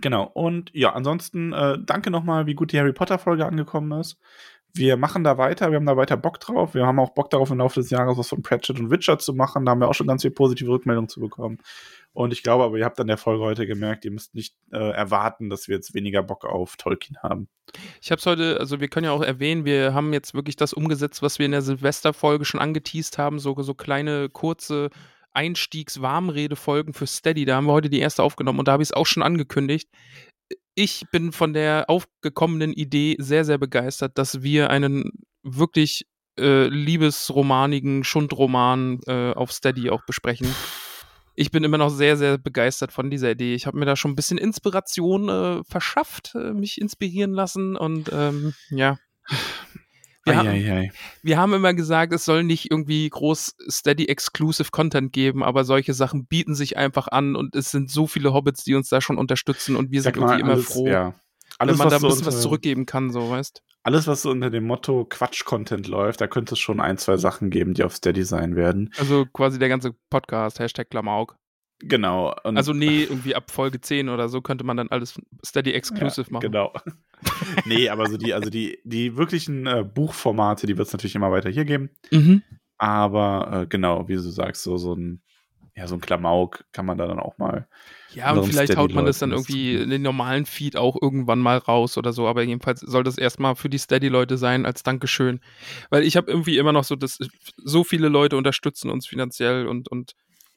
Genau. 0.00 0.24
Und 0.24 0.70
ja, 0.72 0.92
ansonsten 0.92 1.52
äh, 1.52 1.78
danke 1.84 2.10
nochmal, 2.10 2.46
wie 2.46 2.54
gut 2.54 2.72
die 2.72 2.78
Harry 2.78 2.92
Potter-Folge 2.92 3.44
angekommen 3.46 3.98
ist. 4.00 4.18
Wir 4.74 4.96
machen 4.96 5.24
da 5.24 5.36
weiter, 5.36 5.70
wir 5.70 5.76
haben 5.76 5.86
da 5.86 5.96
weiter 5.96 6.16
Bock 6.16 6.38
drauf. 6.40 6.74
Wir 6.74 6.86
haben 6.86 6.98
auch 7.00 7.10
Bock 7.10 7.30
darauf, 7.30 7.50
im 7.50 7.58
Laufe 7.58 7.80
des 7.80 7.90
Jahres 7.90 8.16
was 8.16 8.28
von 8.28 8.42
Pratchett 8.42 8.78
und 8.78 8.90
Witcher 8.90 9.18
zu 9.18 9.34
machen. 9.34 9.64
Da 9.64 9.72
haben 9.72 9.80
wir 9.80 9.88
auch 9.88 9.94
schon 9.94 10.06
ganz 10.06 10.22
viel 10.22 10.30
positive 10.30 10.70
Rückmeldungen 10.70 11.08
zu 11.08 11.20
bekommen. 11.20 11.58
Und 12.12 12.32
ich 12.32 12.42
glaube 12.42 12.64
aber, 12.64 12.76
ihr 12.76 12.84
habt 12.84 12.98
an 13.00 13.06
der 13.06 13.16
Folge 13.16 13.44
heute 13.44 13.66
gemerkt, 13.66 14.04
ihr 14.04 14.10
müsst 14.10 14.34
nicht 14.34 14.56
äh, 14.72 14.90
erwarten, 14.90 15.48
dass 15.48 15.68
wir 15.68 15.76
jetzt 15.76 15.94
weniger 15.94 16.22
Bock 16.22 16.44
auf 16.44 16.76
Tolkien 16.76 17.18
haben. 17.22 17.48
Ich 18.00 18.10
habe 18.10 18.18
es 18.18 18.26
heute, 18.26 18.58
also 18.58 18.80
wir 18.80 18.88
können 18.88 19.04
ja 19.04 19.12
auch 19.12 19.22
erwähnen, 19.22 19.64
wir 19.64 19.94
haben 19.94 20.12
jetzt 20.12 20.34
wirklich 20.34 20.56
das 20.56 20.72
umgesetzt, 20.72 21.22
was 21.22 21.38
wir 21.38 21.46
in 21.46 21.52
der 21.52 21.62
Silvesterfolge 21.62 22.44
schon 22.44 22.60
angeteased 22.60 23.18
haben, 23.18 23.38
so, 23.38 23.54
so 23.60 23.74
kleine, 23.74 24.28
kurze 24.28 24.90
Einstiegs-Warmrede-Folgen 25.32 26.92
für 26.92 27.06
Steady. 27.06 27.44
Da 27.44 27.56
haben 27.56 27.66
wir 27.66 27.72
heute 27.72 27.90
die 27.90 28.00
erste 28.00 28.22
aufgenommen 28.22 28.58
und 28.58 28.68
da 28.68 28.72
habe 28.72 28.82
ich 28.82 28.88
es 28.88 28.92
auch 28.92 29.06
schon 29.06 29.22
angekündigt. 29.22 29.88
Ich 30.74 31.04
bin 31.10 31.32
von 31.32 31.52
der 31.52 31.84
aufgekommenen 31.88 32.72
Idee 32.72 33.16
sehr, 33.18 33.44
sehr 33.44 33.58
begeistert, 33.58 34.16
dass 34.18 34.42
wir 34.42 34.70
einen 34.70 35.10
wirklich 35.42 36.06
äh, 36.38 36.68
liebesromanigen 36.68 38.04
Schundroman 38.04 39.00
äh, 39.06 39.32
auf 39.32 39.52
Steady 39.52 39.90
auch 39.90 40.04
besprechen. 40.06 40.54
Ich 41.34 41.50
bin 41.50 41.64
immer 41.64 41.78
noch 41.78 41.90
sehr, 41.90 42.16
sehr 42.16 42.38
begeistert 42.38 42.92
von 42.92 43.10
dieser 43.10 43.30
Idee. 43.32 43.54
Ich 43.54 43.66
habe 43.66 43.78
mir 43.78 43.84
da 43.84 43.96
schon 43.96 44.12
ein 44.12 44.16
bisschen 44.16 44.38
Inspiration 44.38 45.28
äh, 45.28 45.64
verschafft, 45.64 46.34
äh, 46.34 46.52
mich 46.52 46.80
inspirieren 46.80 47.32
lassen 47.32 47.76
und 47.76 48.10
ähm, 48.12 48.54
ja. 48.70 48.98
Wir 50.24 50.36
haben, 50.36 50.48
Eieiei. 50.48 50.92
wir 51.22 51.38
haben 51.38 51.54
immer 51.54 51.72
gesagt, 51.72 52.12
es 52.12 52.24
soll 52.26 52.44
nicht 52.44 52.70
irgendwie 52.70 53.08
groß 53.08 53.56
Steady 53.70 54.06
Exclusive 54.06 54.70
Content 54.70 55.12
geben, 55.12 55.42
aber 55.42 55.64
solche 55.64 55.94
Sachen 55.94 56.26
bieten 56.26 56.54
sich 56.54 56.76
einfach 56.76 57.08
an 57.08 57.36
und 57.36 57.56
es 57.56 57.70
sind 57.70 57.90
so 57.90 58.06
viele 58.06 58.32
Hobbits, 58.34 58.62
die 58.64 58.74
uns 58.74 58.88
da 58.90 59.00
schon 59.00 59.16
unterstützen 59.18 59.76
und 59.76 59.90
wir 59.90 60.02
sind 60.02 60.14
Sag 60.16 60.20
mal, 60.20 60.26
irgendwie 60.32 60.42
immer 60.42 60.52
alles, 60.52 60.66
froh, 60.66 60.86
Ja. 60.88 61.14
Alles, 61.58 61.78
wenn 61.78 61.78
man 61.78 61.88
da 61.90 61.96
was 61.96 61.96
ein 61.96 62.00
so 62.02 62.08
bisschen 62.08 62.26
was 62.26 62.34
unter- 62.34 62.42
zurückgeben 62.42 62.86
kann, 62.86 63.10
so 63.10 63.30
weißt. 63.30 63.62
Alles, 63.82 64.06
was 64.06 64.22
so 64.22 64.30
unter 64.30 64.50
dem 64.50 64.64
Motto 64.66 65.06
Quatsch-Content 65.08 65.88
läuft, 65.88 66.20
da 66.20 66.26
könnte 66.26 66.52
es 66.54 66.58
schon 66.60 66.80
ein, 66.80 66.98
zwei 66.98 67.16
Sachen 67.16 67.48
geben, 67.50 67.72
die 67.74 67.82
auf 67.82 67.94
Steady 67.96 68.24
sein 68.24 68.56
werden. 68.56 68.92
Also 68.98 69.24
quasi 69.32 69.58
der 69.58 69.70
ganze 69.70 69.94
Podcast, 70.10 70.58
Hashtag 70.58 70.90
Klamauk. 70.90 71.36
Genau. 71.80 72.34
Und 72.44 72.56
Also 72.56 72.72
nee, 72.72 73.04
irgendwie 73.04 73.34
ab 73.34 73.50
Folge 73.50 73.80
10 73.80 74.08
oder 74.08 74.28
so 74.28 74.40
könnte 74.40 74.64
man 74.64 74.76
dann 74.76 74.88
alles 74.88 75.20
Steady 75.44 75.72
Exclusive 75.72 76.30
machen. 76.30 76.42
Genau. 76.42 76.72
nee, 77.64 77.88
aber 77.88 78.08
so 78.08 78.16
die, 78.16 78.34
also 78.34 78.50
die, 78.50 78.78
die 78.84 79.16
wirklichen 79.16 79.66
äh, 79.66 79.84
Buchformate, 79.84 80.66
die 80.66 80.76
wird 80.76 80.88
es 80.88 80.92
natürlich 80.92 81.14
immer 81.14 81.32
weiter 81.32 81.50
hier 81.50 81.64
geben. 81.64 81.90
Mhm. 82.10 82.42
Aber 82.78 83.62
äh, 83.62 83.66
genau, 83.66 84.08
wie 84.08 84.14
du 84.14 84.20
sagst, 84.20 84.62
so, 84.62 84.76
so 84.76 84.94
ein, 84.94 85.22
ja, 85.76 85.86
so 85.86 85.94
ein 85.94 86.00
Klamauk 86.00 86.64
kann 86.72 86.84
man 86.84 86.98
da 86.98 87.06
dann 87.06 87.18
auch 87.18 87.38
mal. 87.38 87.66
Ja, 88.12 88.32
und 88.32 88.44
vielleicht 88.44 88.76
haut 88.76 88.92
man 88.92 89.06
das 89.06 89.18
dann 89.18 89.30
irgendwie 89.30 89.76
in 89.76 89.88
den 89.88 90.02
normalen 90.02 90.44
Feed 90.44 90.76
auch 90.76 90.96
irgendwann 91.00 91.38
mal 91.38 91.58
raus 91.58 91.96
oder 91.96 92.12
so, 92.12 92.26
aber 92.26 92.42
jedenfalls 92.42 92.80
soll 92.80 93.04
das 93.04 93.18
erstmal 93.18 93.54
für 93.54 93.68
die 93.68 93.78
Steady-Leute 93.78 94.36
sein 94.36 94.66
als 94.66 94.82
Dankeschön. 94.82 95.40
Weil 95.90 96.02
ich 96.02 96.16
habe 96.16 96.30
irgendwie 96.30 96.58
immer 96.58 96.72
noch 96.72 96.84
so, 96.84 96.96
dass 96.96 97.18
so 97.56 97.84
viele 97.84 98.08
Leute 98.08 98.36
unterstützen 98.36 98.90
uns 98.90 99.06
finanziell 99.06 99.68
und, 99.68 99.88
und 99.88 100.14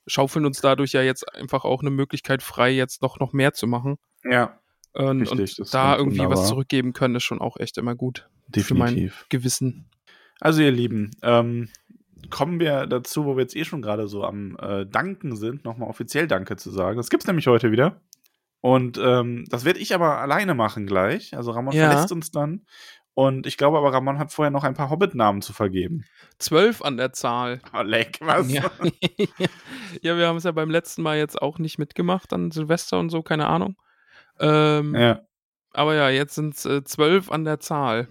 schaufeln 0.07 0.45
uns 0.45 0.61
dadurch 0.61 0.91
ja 0.93 1.01
jetzt 1.01 1.33
einfach 1.35 1.63
auch 1.65 1.81
eine 1.81 1.89
Möglichkeit 1.91 2.41
frei, 2.43 2.71
jetzt 2.71 3.01
noch, 3.01 3.19
noch 3.19 3.33
mehr 3.33 3.53
zu 3.53 3.67
machen. 3.67 3.97
Ja, 4.23 4.59
Und, 4.93 5.21
Richtig, 5.21 5.59
und 5.59 5.73
da 5.73 5.95
irgendwie 5.97 6.19
was 6.19 6.25
wunderbar. 6.25 6.45
zurückgeben 6.45 6.93
können, 6.93 7.15
ist 7.15 7.23
schon 7.23 7.39
auch 7.41 7.57
echt 7.57 7.77
immer 7.77 7.95
gut. 7.95 8.27
Für 8.53 8.73
mein 8.75 8.93
definitiv. 8.95 9.25
Gewissen. 9.29 9.89
Also, 10.39 10.61
ihr 10.61 10.71
Lieben, 10.71 11.11
ähm, 11.21 11.69
kommen 12.29 12.59
wir 12.59 12.85
dazu, 12.87 13.25
wo 13.25 13.35
wir 13.35 13.41
jetzt 13.41 13.55
eh 13.55 13.65
schon 13.65 13.81
gerade 13.81 14.07
so 14.07 14.23
am 14.23 14.57
äh, 14.61 14.85
Danken 14.85 15.35
sind, 15.35 15.63
nochmal 15.65 15.89
offiziell 15.89 16.27
Danke 16.27 16.55
zu 16.57 16.69
sagen. 16.71 16.97
Das 16.97 17.09
gibt's 17.09 17.27
nämlich 17.27 17.47
heute 17.47 17.71
wieder. 17.71 18.01
Und 18.61 18.97
ähm, 18.97 19.45
das 19.49 19.65
werde 19.65 19.79
ich 19.79 19.93
aber 19.93 20.19
alleine 20.19 20.53
machen 20.55 20.85
gleich. 20.85 21.35
Also 21.35 21.51
Ramon 21.51 21.73
Ja. 21.73 21.89
verlässt 21.89 22.11
uns 22.13 22.31
dann. 22.31 22.65
Und 23.15 23.45
ich 23.45 23.57
glaube 23.57 23.77
aber, 23.77 23.93
Ramon 23.93 24.17
hat 24.17 24.31
vorher 24.31 24.49
noch 24.49 24.63
ein 24.63 24.73
paar 24.73 24.89
Hobbit-Namen 24.89 25.41
zu 25.43 25.53
vergeben. 25.53 26.03
Zwölf 26.39 26.81
an 26.81 26.97
der 26.97 27.13
Zahl. 27.13 27.61
Oh, 27.73 27.81
leck, 27.83 28.17
was? 28.21 28.51
Ja. 28.51 28.71
ja, 30.01 30.17
wir 30.17 30.27
haben 30.27 30.37
es 30.37 30.45
ja 30.45 30.51
beim 30.51 30.71
letzten 30.71 31.03
Mal 31.03 31.17
jetzt 31.17 31.39
auch 31.39 31.59
nicht 31.59 31.77
mitgemacht 31.77 32.33
an 32.33 32.49
Silvester 32.49 32.99
und 32.99 33.09
so, 33.09 33.21
keine 33.21 33.47
Ahnung. 33.47 33.75
Ähm, 34.39 34.95
ja. 34.95 35.21
Aber 35.73 35.93
ja, 35.93 36.09
jetzt 36.09 36.35
sind 36.35 36.55
es 36.55 36.65
äh, 36.65 36.83
zwölf 36.83 37.31
an 37.31 37.45
der 37.45 37.59
Zahl. 37.59 38.07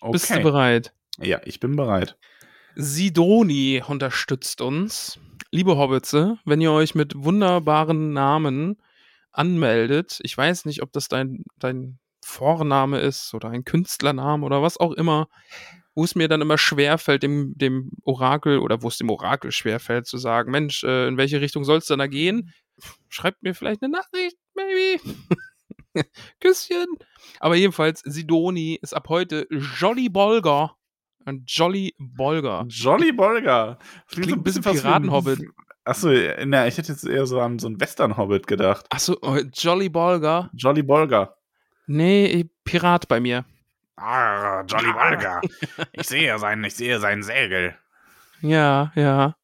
Okay. 0.00 0.12
Bist 0.12 0.30
du 0.30 0.40
bereit? 0.40 0.92
Ja, 1.18 1.40
ich 1.44 1.60
bin 1.60 1.76
bereit. 1.76 2.16
Sidoni 2.74 3.82
unterstützt 3.86 4.60
uns. 4.60 5.18
Liebe 5.50 5.76
Hobbitze, 5.76 6.38
wenn 6.44 6.60
ihr 6.60 6.72
euch 6.72 6.94
mit 6.94 7.14
wunderbaren 7.16 8.12
Namen 8.12 8.82
anmeldet, 9.30 10.18
ich 10.22 10.36
weiß 10.36 10.64
nicht, 10.64 10.82
ob 10.82 10.92
das 10.92 11.08
dein, 11.08 11.44
dein 11.58 11.98
Vorname 12.26 12.98
ist 12.98 13.32
oder 13.34 13.50
ein 13.50 13.64
Künstlername 13.64 14.44
oder 14.44 14.60
was 14.60 14.78
auch 14.78 14.92
immer, 14.92 15.28
wo 15.94 16.04
es 16.04 16.16
mir 16.16 16.28
dann 16.28 16.42
immer 16.42 16.58
schwerfällt, 16.58 17.22
dem, 17.22 17.54
dem 17.56 17.92
Orakel 18.02 18.58
oder 18.58 18.82
wo 18.82 18.88
es 18.88 18.98
dem 18.98 19.10
Orakel 19.10 19.52
schwerfällt, 19.52 20.06
zu 20.06 20.18
sagen, 20.18 20.50
Mensch, 20.50 20.82
äh, 20.82 21.06
in 21.06 21.16
welche 21.16 21.40
Richtung 21.40 21.64
soll 21.64 21.78
es 21.78 21.86
denn 21.86 22.00
da 22.00 22.08
gehen? 22.08 22.52
Schreibt 23.08 23.42
mir 23.42 23.54
vielleicht 23.54 23.82
eine 23.82 23.92
Nachricht, 23.92 24.36
maybe. 24.54 25.00
Küsschen. 26.40 26.86
Aber 27.38 27.54
jedenfalls, 27.54 28.00
Sidoni 28.04 28.78
ist 28.82 28.92
ab 28.92 29.08
heute 29.08 29.46
Jolly 29.50 30.08
Bolger. 30.08 30.76
Ein 31.24 31.44
Jolly 31.46 31.94
Bolger. 31.98 32.66
Jolly 32.68 33.12
Bolger. 33.12 33.78
Das 34.08 34.14
Klingt 34.14 34.30
so 34.30 34.34
ein 34.36 34.42
bisschen 34.42 34.62
Piraten-Hobbit. 34.62 35.40
Achso, 35.84 36.10
na, 36.44 36.66
ich 36.66 36.76
hätte 36.76 36.92
jetzt 36.92 37.06
eher 37.06 37.26
so 37.26 37.40
an 37.40 37.60
so 37.60 37.68
einen 37.68 37.80
Western-Hobbit 37.80 38.46
gedacht. 38.46 38.86
Achso, 38.90 39.16
oh, 39.22 39.38
Jolly 39.54 39.88
Bolger. 39.88 40.50
Jolly 40.54 40.82
Bolger. 40.82 41.36
Nee, 41.86 42.48
Pirat 42.64 43.08
bei 43.08 43.20
mir. 43.20 43.44
Ah, 43.96 44.62
Jolly 44.66 44.92
Bolger. 44.92 45.40
Ich 45.92 46.06
sehe 46.08 46.38
sein, 46.38 46.62
ich 46.64 46.74
sehe 46.74 46.98
sein 47.00 47.22
Segel. 47.22 47.74
Ja, 48.42 48.92
ja. 48.94 49.36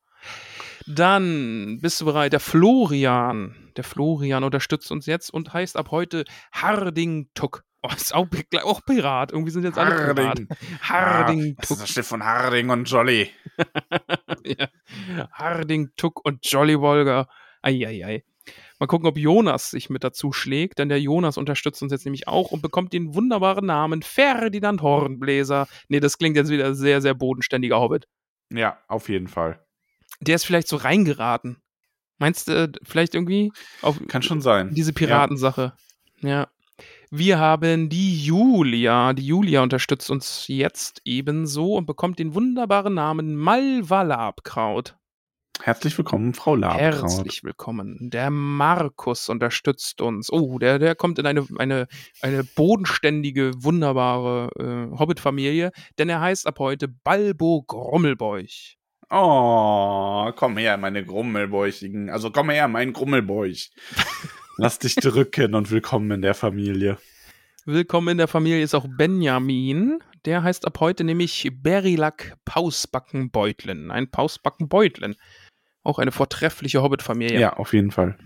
Dann 0.87 1.79
bist 1.81 2.01
du 2.01 2.05
bereit. 2.05 2.33
Der 2.33 2.41
Florian. 2.41 3.55
Der 3.77 3.85
Florian 3.85 4.45
unterstützt 4.45 4.91
uns 4.93 5.07
jetzt 5.07 5.31
und 5.33 5.53
heißt 5.55 5.77
ab 5.77 5.91
heute 5.91 6.25
Harding 6.53 7.31
Tuck. 7.35 7.65
Oh, 7.83 7.89
ist 7.97 8.15
auch, 8.15 8.27
auch 8.65 8.85
Pirat. 8.85 9.33
Irgendwie 9.33 9.51
sind 9.51 9.65
jetzt 9.65 9.79
alle 9.79 10.13
Pirat. 10.15 10.27
Harding. 10.27 10.49
Harding 10.83 11.41
Ah, 11.57 11.61
das 11.61 11.63
ist 11.63 11.69
Tuck. 11.69 11.79
das 11.81 11.89
Schiff 11.89 12.07
von 12.07 12.23
Harding 12.25 12.69
und 12.71 12.85
Jolly. 12.91 13.31
ja. 14.45 14.69
Harding 15.33 15.91
Tuck 15.97 16.25
und 16.25 16.45
Jolly 16.51 16.77
Bolger. 16.77 17.29
Eieiei. 17.63 18.25
Mal 18.83 18.89
gucken, 18.89 19.07
ob 19.07 19.17
Jonas 19.17 19.71
sich 19.71 19.91
mit 19.91 20.03
dazu 20.03 20.33
schlägt, 20.33 20.81
denn 20.81 20.89
der 20.89 21.01
Jonas 21.01 21.39
unterstützt 21.39 21.85
uns 21.85 21.93
jetzt 21.93 22.05
nämlich 22.05 22.27
auch 22.27 22.51
und 22.51 22.63
bekommt 22.63 22.93
den 22.93 23.15
wunderbaren 23.15 23.65
Namen 23.65 24.03
Ferdinand 24.03 24.83
Hornbläser. 24.83 25.69
Nee, 25.87 26.01
das 26.01 26.19
klingt 26.19 26.35
jetzt 26.35 26.51
wieder 26.51 26.75
sehr, 26.75 27.01
sehr 27.01 27.15
bodenständiger 27.15 27.79
Hobbit. 27.79 28.09
Ja, 28.53 28.81
auf 28.89 29.09
jeden 29.09 29.29
Fall. 29.29 29.65
Der 30.19 30.35
ist 30.35 30.45
vielleicht 30.45 30.67
so 30.67 30.75
reingeraten. 30.75 31.63
Meinst 32.19 32.49
du, 32.49 32.65
äh, 32.65 32.73
vielleicht 32.83 33.15
irgendwie 33.15 33.53
auf 33.83 34.05
Kann 34.09 34.23
schon 34.23 34.41
sein. 34.41 34.75
diese 34.75 34.93
Piratensache? 34.93 35.75
Ja. 36.21 36.49
Wir 37.09 37.39
haben 37.39 37.89
die 37.89 38.21
Julia. 38.21 39.13
Die 39.13 39.29
Julia 39.29 39.63
unterstützt 39.63 40.11
uns 40.11 40.49
jetzt 40.49 41.03
ebenso 41.05 41.77
und 41.77 41.87
bekommt 41.87 42.19
den 42.19 42.35
wunderbaren 42.35 42.95
Namen 42.95 43.37
Malvalabkraut. 43.37 44.97
Herzlich 45.65 45.97
willkommen, 45.97 46.35
Frau 46.35 46.57
Labkraut. 46.57 46.81
Herzlich 46.81 47.45
willkommen. 47.45 48.11
Der 48.11 48.31
Markus 48.31 49.29
unterstützt 49.29 50.01
uns. 50.01 50.29
Oh, 50.33 50.59
der, 50.59 50.81
der 50.81 50.97
kommt 50.97 51.21
in 51.21 51.27
eine, 51.27 51.47
eine, 51.57 51.87
eine 52.21 52.43
bodenständige, 52.43 53.53
wunderbare 53.63 54.51
äh, 54.59 54.99
Hobbit-Familie, 54.99 55.71
denn 55.99 56.09
er 56.09 56.21
heißt 56.21 56.49
ab 56.49 56.59
heute 56.59 56.89
Balbo 56.89 57.63
Grummelbeuch. 57.63 58.77
Oh, 59.09 60.33
komm 60.35 60.57
her, 60.57 60.77
meine 60.79 61.05
Grummelbäuchigen. 61.05 62.11
Also 62.11 62.33
komm 62.33 62.51
her, 62.51 62.67
mein 62.67 62.93
Grummelbäuch. 62.93 63.71
Lass 64.57 64.81
dich 64.81 64.97
drücken 64.97 65.55
und 65.55 65.71
willkommen 65.71 66.11
in 66.11 66.23
der 66.23 66.35
Familie. 66.35 66.99
Willkommen 67.67 68.09
in 68.09 68.19
der 68.19 68.27
Familie 68.27 68.65
ist 68.65 68.75
auch 68.75 68.89
Benjamin. 68.89 70.01
Der 70.25 70.43
heißt 70.43 70.67
ab 70.67 70.81
heute 70.81 71.05
nämlich 71.05 71.49
Berilak 71.53 72.37
Pausbackenbeutlen. 72.45 73.93
Ein 73.93 74.11
Pausbackenbeutlen. 74.11 75.15
Auch 75.83 75.99
eine 75.99 76.13
vortreffliche 76.13 76.83
Hobbit-Familie. 76.83 77.41
Ja, 77.41 77.55
auf 77.55 77.73
jeden 77.73 77.91
Fall. 77.91 78.19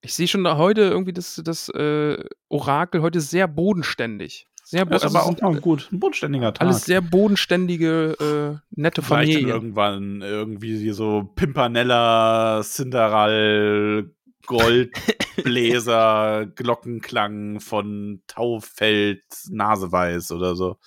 Ich 0.00 0.14
sehe 0.14 0.28
schon 0.28 0.44
da 0.44 0.56
heute 0.56 0.82
irgendwie 0.82 1.12
das, 1.12 1.40
das 1.44 1.68
äh, 1.70 2.22
Orakel 2.48 3.02
heute 3.02 3.20
sehr 3.20 3.48
bodenständig. 3.48 4.46
Sehr 4.68 4.84
Das 4.84 5.02
ist 5.02 5.04
also 5.04 5.18
aber 5.18 5.26
auch 5.26 5.40
mal 5.40 5.60
gut. 5.60 5.88
Ein 5.92 6.00
bodenständiger 6.00 6.52
Tag. 6.52 6.66
Alles 6.66 6.84
sehr 6.84 7.00
bodenständige, 7.00 8.16
äh, 8.20 8.58
nette 8.70 9.00
Vielleicht 9.00 9.32
Familien. 9.32 9.48
irgendwann 9.48 10.22
irgendwie 10.22 10.90
so 10.90 11.30
Pimpernella, 11.36 12.62
Cinderall, 12.64 14.10
Goldbläser, 14.46 16.46
Glockenklang 16.56 17.60
von 17.60 18.22
Taufeld, 18.26 19.22
Naseweiß 19.48 20.32
oder 20.32 20.56
so. 20.56 20.78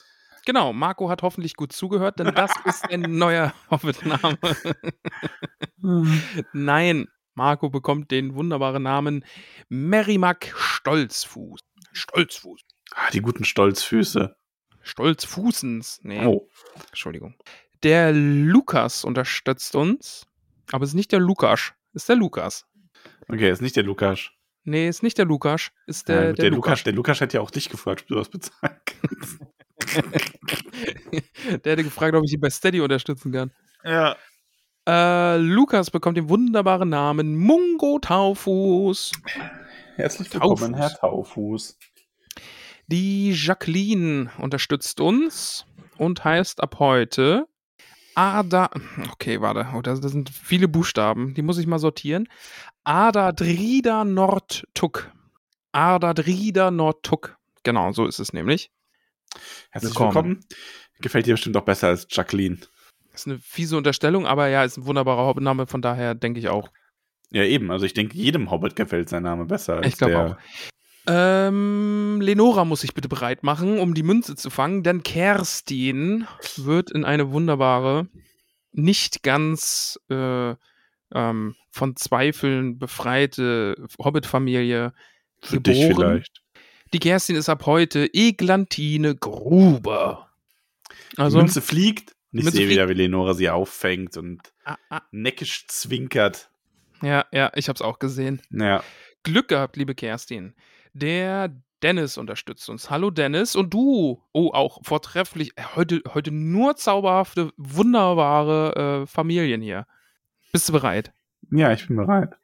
Genau, 0.49 0.73
Marco 0.73 1.11
hat 1.11 1.21
hoffentlich 1.21 1.55
gut 1.55 1.73
zugehört, 1.73 2.17
denn 2.17 2.33
das 2.33 2.49
ist 2.65 2.83
ein 2.89 3.01
neuer 3.01 3.53
Hobbit-Name. 3.69 4.35
Nein, 6.53 7.07
Marco 7.35 7.69
bekommt 7.69 8.09
den 8.09 8.33
wunderbaren 8.33 8.81
Namen 8.81 9.23
Merrimack 9.67 10.51
Stolzfuß. 10.57 11.59
Stolzfuß. 11.91 12.61
Ah, 12.95 13.11
die 13.11 13.21
guten 13.21 13.45
Stolzfüße. 13.45 14.35
Stolzfußens. 14.81 15.99
Nee, 16.01 16.25
Oh. 16.25 16.47
Entschuldigung. 16.87 17.35
Der 17.83 18.11
Lukas 18.11 19.03
unterstützt 19.03 19.75
uns, 19.75 20.25
aber 20.71 20.83
es 20.83 20.89
ist 20.89 20.95
nicht 20.95 21.11
der 21.11 21.19
Lukas, 21.19 21.73
ist 21.93 22.09
der 22.09 22.15
Lukas. 22.15 22.65
Okay, 23.27 23.51
ist 23.51 23.61
nicht 23.61 23.75
der 23.75 23.83
Lukas. 23.83 24.31
Nee, 24.63 24.89
ist 24.89 25.03
nicht 25.03 25.19
der 25.19 25.25
Lukas, 25.25 25.69
ist 25.85 26.09
Der, 26.09 26.15
der, 26.15 26.33
der, 26.33 26.43
der, 26.45 26.51
Lukas. 26.51 26.83
Der 26.83 26.93
Lukas 26.93 27.21
hat 27.21 27.33
ja 27.33 27.41
auch 27.41 27.51
dich 27.51 27.69
gefragt, 27.69 28.01
ob 28.01 28.07
du 28.07 28.15
das 28.15 28.29
bezahlen 28.29 28.79
kannst. 28.83 29.39
der 31.63 31.71
hätte 31.71 31.83
gefragt, 31.83 32.15
ob 32.15 32.23
ich 32.25 32.33
ihn 32.33 32.39
bei 32.39 32.49
Steady 32.49 32.81
unterstützen 32.81 33.31
kann. 33.31 33.51
ja. 33.83 34.15
Äh, 34.87 35.37
Lukas 35.37 35.91
bekommt 35.91 36.17
den 36.17 36.29
wunderbaren 36.29 36.89
Namen 36.89 37.35
Mungo 37.37 37.99
Taufuß. 37.99 39.11
Herzlich 39.97 40.33
willkommen, 40.33 40.73
Taufuß. 40.73 40.79
Herr 40.79 40.89
Taufuß. 40.97 41.77
Die 42.87 43.31
Jacqueline 43.33 44.31
unterstützt 44.39 44.99
uns 44.99 45.65
und 45.97 46.23
heißt 46.23 46.63
ab 46.63 46.77
heute 46.79 47.47
Ada. 48.15 48.71
Okay, 49.11 49.41
warte. 49.41 49.67
Oh, 49.75 49.81
das, 49.81 50.01
das 50.01 50.11
sind 50.11 50.29
viele 50.29 50.67
Buchstaben. 50.67 51.35
Die 51.35 51.41
muss 51.41 51.57
ich 51.57 51.67
mal 51.67 51.79
sortieren. 51.79 52.27
Adadrida 52.83 54.03
Nordtuck. 54.03 55.11
Adadrida 55.71 56.71
Nordtuck. 56.71 57.37
Genau, 57.63 57.91
so 57.91 58.07
ist 58.07 58.19
es 58.19 58.33
nämlich. 58.33 58.71
Herzlich 59.69 59.91
Willkommen. 59.91 60.15
willkommen. 60.15 60.39
Gefällt 61.01 61.25
dir 61.25 61.33
bestimmt 61.33 61.57
auch 61.57 61.63
besser 61.63 61.87
als 61.87 62.07
Jacqueline. 62.09 62.57
Ist 63.13 63.27
eine 63.27 63.39
fiese 63.39 63.77
Unterstellung, 63.77 64.25
aber 64.25 64.47
ja, 64.47 64.63
ist 64.63 64.77
ein 64.77 64.85
wunderbarer 64.85 65.25
Hauptname. 65.25 65.67
Von 65.67 65.81
daher 65.81 66.15
denke 66.15 66.39
ich 66.39 66.49
auch. 66.49 66.69
Ja, 67.31 67.43
eben. 67.43 67.71
Also 67.71 67.85
ich 67.85 67.93
denke, 67.93 68.17
jedem 68.17 68.51
Hobbit 68.51 68.75
gefällt 68.75 69.09
sein 69.09 69.23
Name 69.23 69.45
besser 69.45 69.77
als 69.77 69.87
Ich 69.87 69.97
glaube 69.97 70.19
auch. 70.19 70.37
Ähm, 71.07 72.19
Lenora 72.21 72.65
muss 72.65 72.81
sich 72.81 72.93
bitte 72.93 73.09
bereit 73.09 73.43
machen, 73.43 73.79
um 73.79 73.93
die 73.93 74.03
Münze 74.03 74.35
zu 74.35 74.49
fangen, 74.49 74.83
denn 74.83 75.01
Kerstin 75.01 76.27
wird 76.57 76.91
in 76.91 77.03
eine 77.03 77.31
wunderbare, 77.31 78.07
nicht 78.73 79.23
ganz 79.23 79.99
äh, 80.09 80.53
ähm, 81.13 81.55
von 81.71 81.95
Zweifeln 81.95 82.77
befreite 82.77 83.87
Hobbit-Familie 83.97 84.93
Für 85.41 85.59
dich 85.59 85.81
geboren. 85.81 85.95
vielleicht. 85.95 86.41
Die 86.93 86.99
Kerstin 86.99 87.35
ist 87.35 87.49
ab 87.49 87.65
heute 87.65 88.13
Eglantine 88.13 89.15
Gruber. 89.15 90.28
Die 91.13 91.17
Also, 91.19 91.37
Münze 91.39 91.61
fliegt. 91.61 92.15
Ich 92.31 92.43
Münze 92.43 92.57
sehe 92.57 92.69
wieder, 92.69 92.87
wie 92.89 92.93
Lenora 92.93 93.33
sie 93.33 93.49
auffängt 93.49 94.15
und 94.17 94.41
ah, 94.63 94.77
ah, 94.89 95.01
neckisch 95.11 95.67
zwinkert. 95.67 96.51
ja, 97.01 97.25
ja, 97.31 97.51
ich 97.55 97.69
hab's 97.69 97.81
auch 97.81 97.97
gesehen. 97.99 98.41
Ja. 98.51 98.83
Glück 99.23 99.47
gehabt, 99.47 99.77
liebe 99.77 99.95
Kerstin. 99.95 100.53
Der 100.93 101.49
Dennis 101.81 102.17
unterstützt 102.17 102.69
uns. 102.69 102.89
Hallo 102.89 103.09
Dennis 103.09 103.55
und 103.55 103.73
du. 103.73 104.21
Oh, 104.33 104.51
auch 104.53 104.79
vortrefflich. 104.83 105.53
Äh, 105.57 105.63
Heute, 105.75 106.01
heute 106.13 106.31
nur 106.31 106.75
zauberhafte, 106.75 107.51
wunderbare 107.57 109.01
äh, 109.03 109.07
Familien 109.07 109.61
hier. 109.61 109.87
Bist 110.51 110.69
du 110.69 110.73
bereit? 110.73 111.11
Ja, 111.51 111.71
ich 111.73 111.87
bin 111.87 111.95
bereit. 111.95 112.35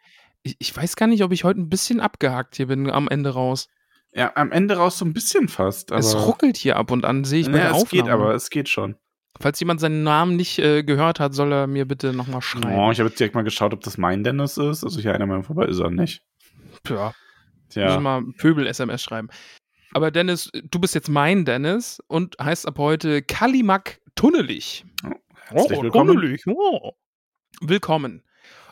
Ich, 0.42 0.56
ich 0.60 0.76
weiß 0.76 0.96
gar 0.96 1.08
nicht, 1.08 1.24
ob 1.24 1.32
ich 1.32 1.44
heute 1.44 1.60
ein 1.60 1.70
bisschen 1.70 2.00
abgehackt 2.00 2.56
hier 2.56 2.68
bin 2.68 2.90
am 2.90 3.08
Ende 3.08 3.32
raus. 3.32 3.68
Ja, 4.16 4.32
am 4.36 4.54
Ende 4.54 4.78
raus 4.78 4.98
so 4.98 5.04
ein 5.04 5.12
bisschen 5.12 5.50
fast. 5.50 5.92
Es 5.92 6.16
ruckelt 6.16 6.56
hier 6.56 6.78
ab 6.78 6.90
und 6.92 7.04
an, 7.04 7.26
sehe 7.26 7.42
ich 7.42 7.48
bei 7.48 7.58
ja, 7.58 7.64
der 7.66 7.72
es 7.72 7.84
Aufnahme. 7.84 8.04
geht 8.04 8.12
aber, 8.12 8.34
es 8.34 8.50
geht 8.50 8.70
schon. 8.70 8.96
Falls 9.42 9.60
jemand 9.60 9.82
seinen 9.82 10.04
Namen 10.04 10.38
nicht 10.38 10.58
äh, 10.60 10.84
gehört 10.84 11.20
hat, 11.20 11.34
soll 11.34 11.52
er 11.52 11.68
mir 11.68 11.86
bitte 11.86 12.14
nochmal 12.14 12.42
schreiben. 12.42 12.74
Oh, 12.74 12.92
ich 12.92 13.00
habe 13.00 13.10
jetzt 13.10 13.20
direkt 13.20 13.36
mal 13.36 13.44
geschaut, 13.44 13.74
ob 13.74 13.82
das 13.82 13.98
mein 13.98 14.24
Dennis 14.24 14.58
ist. 14.58 14.86
Also 14.86 15.02
hier 15.02 15.14
einer 15.14 15.26
meinem 15.26 15.44
vorbei 15.44 15.66
ist 15.66 15.80
er 15.80 15.92
nicht. 15.92 16.24
ja, 16.88 17.14
Tja. 17.68 17.94
Muss 17.94 18.02
mal 18.02 18.24
Pöbel-SMS 18.38 19.04
schreiben. 19.04 19.28
Aber 19.92 20.12
Dennis, 20.12 20.50
du 20.54 20.80
bist 20.80 20.96
jetzt 20.96 21.10
mein 21.10 21.44
Dennis 21.44 22.02
und 22.08 22.38
heißt 22.42 22.66
ab 22.68 22.78
heute 22.78 23.22
Kalimak 23.22 24.00
Tunnelig. 24.16 24.86
Herzlich 25.48 25.82
willkommen. 25.82 26.16
Tunnelig. 26.16 26.48
Oh. 26.48 26.94
Willkommen. 27.60 28.24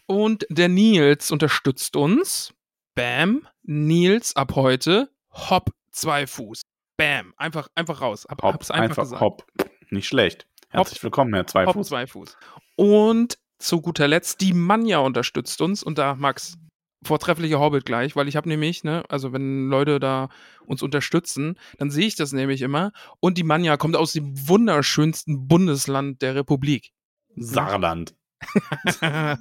Und 0.06 0.46
der 0.50 0.70
Nils 0.70 1.32
unterstützt 1.32 1.98
uns. 1.98 2.54
Bam. 2.96 3.46
Nils 3.64 4.38
ab 4.38 4.56
heute 4.56 5.13
Hopp 5.34 5.72
zwei 5.92 6.28
Fuß. 6.28 6.62
Bam. 6.98 7.34
Einfach, 7.38 7.68
einfach 7.76 8.02
raus. 8.02 8.26
Hab, 8.30 8.44
Hopp, 8.44 8.54
hab's 8.54 8.72
einfach, 8.72 8.84
einfach, 8.84 9.04
gesagt. 9.04 9.22
hopp. 9.22 9.46
Nicht 9.90 10.08
schlecht. 10.08 10.48
Herzlich 10.70 11.04
willkommen, 11.04 11.34
Herr 11.34 11.44
Hopp 11.44 11.50
Zweifuß. 11.50 11.88
zwei 11.88 12.08
Fuß. 12.08 12.38
Und 12.76 13.38
zu 13.60 13.82
guter 13.82 14.08
Letzt, 14.08 14.42
die 14.42 14.54
Manja 14.54 15.00
unterstützt 15.00 15.62
uns. 15.62 15.84
Und 15.84 15.98
da, 15.98 16.16
Max, 16.16 16.58
vortrefflicher 17.04 17.60
Hobbit 17.60 17.86
gleich, 17.86 18.16
weil 18.16 18.28
ich 18.28 18.36
habe 18.36 18.50
nämlich, 18.50 18.84
ne, 18.84 19.04
also 19.10 19.34
wenn 19.34 19.70
Leute 19.70 20.00
da 20.00 20.30
uns 20.66 20.82
unterstützen, 20.82 21.58
dann 21.78 21.90
sehe 21.90 22.08
ich 22.08 22.16
das 22.16 22.32
nämlich 22.32 22.62
immer. 22.62 22.92
Und 23.20 23.38
die 23.38 23.44
Manja 23.44 23.78
kommt 23.78 23.96
aus 23.96 24.14
dem 24.14 24.48
wunderschönsten 24.48 25.48
Bundesland 25.48 26.22
der 26.22 26.36
Republik. 26.36 26.92
Saarland. 27.36 28.16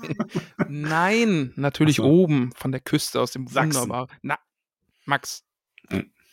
Nein, 0.69 1.53
natürlich 1.57 1.97
so. 1.97 2.05
oben 2.05 2.53
von 2.57 2.73
der 2.73 2.81
Küste 2.81 3.21
aus 3.21 3.33
dem 3.33 3.47
Sachsen. 3.47 3.75
wunderbaren. 3.75 4.09
Na, 4.23 4.39
Max. 5.05 5.45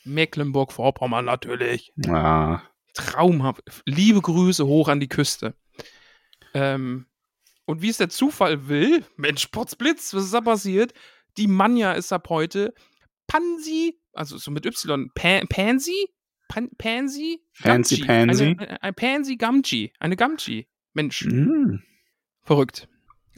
Mecklenburg-Vorpommern 0.05 1.25
natürlich. 1.25 1.91
Ah, 2.07 2.61
Traumhaft. 2.93 3.63
Liebe 3.85 4.21
Grüße 4.21 4.65
hoch 4.65 4.87
an 4.87 4.99
die 4.99 5.09
Küste. 5.09 5.55
Ähm, 6.53 7.05
und 7.65 7.81
wie 7.81 7.89
es 7.89 7.97
der 7.97 8.09
Zufall 8.09 8.67
will, 8.67 9.05
Mensch, 9.15 9.47
Potzblitz, 9.47 10.13
was 10.13 10.25
ist 10.25 10.33
da 10.33 10.41
passiert? 10.41 10.93
Die 11.37 11.47
Manja 11.47 11.93
ist 11.93 12.11
ab 12.11 12.27
heute 12.29 12.73
Pansy, 13.27 13.99
also 14.13 14.37
so 14.37 14.51
mit 14.51 14.65
Y, 14.65 15.09
pa 15.13 15.41
Pansy? 15.47 16.09
Pan 16.47 16.69
Pansy? 16.79 17.43
Gamgee. 17.61 18.03
Pansy? 18.03 18.55
Eine, 18.57 18.81
ein 18.81 18.95
Pansy 18.95 19.35
Gamgee. 19.37 19.93
Eine 19.99 20.15
Gamgee. 20.15 20.67
Mensch, 20.93 21.25
mm. 21.25 21.75
verrückt. 22.41 22.87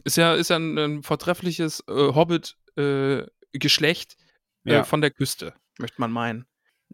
Ist 0.04 0.16
ja, 0.16 0.32
ist 0.34 0.48
ja 0.48 0.56
ein, 0.56 0.78
ein 0.78 1.02
vortreffliches 1.02 1.84
äh, 1.88 1.92
Hobbit-Geschlecht 1.92 4.16
äh, 4.64 4.72
Ja. 4.72 4.84
von 4.84 5.02
der 5.02 5.10
Küste, 5.10 5.52
möchte 5.82 6.00
man 6.00 6.10
meinen. 6.12 6.46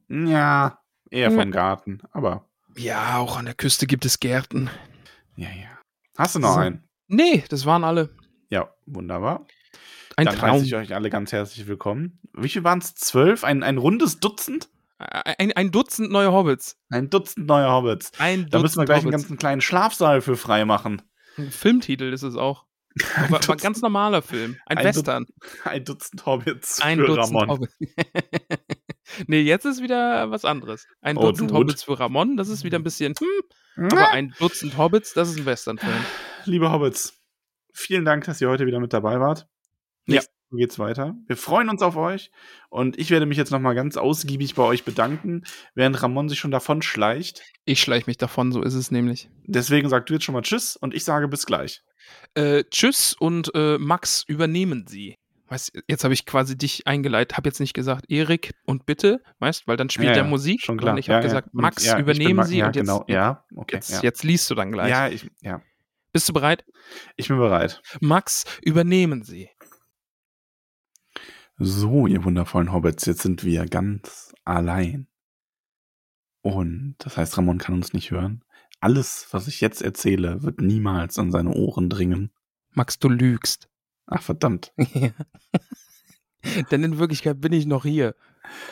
ja, 0.08 0.78
eher 1.10 1.30
vom 1.30 1.50
Garten, 1.52 2.00
aber 2.10 2.48
Ja, 2.76 3.18
auch 3.18 3.36
an 3.38 3.44
der 3.44 3.54
Küste 3.54 3.86
gibt 3.86 4.04
es 4.04 4.18
Gärten. 4.20 4.68
ja, 5.36 5.48
ja. 5.48 5.78
Hast 6.16 6.34
du 6.34 6.40
noch 6.40 6.54
So. 6.54 6.58
einen? 6.60 6.88
Nee, 7.06 7.44
das 7.48 7.64
waren 7.64 7.84
alle. 7.84 8.10
Ja, 8.50 8.74
wunderbar. 8.86 9.46
Ein 10.16 10.26
Dann 10.26 10.36
Traum. 10.36 10.50
heiße 10.50 10.64
ich 10.64 10.74
euch 10.74 10.94
alle 10.94 11.10
ganz 11.10 11.30
herzlich 11.30 11.66
willkommen. 11.68 12.20
Wie 12.32 12.48
viel 12.48 12.64
waren 12.64 12.80
es? 12.80 12.94
Zwölf? 12.96 13.44
Ein, 13.44 13.62
ein 13.62 13.78
rundes 13.78 14.18
Dutzend? 14.18 14.68
Ein, 14.98 15.52
ein 15.52 15.70
Dutzend 15.70 16.10
neue 16.10 16.32
Hobbits. 16.32 16.76
Ein 16.90 17.08
Dutzend 17.08 17.46
neue 17.46 17.70
Hobbits. 17.70 18.10
Ein 18.18 18.40
Dutzend 18.50 18.54
Da 18.54 18.58
müssen 18.58 18.78
wir 18.80 18.84
gleich 18.86 18.96
einen 18.98 19.06
Hobbits. 19.06 19.22
ganzen 19.22 19.38
kleinen 19.38 19.60
Schlafsaal 19.60 20.20
für 20.22 20.36
freimachen. 20.36 21.02
Ein 21.36 21.52
Filmtitel 21.52 22.12
ist 22.12 22.22
es 22.24 22.34
auch. 22.34 22.66
Ein 23.14 23.22
War, 23.24 23.30
war 23.30 23.38
Dutzend- 23.40 23.62
ganz 23.62 23.80
normaler 23.80 24.22
Film. 24.22 24.56
Ein, 24.66 24.78
ein 24.78 24.84
Western. 24.84 25.26
Ein 25.64 25.84
Dutzend 25.84 26.26
Hobbits 26.26 26.80
Ein 26.82 26.98
für 26.98 27.06
Dutzend 27.06 27.36
Ramon. 27.36 27.48
Hobbits. 27.50 27.76
nee, 29.26 29.40
jetzt 29.40 29.64
ist 29.64 29.82
wieder 29.82 30.30
was 30.30 30.44
anderes. 30.44 30.86
Ein 31.00 31.16
Oh, 31.16 31.22
Dutzend 31.22 31.50
Dude. 31.50 31.60
Hobbits 31.60 31.82
für 31.82 31.98
Ramon, 31.98 32.36
das 32.36 32.48
ist 32.48 32.64
wieder 32.64 32.78
ein 32.78 32.84
bisschen, 32.84 33.14
hm, 33.18 33.88
Ja. 33.90 33.96
aber 33.98 34.10
ein 34.10 34.34
Dutzend 34.38 34.76
Hobbits, 34.78 35.14
das 35.14 35.30
ist 35.30 35.38
ein 35.38 35.46
Western-Film. 35.46 36.04
Liebe 36.44 36.70
Hobbits, 36.70 37.14
vielen 37.74 38.04
Dank, 38.04 38.24
dass 38.24 38.40
ihr 38.40 38.48
heute 38.48 38.66
wieder 38.66 38.80
mit 38.80 38.92
dabei 38.92 39.20
wart. 39.20 39.46
Ja. 40.06 40.20
Geht's 40.50 40.78
weiter. 40.78 41.14
Wir 41.26 41.36
freuen 41.36 41.68
uns 41.68 41.82
auf 41.82 41.96
euch 41.96 42.30
und 42.70 42.98
ich 42.98 43.10
werde 43.10 43.26
mich 43.26 43.36
jetzt 43.36 43.50
nochmal 43.50 43.74
ganz 43.74 43.98
ausgiebig 43.98 44.54
bei 44.54 44.62
euch 44.62 44.82
bedanken, 44.84 45.42
während 45.74 46.02
Ramon 46.02 46.30
sich 46.30 46.38
schon 46.38 46.50
davon 46.50 46.80
schleicht. 46.80 47.42
Ich 47.66 47.82
schleiche 47.82 48.06
mich 48.08 48.16
davon, 48.16 48.50
so 48.50 48.62
ist 48.62 48.72
es 48.72 48.90
nämlich. 48.90 49.28
Deswegen 49.44 49.90
sagt 49.90 50.08
du 50.08 50.14
jetzt 50.14 50.24
schon 50.24 50.32
mal 50.32 50.40
Tschüss 50.40 50.74
und 50.76 50.94
ich 50.94 51.04
sage 51.04 51.28
bis 51.28 51.44
gleich. 51.44 51.82
Äh, 52.32 52.64
tschüss 52.70 53.12
und 53.12 53.54
äh, 53.54 53.76
Max, 53.76 54.24
übernehmen 54.26 54.86
Sie. 54.88 55.16
Weißt, 55.48 55.72
jetzt 55.88 56.04
habe 56.04 56.12
ich 56.14 56.26
quasi 56.26 56.58
dich 56.58 56.86
eingeleitet, 56.86 57.36
habe 57.38 57.48
jetzt 57.48 57.58
nicht 57.58 57.72
gesagt 57.72 58.10
Erik 58.10 58.52
und 58.66 58.84
bitte, 58.84 59.22
weißt, 59.38 59.66
weil 59.66 59.76
dann 59.78 59.88
spielt 59.88 60.08
Ja, 60.08 60.14
der 60.14 60.24
ja, 60.24 60.28
Musik 60.28 60.60
Schon 60.62 60.76
klar. 60.78 60.92
und 60.92 60.98
ich 60.98 61.08
habe 61.08 61.18
Ja, 61.18 61.22
gesagt, 61.22 61.54
Und 61.54 61.62
Max, 61.62 61.84
bin 61.90 62.00
übernehmen 62.00 62.36
Ma- 62.36 62.44
Sie 62.44 62.58
ja, 62.58 62.66
und 62.66 62.76
jetzt, 62.76 62.86
genau. 62.86 63.04
Ja, 63.08 63.44
okay. 63.56 63.76
jetzt, 63.76 64.02
jetzt 64.02 64.24
liest 64.24 64.50
du 64.50 64.54
dann 64.54 64.72
gleich. 64.72 64.90
ja, 64.90 65.08
ich, 65.08 65.30
ja. 65.40 65.62
Bist 66.12 66.28
du 66.28 66.32
bereit? 66.32 66.64
Ich 67.16 67.28
bin 67.28 67.38
bereit. 67.38 67.82
Max, 68.00 68.44
übernehmen 68.62 69.22
Sie. 69.22 69.48
So, 71.58 72.06
ihr 72.06 72.22
wundervollen 72.24 72.72
Hobbits, 72.72 73.04
jetzt 73.06 73.22
sind 73.22 73.42
wir 73.44 73.66
ganz 73.66 74.32
allein. 74.44 75.08
Und 76.42 76.94
das 76.98 77.16
heißt, 77.16 77.36
Ramon 77.36 77.58
kann 77.58 77.74
uns 77.74 77.92
nicht 77.92 78.10
hören. 78.10 78.44
Alles, 78.80 79.26
was 79.32 79.48
ich 79.48 79.60
jetzt 79.60 79.82
erzähle, 79.82 80.42
wird 80.42 80.60
niemals 80.60 81.18
an 81.18 81.32
seine 81.32 81.52
Ohren 81.52 81.88
dringen. 81.90 82.30
Max, 82.74 82.98
du 82.98 83.08
lügst. 83.08 83.67
Ach, 84.08 84.22
verdammt. 84.22 84.72
Denn 86.70 86.82
in 86.82 86.98
Wirklichkeit 86.98 87.40
bin 87.40 87.52
ich 87.52 87.66
noch 87.66 87.84
hier. 87.84 88.14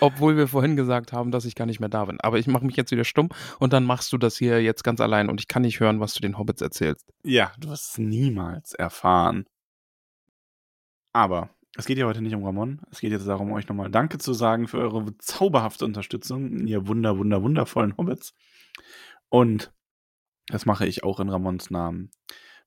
Obwohl 0.00 0.36
wir 0.36 0.48
vorhin 0.48 0.76
gesagt 0.76 1.12
haben, 1.12 1.30
dass 1.30 1.44
ich 1.44 1.54
gar 1.54 1.66
nicht 1.66 1.80
mehr 1.80 1.90
da 1.90 2.06
bin. 2.06 2.18
Aber 2.20 2.38
ich 2.38 2.46
mache 2.46 2.64
mich 2.64 2.76
jetzt 2.76 2.90
wieder 2.90 3.04
stumm 3.04 3.28
und 3.58 3.72
dann 3.72 3.84
machst 3.84 4.12
du 4.12 4.18
das 4.18 4.36
hier 4.36 4.62
jetzt 4.62 4.82
ganz 4.82 5.00
allein 5.00 5.28
und 5.28 5.40
ich 5.40 5.48
kann 5.48 5.62
nicht 5.62 5.80
hören, 5.80 6.00
was 6.00 6.14
du 6.14 6.20
den 6.20 6.38
Hobbits 6.38 6.62
erzählst. 6.62 7.12
Ja, 7.22 7.52
du 7.58 7.68
wirst 7.68 7.92
es 7.92 7.98
niemals 7.98 8.72
erfahren. 8.72 9.44
Aber 11.12 11.50
es 11.76 11.84
geht 11.84 11.98
ja 11.98 12.06
heute 12.06 12.22
nicht 12.22 12.34
um 12.34 12.44
Ramon. 12.44 12.80
Es 12.90 13.00
geht 13.00 13.12
jetzt 13.12 13.26
darum, 13.26 13.52
euch 13.52 13.68
nochmal 13.68 13.90
Danke 13.90 14.16
zu 14.16 14.32
sagen 14.32 14.68
für 14.68 14.78
eure 14.78 15.16
zauberhafte 15.18 15.84
Unterstützung, 15.84 16.66
ihr 16.66 16.86
wunder, 16.86 17.18
wunder, 17.18 17.42
wundervollen 17.42 17.96
Hobbits. 17.98 18.32
Und 19.28 19.72
das 20.48 20.64
mache 20.64 20.86
ich 20.86 21.04
auch 21.04 21.20
in 21.20 21.28
Ramons 21.28 21.70
Namen. 21.70 22.10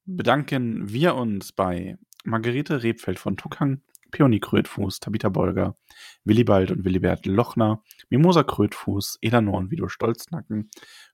Bedanken 0.06 0.92
wir 0.92 1.16
uns 1.16 1.52
bei 1.52 1.98
Margarete 2.26 2.84
Rebfeld 2.84 3.18
von 3.18 3.38
Tuckang, 3.38 3.82
Peony 4.12 4.40
Krötfuß, 4.40 5.00
Tabitha 5.00 5.30
Bolger, 5.30 5.78
Willibald 6.24 6.72
und 6.72 6.84
Willibert 6.84 7.26
Lochner, 7.26 7.84
Mimosa 8.10 8.44
Krötfuß, 8.44 9.20
Elanor 9.22 9.58
und 9.58 9.72
Vido 9.72 9.88
Stolznacken, 9.88 10.70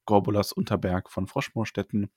Gorbulas 0.06 0.52
Unterberg 0.52 1.12
von 1.12 1.28
Froschmoorstetten, 1.28 2.10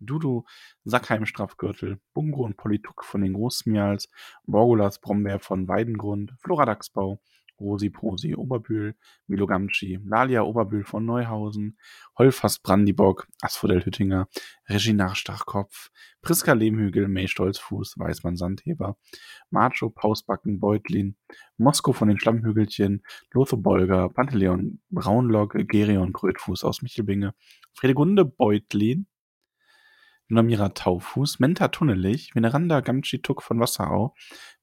Dudu, 0.00 0.44
Sackheim 0.84 1.26
Strafgürtel, 1.26 1.98
Bungo 2.14 2.44
und 2.44 2.56
Polituk 2.56 3.04
von 3.04 3.22
den 3.22 3.32
Großmials, 3.32 4.08
Borgulas 4.46 5.00
Brombeer 5.00 5.40
von 5.40 5.66
Weidengrund, 5.66 6.34
Flora 6.38 6.66
Dachsbau, 6.66 7.20
Rosi 7.60 7.90
Prosi 7.90 8.34
Oberbühl, 8.34 8.94
Milo 9.26 9.46
Gamci, 9.46 9.98
Lalia 10.04 10.42
Oberbühl 10.42 10.84
von 10.84 11.04
Neuhausen, 11.04 11.78
Holfast 12.16 12.62
Brandibock, 12.62 13.26
Asphodel 13.40 13.84
Hüttinger, 13.84 14.28
Regina 14.68 15.14
Stachkopf, 15.14 15.90
Priska 16.22 16.52
Lehmhügel, 16.52 17.08
May 17.08 17.28
Stolzfuß, 17.28 17.94
Weißmann 17.98 18.36
Sandheber, 18.36 18.96
Macho 19.50 19.90
Pausbacken 19.90 20.60
Beutlin, 20.60 21.16
Mosko 21.56 21.92
von 21.92 22.08
den 22.08 22.18
Schlammhügelchen, 22.18 23.02
Lotho 23.32 23.56
Bolger, 23.56 24.08
Panteleon 24.08 24.80
Braunlock, 24.90 25.54
Gerion 25.68 26.12
Krötfuß 26.12 26.64
aus 26.64 26.82
Michelbinge, 26.82 27.34
Fredegunde 27.74 28.24
Beutlin, 28.24 29.06
Namira 30.30 30.68
Taufuß, 30.74 31.40
Menta 31.40 31.68
Tunnelich, 31.68 32.34
Veneranda 32.34 32.80
Gamtschituk 32.80 33.42
von 33.42 33.58
Wasserau, 33.60 34.14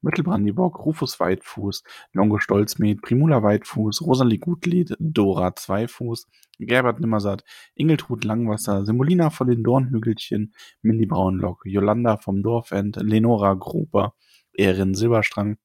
Mittelbrandibock, 0.01 0.85
Rufus 0.85 1.19
Weitfuß, 1.19 1.83
Longo 2.13 2.37
Stolzmed, 2.37 3.01
Primula 3.01 3.41
Weitfuß, 3.41 4.03
Rosalie 4.03 4.37
Gutlied, 4.37 4.95
Dora 4.99 5.55
Zweifuß, 5.55 6.27
Gerbert 6.59 6.99
Nimmersatt, 6.99 7.43
Ingeltrud 7.73 8.23
Langwasser, 8.23 8.85
Semolina 8.85 9.31
von 9.31 9.47
den 9.47 9.63
Dornhügelchen, 9.63 10.53
Mindy 10.83 11.07
Braunlock, 11.07 11.63
Jolanda 11.65 12.17
vom 12.17 12.43
Dorfend, 12.43 12.97
Lenora 13.01 13.55
Gruber, 13.55 14.13
Erin 14.53 14.93
Silberstrang, 14.93 15.57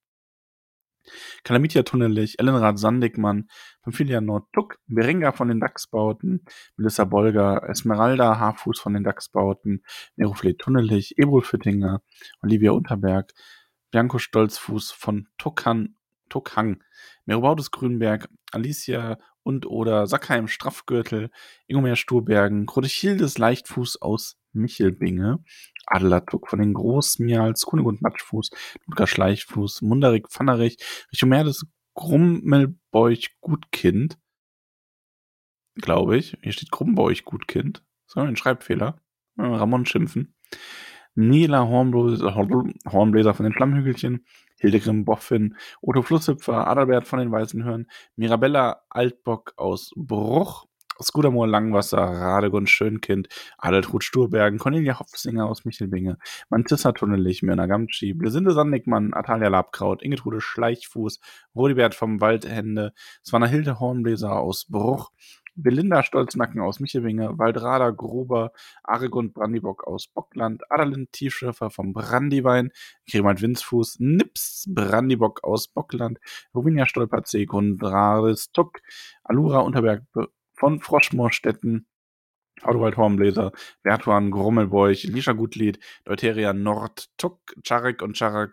Kalamitia 1.44 1.82
Tunnelich, 1.82 2.38
Ellenrad 2.38 2.78
Sandigmann, 2.78 3.48
Pamphilia 3.82 4.20
Nordtuck, 4.20 4.78
Berenga 4.86 5.32
von 5.32 5.48
den 5.48 5.60
Dachsbauten, 5.60 6.44
Melissa 6.76 7.04
Bolger, 7.04 7.68
Esmeralda 7.68 8.38
Haarfuß 8.38 8.78
von 8.78 8.94
den 8.94 9.04
Dachsbauten, 9.04 9.82
Nerofle 10.16 10.56
Tunnelich, 10.56 11.18
Ebro 11.18 11.40
Füttinger, 11.40 12.02
Olivia 12.42 12.72
Unterberg, 12.72 13.32
Bianco 13.90 14.18
Stolzfuß 14.18 14.92
von 14.92 15.28
Tuckhan, 15.38 15.96
Tuckhang, 16.28 16.82
Merobautus 17.26 17.70
Grünberg, 17.70 18.28
Alicia 18.52 19.18
und 19.42 19.66
oder 19.66 20.06
Sackheim 20.06 20.48
Straffgürtel, 20.48 21.30
Ingomer 21.66 21.96
Sturbergen, 21.96 22.66
Krotechildes 22.66 23.38
Leichtfuß 23.38 24.00
aus 24.00 24.38
Michelbinge, 24.52 25.42
Adelatuk 25.90 26.48
von 26.48 26.60
den 26.60 26.72
Großmials, 26.72 27.66
Kunigund 27.66 28.00
Matschfuß, 28.00 28.50
Ludger 28.86 29.06
Schleichfuß, 29.06 29.82
Munderig 29.82 30.28
Pfannerich, 30.28 30.78
Richomerdes 31.12 31.66
Grummelbeuch 31.94 33.28
Gutkind, 33.40 34.18
glaube 35.74 36.16
ich. 36.16 36.38
Hier 36.42 36.52
steht 36.52 36.70
Grummbeuch 36.70 37.24
Gutkind. 37.24 37.82
So, 38.06 38.20
ein 38.20 38.36
Schreibfehler. 38.36 39.00
Ramon 39.36 39.86
schimpfen. 39.86 40.34
Nila 41.14 41.66
Hornbläser, 41.66 42.34
Hornbläser 42.34 43.34
von 43.34 43.44
den 43.44 43.52
Schlammhügelchen, 43.52 44.24
Hildegrim 44.58 45.04
Boffin, 45.04 45.56
Otto 45.80 46.02
Flusshüpfer, 46.02 46.68
Adalbert 46.68 47.06
von 47.06 47.18
den 47.18 47.32
Weißen 47.32 47.64
Hören, 47.64 47.90
Mirabella 48.14 48.82
Altbock 48.88 49.52
aus 49.56 49.90
Bruch, 49.96 50.66
Skudamor 51.02 51.46
Langwasser, 51.46 51.98
Radegund 51.98 52.68
Schönkind, 52.68 53.28
Adeltrud 53.58 54.04
Sturbergen, 54.04 54.58
Cornelia 54.58 54.98
Hopfsinger 54.98 55.46
aus 55.46 55.64
Michelbinge, 55.64 56.18
Mantissa 56.48 56.92
Tunnelich, 56.92 57.42
Myrna 57.42 57.66
Gamtschi, 57.66 58.14
Blesinde 58.14 58.52
Sandnickmann, 58.52 59.14
Atalia 59.14 59.48
Labkraut, 59.48 60.02
Ingetrude 60.02 60.40
Schleichfuß, 60.40 61.20
Rodibert 61.54 61.94
vom 61.94 62.20
Waldhände, 62.20 62.92
Swanna 63.24 63.46
Hilde 63.46 63.80
Hornbläser 63.80 64.38
aus 64.38 64.66
Bruch, 64.68 65.10
Belinda 65.56 66.02
Stolznacken 66.02 66.60
aus 66.60 66.80
Michelbinge, 66.80 67.38
Waldrada 67.38 67.90
Gruber, 67.90 68.52
Aregund 68.82 69.34
Brandibock 69.34 69.86
aus 69.86 70.06
Bockland, 70.06 70.62
Adalin 70.70 71.08
Tiefschiffer 71.12 71.70
vom 71.70 71.92
Brandiwein, 71.92 72.70
Grimald 73.10 73.42
Winzfuß, 73.42 73.96
Nips 74.00 74.66
Brandibock 74.68 75.44
aus 75.44 75.68
Bockland, 75.68 76.18
Rovinia 76.54 76.86
Stolperzee, 76.86 77.46
Grundraris 77.46 78.52
Tuck, 78.52 78.80
Alura 79.24 79.58
Unterberg 79.58 80.04
von 80.60 80.78
Froschmoorstetten, 80.78 81.86
Audowald 82.62 82.98
Hornbläser, 82.98 83.52
Bertuan 83.82 84.30
Grummelbeuch, 84.30 85.04
Lisha 85.04 85.32
Gutlied, 85.32 85.80
Deuteria 86.04 86.52
Nord, 86.52 87.08
Tuck, 87.16 87.40
Charek 87.64 88.02
und 88.02 88.16
Charak, 88.18 88.52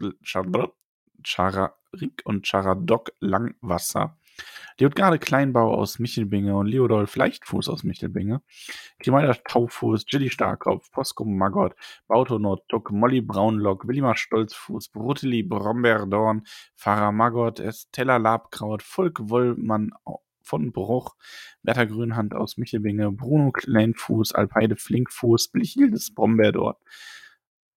Chararik 1.24 2.22
und 2.24 2.48
Charadok 2.48 3.12
Langwasser. 3.20 4.18
Leotgarde 4.80 5.18
Kleinbau 5.18 5.74
aus 5.74 6.00
Michelbinge 6.00 6.56
und 6.56 6.68
Leodolf 6.68 7.16
Leichtfuß 7.16 7.68
aus 7.70 7.84
Michelbinge, 7.84 8.42
Grimalda 9.00 9.34
Taufuß, 9.34 10.06
Jilly 10.08 10.30
Starkopf, 10.30 10.92
Posko 10.92 11.26
Maggot, 11.26 11.74
Bauto 12.08 12.38
Nordtuck, 12.38 12.92
Molly 12.92 13.22
Braunlock, 13.22 13.88
Willimar 13.88 14.16
Stolzfuß, 14.16 14.90
Bruteli 14.90 15.42
Brombeerdorn, 15.42 16.44
Pfarrer 16.76 17.12
Maggot, 17.12 17.60
Estella 17.60 18.18
Labkraut, 18.18 18.84
Volk 18.84 19.30
Wollmann 19.30 19.92
von 20.48 20.72
Bruch, 20.72 21.16
Bertha 21.64 21.84
Grünhand 21.86 22.34
aus 22.34 22.58
Michelbinge, 22.58 23.12
Bruno 23.12 23.52
Kleinfuß, 23.52 24.34
Alpeide 24.34 24.78
Flinkfuß, 24.78 25.50
Blichildes 25.50 26.14
Brombeerdorn, 26.14 26.76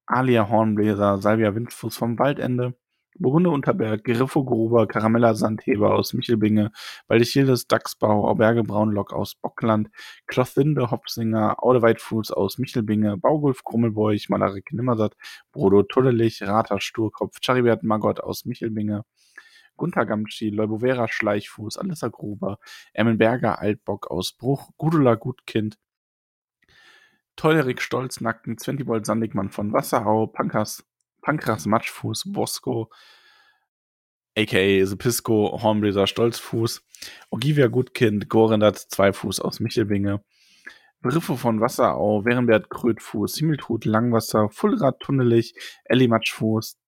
Alia 0.07 0.49
Hornbläser, 0.49 1.19
Salvia 1.19 1.55
Windfuß 1.55 1.97
vom 1.97 2.19
Waldende, 2.19 2.75
Burgunde 3.19 3.51
Unterberg, 3.51 4.05
Griffo 4.05 4.45
Gruber, 4.45 4.87
Karamella 4.87 5.35
Sandheber 5.35 5.95
aus 5.95 6.15
Michelbinge, 6.15 6.71
Baldichildes 7.09 7.67
Dachsbau, 7.67 8.27
Auberge 8.27 8.65
Braunlock 8.65 9.13
aus 9.13 9.35
Bockland, 9.35 9.91
Klothinde 10.27 10.91
Hopsinger, 10.91 11.63
Audeweitfuß 11.63 12.31
aus 12.31 12.59
Michelbinge, 12.59 13.17
Baugulf 13.19 13.65
Krummelbeuch, 13.65 14.29
Malarik 14.29 14.73
Nimmersatt, 14.73 15.17
Brodo 15.53 15.83
Tullelich, 15.83 16.43
Rater 16.43 16.81
Sturkopf, 16.81 17.39
Charibert 17.43 17.83
Magott 17.83 18.21
aus 18.21 18.45
Michelbinge, 18.47 19.05
Gunther 19.81 20.05
Gamtschi, 20.05 20.51
Leubovera 20.51 21.09
Schleichfuß, 21.09 21.79
Alissa 21.79 22.09
Gruber, 22.09 22.59
Emmenberger 22.93 23.61
Altbock 23.61 24.11
aus 24.11 24.35
Bruch, 24.35 24.73
Gudula 24.77 25.15
Gutkind, 25.15 25.79
Teulerik 27.35 27.81
Stolznacken, 27.81 28.59
Zwentibold 28.59 29.07
Sandigmann 29.07 29.49
von 29.49 29.73
Wasserau, 29.73 30.27
Pankras, 30.27 30.85
Pankras 31.23 31.65
Matschfuß, 31.65 32.25
Bosco, 32.27 32.91
aka 34.37 34.85
Sepisco, 34.85 35.59
Hornbläser 35.63 36.07
Stolzfuß, 36.07 36.87
Ogivia 37.31 37.69
Gutkind, 37.69 38.29
Gorendat 38.29 38.77
Zweifuß 38.77 39.41
aus 39.41 39.61
Michelbinge, 39.61 40.23
Briffe 41.01 41.39
von 41.39 41.63
Wasserau, 41.63 42.27
Werenbert 42.27 42.69
Krötfuß, 42.69 43.35
Himmeltrud 43.39 43.87
Langwasser, 43.87 44.51
Fullrad 44.51 45.01
Tunnelich, 45.01 45.55
Elli 45.85 46.07
Matschfuß, 46.07 46.79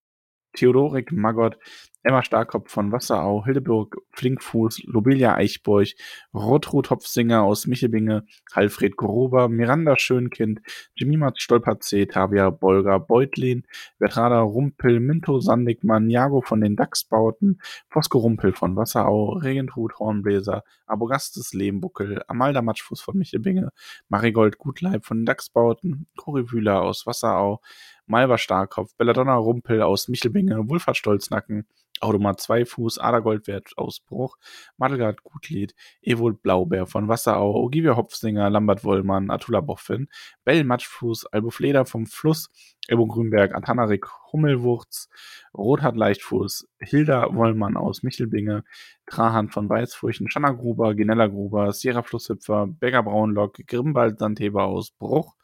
Theodorik 0.52 1.10
Magott, 1.12 1.56
Emma 2.04 2.24
Starkopf 2.24 2.70
von 2.70 2.90
Wasserau, 2.90 3.44
Hildeburg 3.44 3.96
Flinkfuß, 4.10 4.82
Lobelia 4.86 5.36
Eichborch, 5.36 5.94
Rotrud 6.34 6.90
Hopfsinger 6.90 7.42
aus 7.42 7.68
Michelbinge, 7.68 8.24
Alfred 8.50 8.96
Gruber, 8.96 9.48
Miranda 9.48 9.96
Schönkind, 9.96 10.60
Jemima 10.94 11.32
Stolperzee, 11.36 12.06
Tavia 12.06 12.50
Bolger 12.50 12.98
Beutlin, 12.98 13.64
Bertrada 13.98 14.40
Rumpel, 14.40 14.98
Minto 14.98 15.38
Sandigmann, 15.38 16.10
Jago 16.10 16.40
von 16.40 16.60
den 16.60 16.74
Dachsbauten, 16.74 17.60
Fosco 17.88 18.18
Rumpel 18.18 18.52
von 18.52 18.74
Wasserau, 18.74 19.34
Regentrud 19.34 20.00
Hornbläser, 20.00 20.64
Abogastes 20.86 21.52
Lehmbuckel, 21.52 22.22
Amalda 22.26 22.62
Matschfuß 22.62 23.00
von 23.00 23.16
Michelbinge, 23.16 23.70
Marigold 24.08 24.58
Gutleib 24.58 25.04
von 25.04 25.18
den 25.18 25.26
Dachsbauten, 25.26 26.08
Cory 26.16 26.50
Wühler 26.50 26.82
aus 26.82 27.06
Wasserau, 27.06 27.60
Malva 28.06 28.38
Starkopf, 28.38 28.94
Belladonna 28.96 29.36
Rumpel 29.36 29.82
aus 29.82 30.08
Michelbinge, 30.08 30.68
Wulfert 30.68 30.96
Stolznacken, 30.96 31.66
Automat 32.02 32.40
Zweifuß, 32.40 32.98
Adergoldwert 32.98 33.72
aus 33.76 34.00
Bruch, 34.00 34.36
Madelgard 34.76 35.22
Gutlied, 35.22 35.74
Ewold 36.02 36.42
Blaubeer 36.42 36.86
von 36.86 37.08
Wasserau, 37.08 37.54
Ogivia 37.62 37.96
Hopfsinger, 37.96 38.50
Lambert 38.50 38.84
Wollmann, 38.84 39.30
Atula 39.30 39.60
Boffin, 39.60 40.08
Bell 40.44 40.64
Matschfuß, 40.64 41.26
Albo 41.26 41.50
Fleder 41.50 41.84
vom 41.84 42.06
Fluss, 42.06 42.50
Ebo 42.88 43.06
Grünberg, 43.06 43.54
Antanarik 43.54 44.06
Hummelwurz, 44.32 45.08
Rothard 45.54 45.96
Leichtfuß, 45.96 46.68
Hilda 46.78 47.34
Wollmann 47.34 47.76
aus 47.76 48.02
Michelbinge, 48.02 48.64
Trahan 49.06 49.50
von 49.50 49.68
Weißfurchen, 49.68 50.30
Schanna 50.30 50.50
Gruber, 50.50 50.94
Ginella 50.94 51.28
Gruber, 51.28 51.72
Sierra 51.72 52.02
Flusshüpfer, 52.02 52.66
Berger 52.66 53.02
Braunlock, 53.02 53.58
Grimbald 53.66 54.18
Sandheber 54.18 54.64
aus 54.64 54.90
Bruch, 54.90 55.36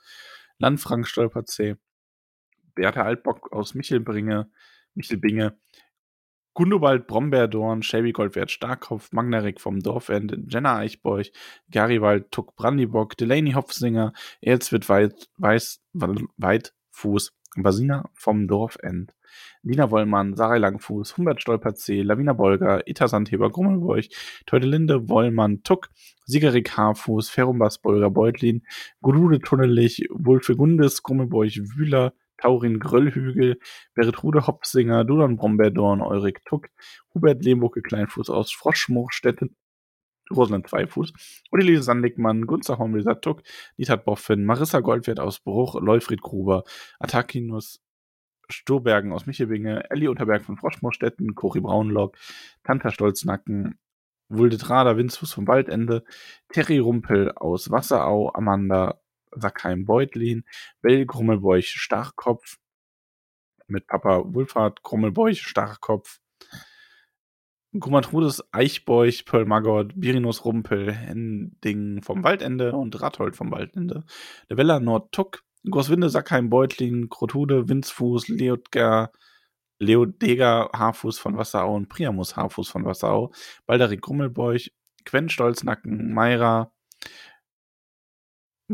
Landfrank 0.58 1.06
Stolperzee, 1.06 1.76
Beate 2.74 3.04
Altbock 3.04 3.52
aus 3.52 3.74
Michelbringe, 3.74 4.50
Michelbinge, 4.94 5.56
Gundobald 6.58 7.06
Brombeerdorn, 7.06 7.84
Shelby 7.84 8.10
Goldwert 8.10 8.50
Starkopf, 8.50 9.12
Magnarik 9.12 9.60
vom 9.60 9.78
Dorfend, 9.78 10.36
Jenna 10.48 10.78
Eichbeuch, 10.78 11.30
Garibald 11.70 12.32
Tuck 12.32 12.56
Brandibock, 12.56 13.16
Delaney 13.16 13.52
Hopfsinger, 13.52 14.12
Weit, 14.42 15.28
Weiß, 15.36 15.80
Weitfuß, 15.92 17.32
Basina 17.58 18.10
vom 18.12 18.48
Dorfend, 18.48 19.14
Dina 19.62 19.92
Wollmann, 19.92 20.34
Sarah 20.34 20.56
Langfuß, 20.56 21.16
Humbert 21.16 21.40
Stolperzee, 21.40 22.02
Lavina 22.02 22.32
Bolger, 22.32 22.82
Ita 22.88 23.06
Sandheber 23.06 23.50
Grummelbeuch, 23.50 24.08
Teudelinde 24.44 25.08
Wollmann 25.08 25.62
Tuck, 25.62 25.90
Siegerik 26.24 26.76
Haarfuß, 26.76 27.30
Ferumbas 27.30 27.78
Bolger 27.78 28.10
Beutlin, 28.10 28.66
Gurude 29.00 29.38
Tunnelich, 29.38 30.08
Wulfegundes 30.10 31.04
Grummelbeuch 31.04 31.60
Wühler, 31.76 32.14
Taurin 32.38 32.78
Gröllhügel, 32.78 33.58
Beretrude 33.94 34.46
Hopsinger, 34.46 35.04
Dudan 35.04 35.36
Brombeerdorn, 35.36 36.00
Eurik 36.00 36.44
Tuck, 36.44 36.68
Hubert 37.14 37.44
Lehmbucke 37.44 37.82
Kleinfuß 37.82 38.30
aus 38.30 38.52
Froschmoorstetten, 38.52 39.56
Rosaland 40.30 40.68
Zweifuß, 40.68 41.12
Odilise 41.50 41.82
Sandigmann, 41.82 42.46
Gunzer 42.46 42.78
Hornweser 42.78 43.20
Tuck, 43.20 43.42
Nitat 43.76 44.04
Boffin, 44.04 44.44
Marissa 44.44 44.80
Goldwert 44.80 45.20
aus 45.20 45.40
Bruch, 45.40 45.80
Leufried 45.80 46.22
Gruber, 46.22 46.64
Attakinus 46.98 47.80
Sturbergen 48.50 49.12
aus 49.12 49.26
Michelbinge, 49.26 49.90
Elli 49.90 50.08
Unterberg 50.08 50.42
von 50.42 50.56
Froschmoorstetten, 50.56 51.34
Cori 51.34 51.60
Braunlock, 51.60 52.16
Tanta 52.64 52.90
Stolznacken, 52.90 53.78
Wulde 54.28 54.58
Trader, 54.58 54.96
Winzfuß 54.96 55.32
vom 55.32 55.46
Waldende, 55.46 56.04
Terry 56.48 56.78
Rumpel 56.78 57.32
aus 57.32 57.70
Wasserau, 57.70 58.32
Amanda 58.32 59.00
Sackheim-Beutlin, 59.32 60.44
Bell 60.80 61.06
Grummelbeuch 61.06 61.66
Starkopf, 61.66 62.58
mit 63.66 63.86
Papa 63.86 64.22
Wulfhard 64.24 64.82
Grummelbeuch 64.82 65.42
Starkopf, 65.42 66.20
Grumatrudes 67.78 68.42
Eichbeuch, 68.52 69.24
Pearl 69.26 69.44
Maggot, 69.44 69.92
Birinus 69.94 70.44
Rumpel, 70.44 70.92
Hending 70.92 72.02
vom 72.02 72.24
Waldende 72.24 72.72
und 72.72 73.00
Rathold 73.00 73.36
vom 73.36 73.50
Waldende, 73.50 74.04
Levella 74.48 74.80
Nordtuck, 74.80 75.44
Großwinde 75.68 76.08
Sackheim 76.08 76.48
Beutlin, 76.48 77.10
Krotude, 77.10 77.68
Winzfuß, 77.68 78.28
Leodger, 78.28 79.12
Leodeger 79.78 80.70
Haarfuß 80.74 81.18
von 81.18 81.36
Wasserau 81.36 81.76
und 81.76 81.88
Priamus 81.88 82.36
Haarfuß 82.36 82.70
von 82.70 82.84
Wasserau, 82.86 83.32
Balderik 83.66 84.00
Grummelbeuch, 84.00 84.70
Quen 85.04 85.28
Stolznacken, 85.28 86.12
Meira, 86.14 86.72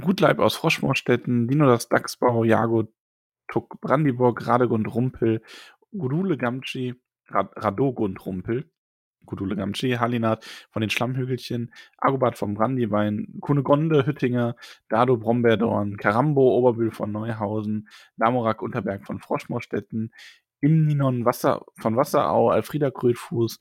Gutleib 0.01 0.41
aus 0.41 0.57
Froschmoorstetten, 0.57 1.47
Dino 1.47 1.67
das 1.67 1.89
Dachsbau, 1.89 2.45
Jago, 2.45 2.89
Tuck, 3.49 3.81
Brandiburg, 3.81 4.47
Radegund 4.47 4.93
Rumpel, 4.93 5.43
Gudule 5.93 6.37
Gamci, 6.37 6.95
Rad 7.29 7.51
Radogund 7.55 8.25
Rumpel, 8.27 8.71
Gudule 9.25 9.55
Gamci, 9.57 9.93
Halinat 9.93 10.45
von 10.71 10.81
den 10.81 10.91
Schlammhügelchen, 10.91 11.73
Agobart 11.99 12.37
vom 12.37 12.55
Brandiwein, 12.55 13.39
Kunegonde 13.41 14.05
Hüttinger, 14.05 14.57
Dado 14.89 15.17
Brombeerdorn, 15.17 15.97
Karambo 15.97 16.59
Oberbühl 16.59 16.91
von 16.91 17.13
Neuhausen, 17.13 17.89
Damorak 18.17 18.63
Unterberg 18.63 19.07
von 19.07 19.21
Froschmoorstetten, 19.21 20.13
Imninon 20.61 21.25
Wasser 21.25 21.65
von 21.79 21.97
Wasserau, 21.97 22.51
Alfrieda 22.51 22.91
Krötfuß, 22.91 23.61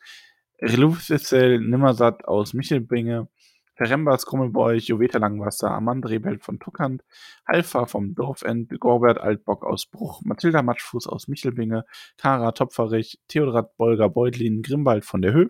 Relufsel 0.61 1.59
Nimmersatt 1.59 2.25
aus 2.25 2.53
Michelbinge, 2.53 3.27
Ferembas 3.75 4.25
Grummelbeuch, 4.25 4.83
Joveta 4.83 5.17
Langwasser, 5.17 5.71
Amand 5.71 6.07
Rebelt 6.07 6.43
von 6.43 6.59
Tuckand, 6.59 7.03
Halfa 7.47 7.85
vom 7.85 8.13
Dorfend, 8.13 8.79
Gorbert 8.79 9.19
Altbock 9.19 9.65
aus 9.65 9.87
Bruch, 9.87 10.21
Mathilda 10.23 10.61
Matschfuß 10.61 11.07
aus 11.07 11.27
Michelbinge, 11.27 11.85
Kara 12.17 12.51
Topferich, 12.51 13.19
Theodrat 13.27 13.75
Bolger 13.77 14.09
Beutlin, 14.09 14.61
Grimbald 14.61 15.05
von 15.05 15.21
der 15.21 15.33
Höh, 15.33 15.49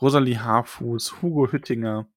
Rosalie 0.00 0.40
Haarfuß, 0.40 1.20
Hugo 1.20 1.50
Hüttinger, 1.52 2.08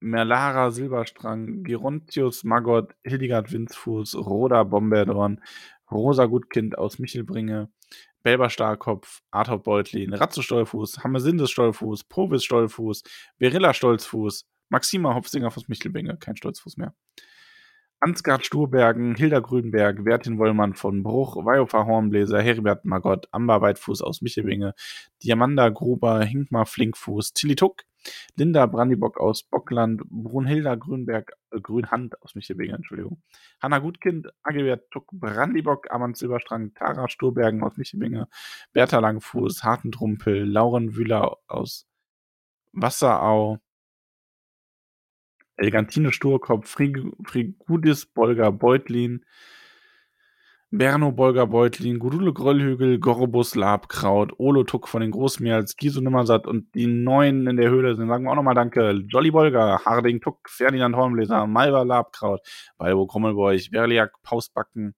Merlara 0.00 0.70
Silberstrang, 0.70 1.64
Gerontius 1.64 2.44
Magott, 2.44 2.94
Hildegard 3.04 3.52
Winzfuß, 3.52 4.14
Roda 4.16 4.62
Bomberdorn, 4.62 5.42
Rosa 5.90 6.26
Gutkind 6.26 6.78
aus 6.78 6.98
Michelbringe, 6.98 7.70
Belber 8.24 8.50
Starkopf, 8.50 9.20
Arthur 9.30 9.62
Beutlin, 9.62 10.14
Ratze 10.14 10.42
Stolfuß, 10.42 11.04
Hammersindes 11.04 11.50
Stolfuß, 11.50 12.04
Provis 12.04 12.42
Stolfuß, 12.42 13.02
Verilla 13.38 13.74
Stolzfuß, 13.74 14.46
Maxima 14.70 15.14
Hopfsinger 15.14 15.48
aus 15.48 15.68
Michelbinge, 15.68 16.16
kein 16.16 16.34
Stolzfuß 16.34 16.78
mehr. 16.78 16.94
Ansgard 18.00 18.44
Sturbergen, 18.44 19.14
Hilda 19.14 19.40
Grünberg, 19.40 20.04
Wertin 20.04 20.38
Wollmann 20.38 20.74
von 20.74 21.02
Bruch, 21.02 21.36
Weiofer 21.36 21.86
Hornbläser, 21.86 22.42
Heribert 22.42 22.84
Magott, 22.84 23.28
Amber 23.30 23.60
Weitfuß 23.60 24.02
aus 24.02 24.20
Michelbinge, 24.20 24.74
Diamanda 25.22 25.68
Gruber, 25.68 26.22
Hinkmar 26.22 26.66
Flinkfuß, 26.66 27.34
Tilly 27.34 27.56
Tuck, 27.56 27.84
Linda 28.36 28.66
Brandibock 28.66 29.18
aus 29.18 29.42
Bockland, 29.42 30.02
Brunhilda 30.10 30.74
Grünberg, 30.74 31.32
äh, 31.50 31.60
Grünhand 31.60 32.20
aus 32.22 32.34
Michelbinge, 32.34 32.74
Entschuldigung, 32.74 33.22
Hanna 33.60 33.78
Gutkind, 33.78 34.28
Agewert 34.42 34.90
Tuck, 34.90 35.08
Brandibock, 35.12 35.90
Amand 35.90 36.16
Silberstrang, 36.16 36.74
Tara 36.74 37.08
Sturbergen 37.08 37.62
aus 37.62 37.76
Michelbinge, 37.76 38.28
Bertha 38.72 38.98
Langfuß, 38.98 39.62
Hartentrumpel, 39.62 40.44
Lauren 40.44 40.96
Wühler 40.96 41.38
aus 41.46 41.86
Wasserau, 42.72 43.58
Elgantine 45.56 46.12
Sturkopf, 46.12 46.68
Frigudis 46.68 48.06
Bolger 48.06 48.50
Beutlin, 48.50 49.24
Berno 50.76 51.12
Bolger 51.12 51.46
Beutlin, 51.46 52.00
Gudule 52.00 52.32
Gröllhügel, 52.32 52.98
Gorobus 52.98 53.54
Labkraut, 53.54 54.32
Olo 54.38 54.64
Tuck 54.64 54.88
von 54.88 55.02
den 55.02 55.12
Großmeers, 55.12 55.76
Giso 55.76 56.00
Nimmersatt 56.00 56.48
und 56.48 56.74
die 56.74 56.88
Neuen 56.88 57.46
in 57.46 57.56
der 57.56 57.70
Höhle 57.70 57.94
sind, 57.94 58.08
sagen 58.08 58.24
wir 58.24 58.32
auch 58.32 58.34
nochmal 58.34 58.56
Danke. 58.56 58.90
Jolly 59.06 59.30
Bolger, 59.30 59.84
Harding 59.84 60.20
Tuck, 60.20 60.50
Ferdinand 60.50 60.96
Hornbläser, 60.96 61.46
Malva 61.46 61.82
Labkraut, 61.82 62.40
Balbo 62.76 63.06
Krummelbeuch, 63.06 63.70
Berliak 63.70 64.20
Pausbacken, 64.24 64.96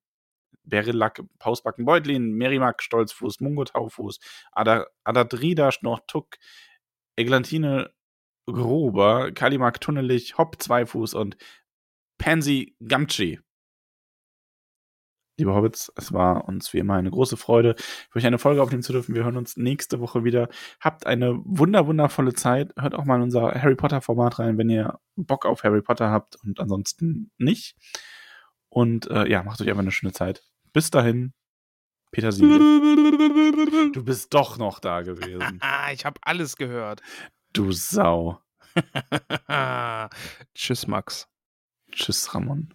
Berillack 0.64 1.22
Pausbacken 1.38 1.84
Beutlin, 1.84 2.32
Merimak 2.32 2.82
Stolzfuß, 2.82 3.40
Mungo 3.40 3.64
Taufuß, 3.64 4.18
Adadrida 4.52 5.72
Schnortuck, 5.72 6.36
Eglantine 7.16 7.90
Gruber, 8.46 9.30
Kalimak 9.30 9.82
Tunnelich, 9.82 10.38
Hopp 10.38 10.56
Zweifuß 10.58 11.12
und 11.12 11.36
Pansy 12.16 12.74
Gamchi. 12.80 13.40
Liebe 15.38 15.54
Hobbits, 15.54 15.92
es 15.96 16.12
war 16.12 16.48
uns 16.48 16.72
wie 16.72 16.78
immer 16.78 16.94
eine 16.94 17.10
große 17.10 17.36
Freude, 17.36 17.74
für 18.10 18.18
euch 18.18 18.26
eine 18.26 18.38
Folge 18.38 18.62
aufnehmen 18.62 18.82
zu 18.82 18.92
dürfen. 18.92 19.14
Wir 19.14 19.24
hören 19.24 19.36
uns 19.36 19.56
nächste 19.56 20.00
Woche 20.00 20.24
wieder. 20.24 20.48
Habt 20.80 21.06
eine 21.06 21.38
wunder, 21.44 21.86
wundervolle 21.86 22.32
Zeit. 22.32 22.72
Hört 22.78 22.94
auch 22.94 23.04
mal 23.04 23.16
in 23.16 23.22
unser 23.22 23.52
Harry 23.54 23.74
Potter 23.74 24.00
Format 24.00 24.38
rein, 24.38 24.56
wenn 24.56 24.70
ihr 24.70 24.98
Bock 25.14 25.44
auf 25.44 25.62
Harry 25.62 25.82
Potter 25.82 26.10
habt 26.10 26.36
und 26.36 26.58
ansonsten 26.58 27.30
nicht. 27.36 27.76
Und 28.70 29.10
äh, 29.10 29.28
ja, 29.28 29.42
macht 29.42 29.60
euch 29.60 29.68
einfach 29.68 29.82
eine 29.82 29.90
schöne 29.90 30.12
Zeit. 30.12 30.42
Bis 30.72 30.90
dahin, 30.90 31.34
Peter 32.12 32.32
Siegel. 32.32 32.58
Du 33.92 34.04
bist 34.04 34.32
doch 34.32 34.56
noch 34.56 34.80
da 34.80 35.02
gewesen. 35.02 35.60
ich 35.92 36.06
habe 36.06 36.18
alles 36.22 36.56
gehört. 36.56 37.02
Du 37.52 37.72
Sau. 37.72 38.40
Tschüss, 40.54 40.86
Max. 40.86 41.28
Tschüss, 41.92 42.34
Ramon. 42.34 42.74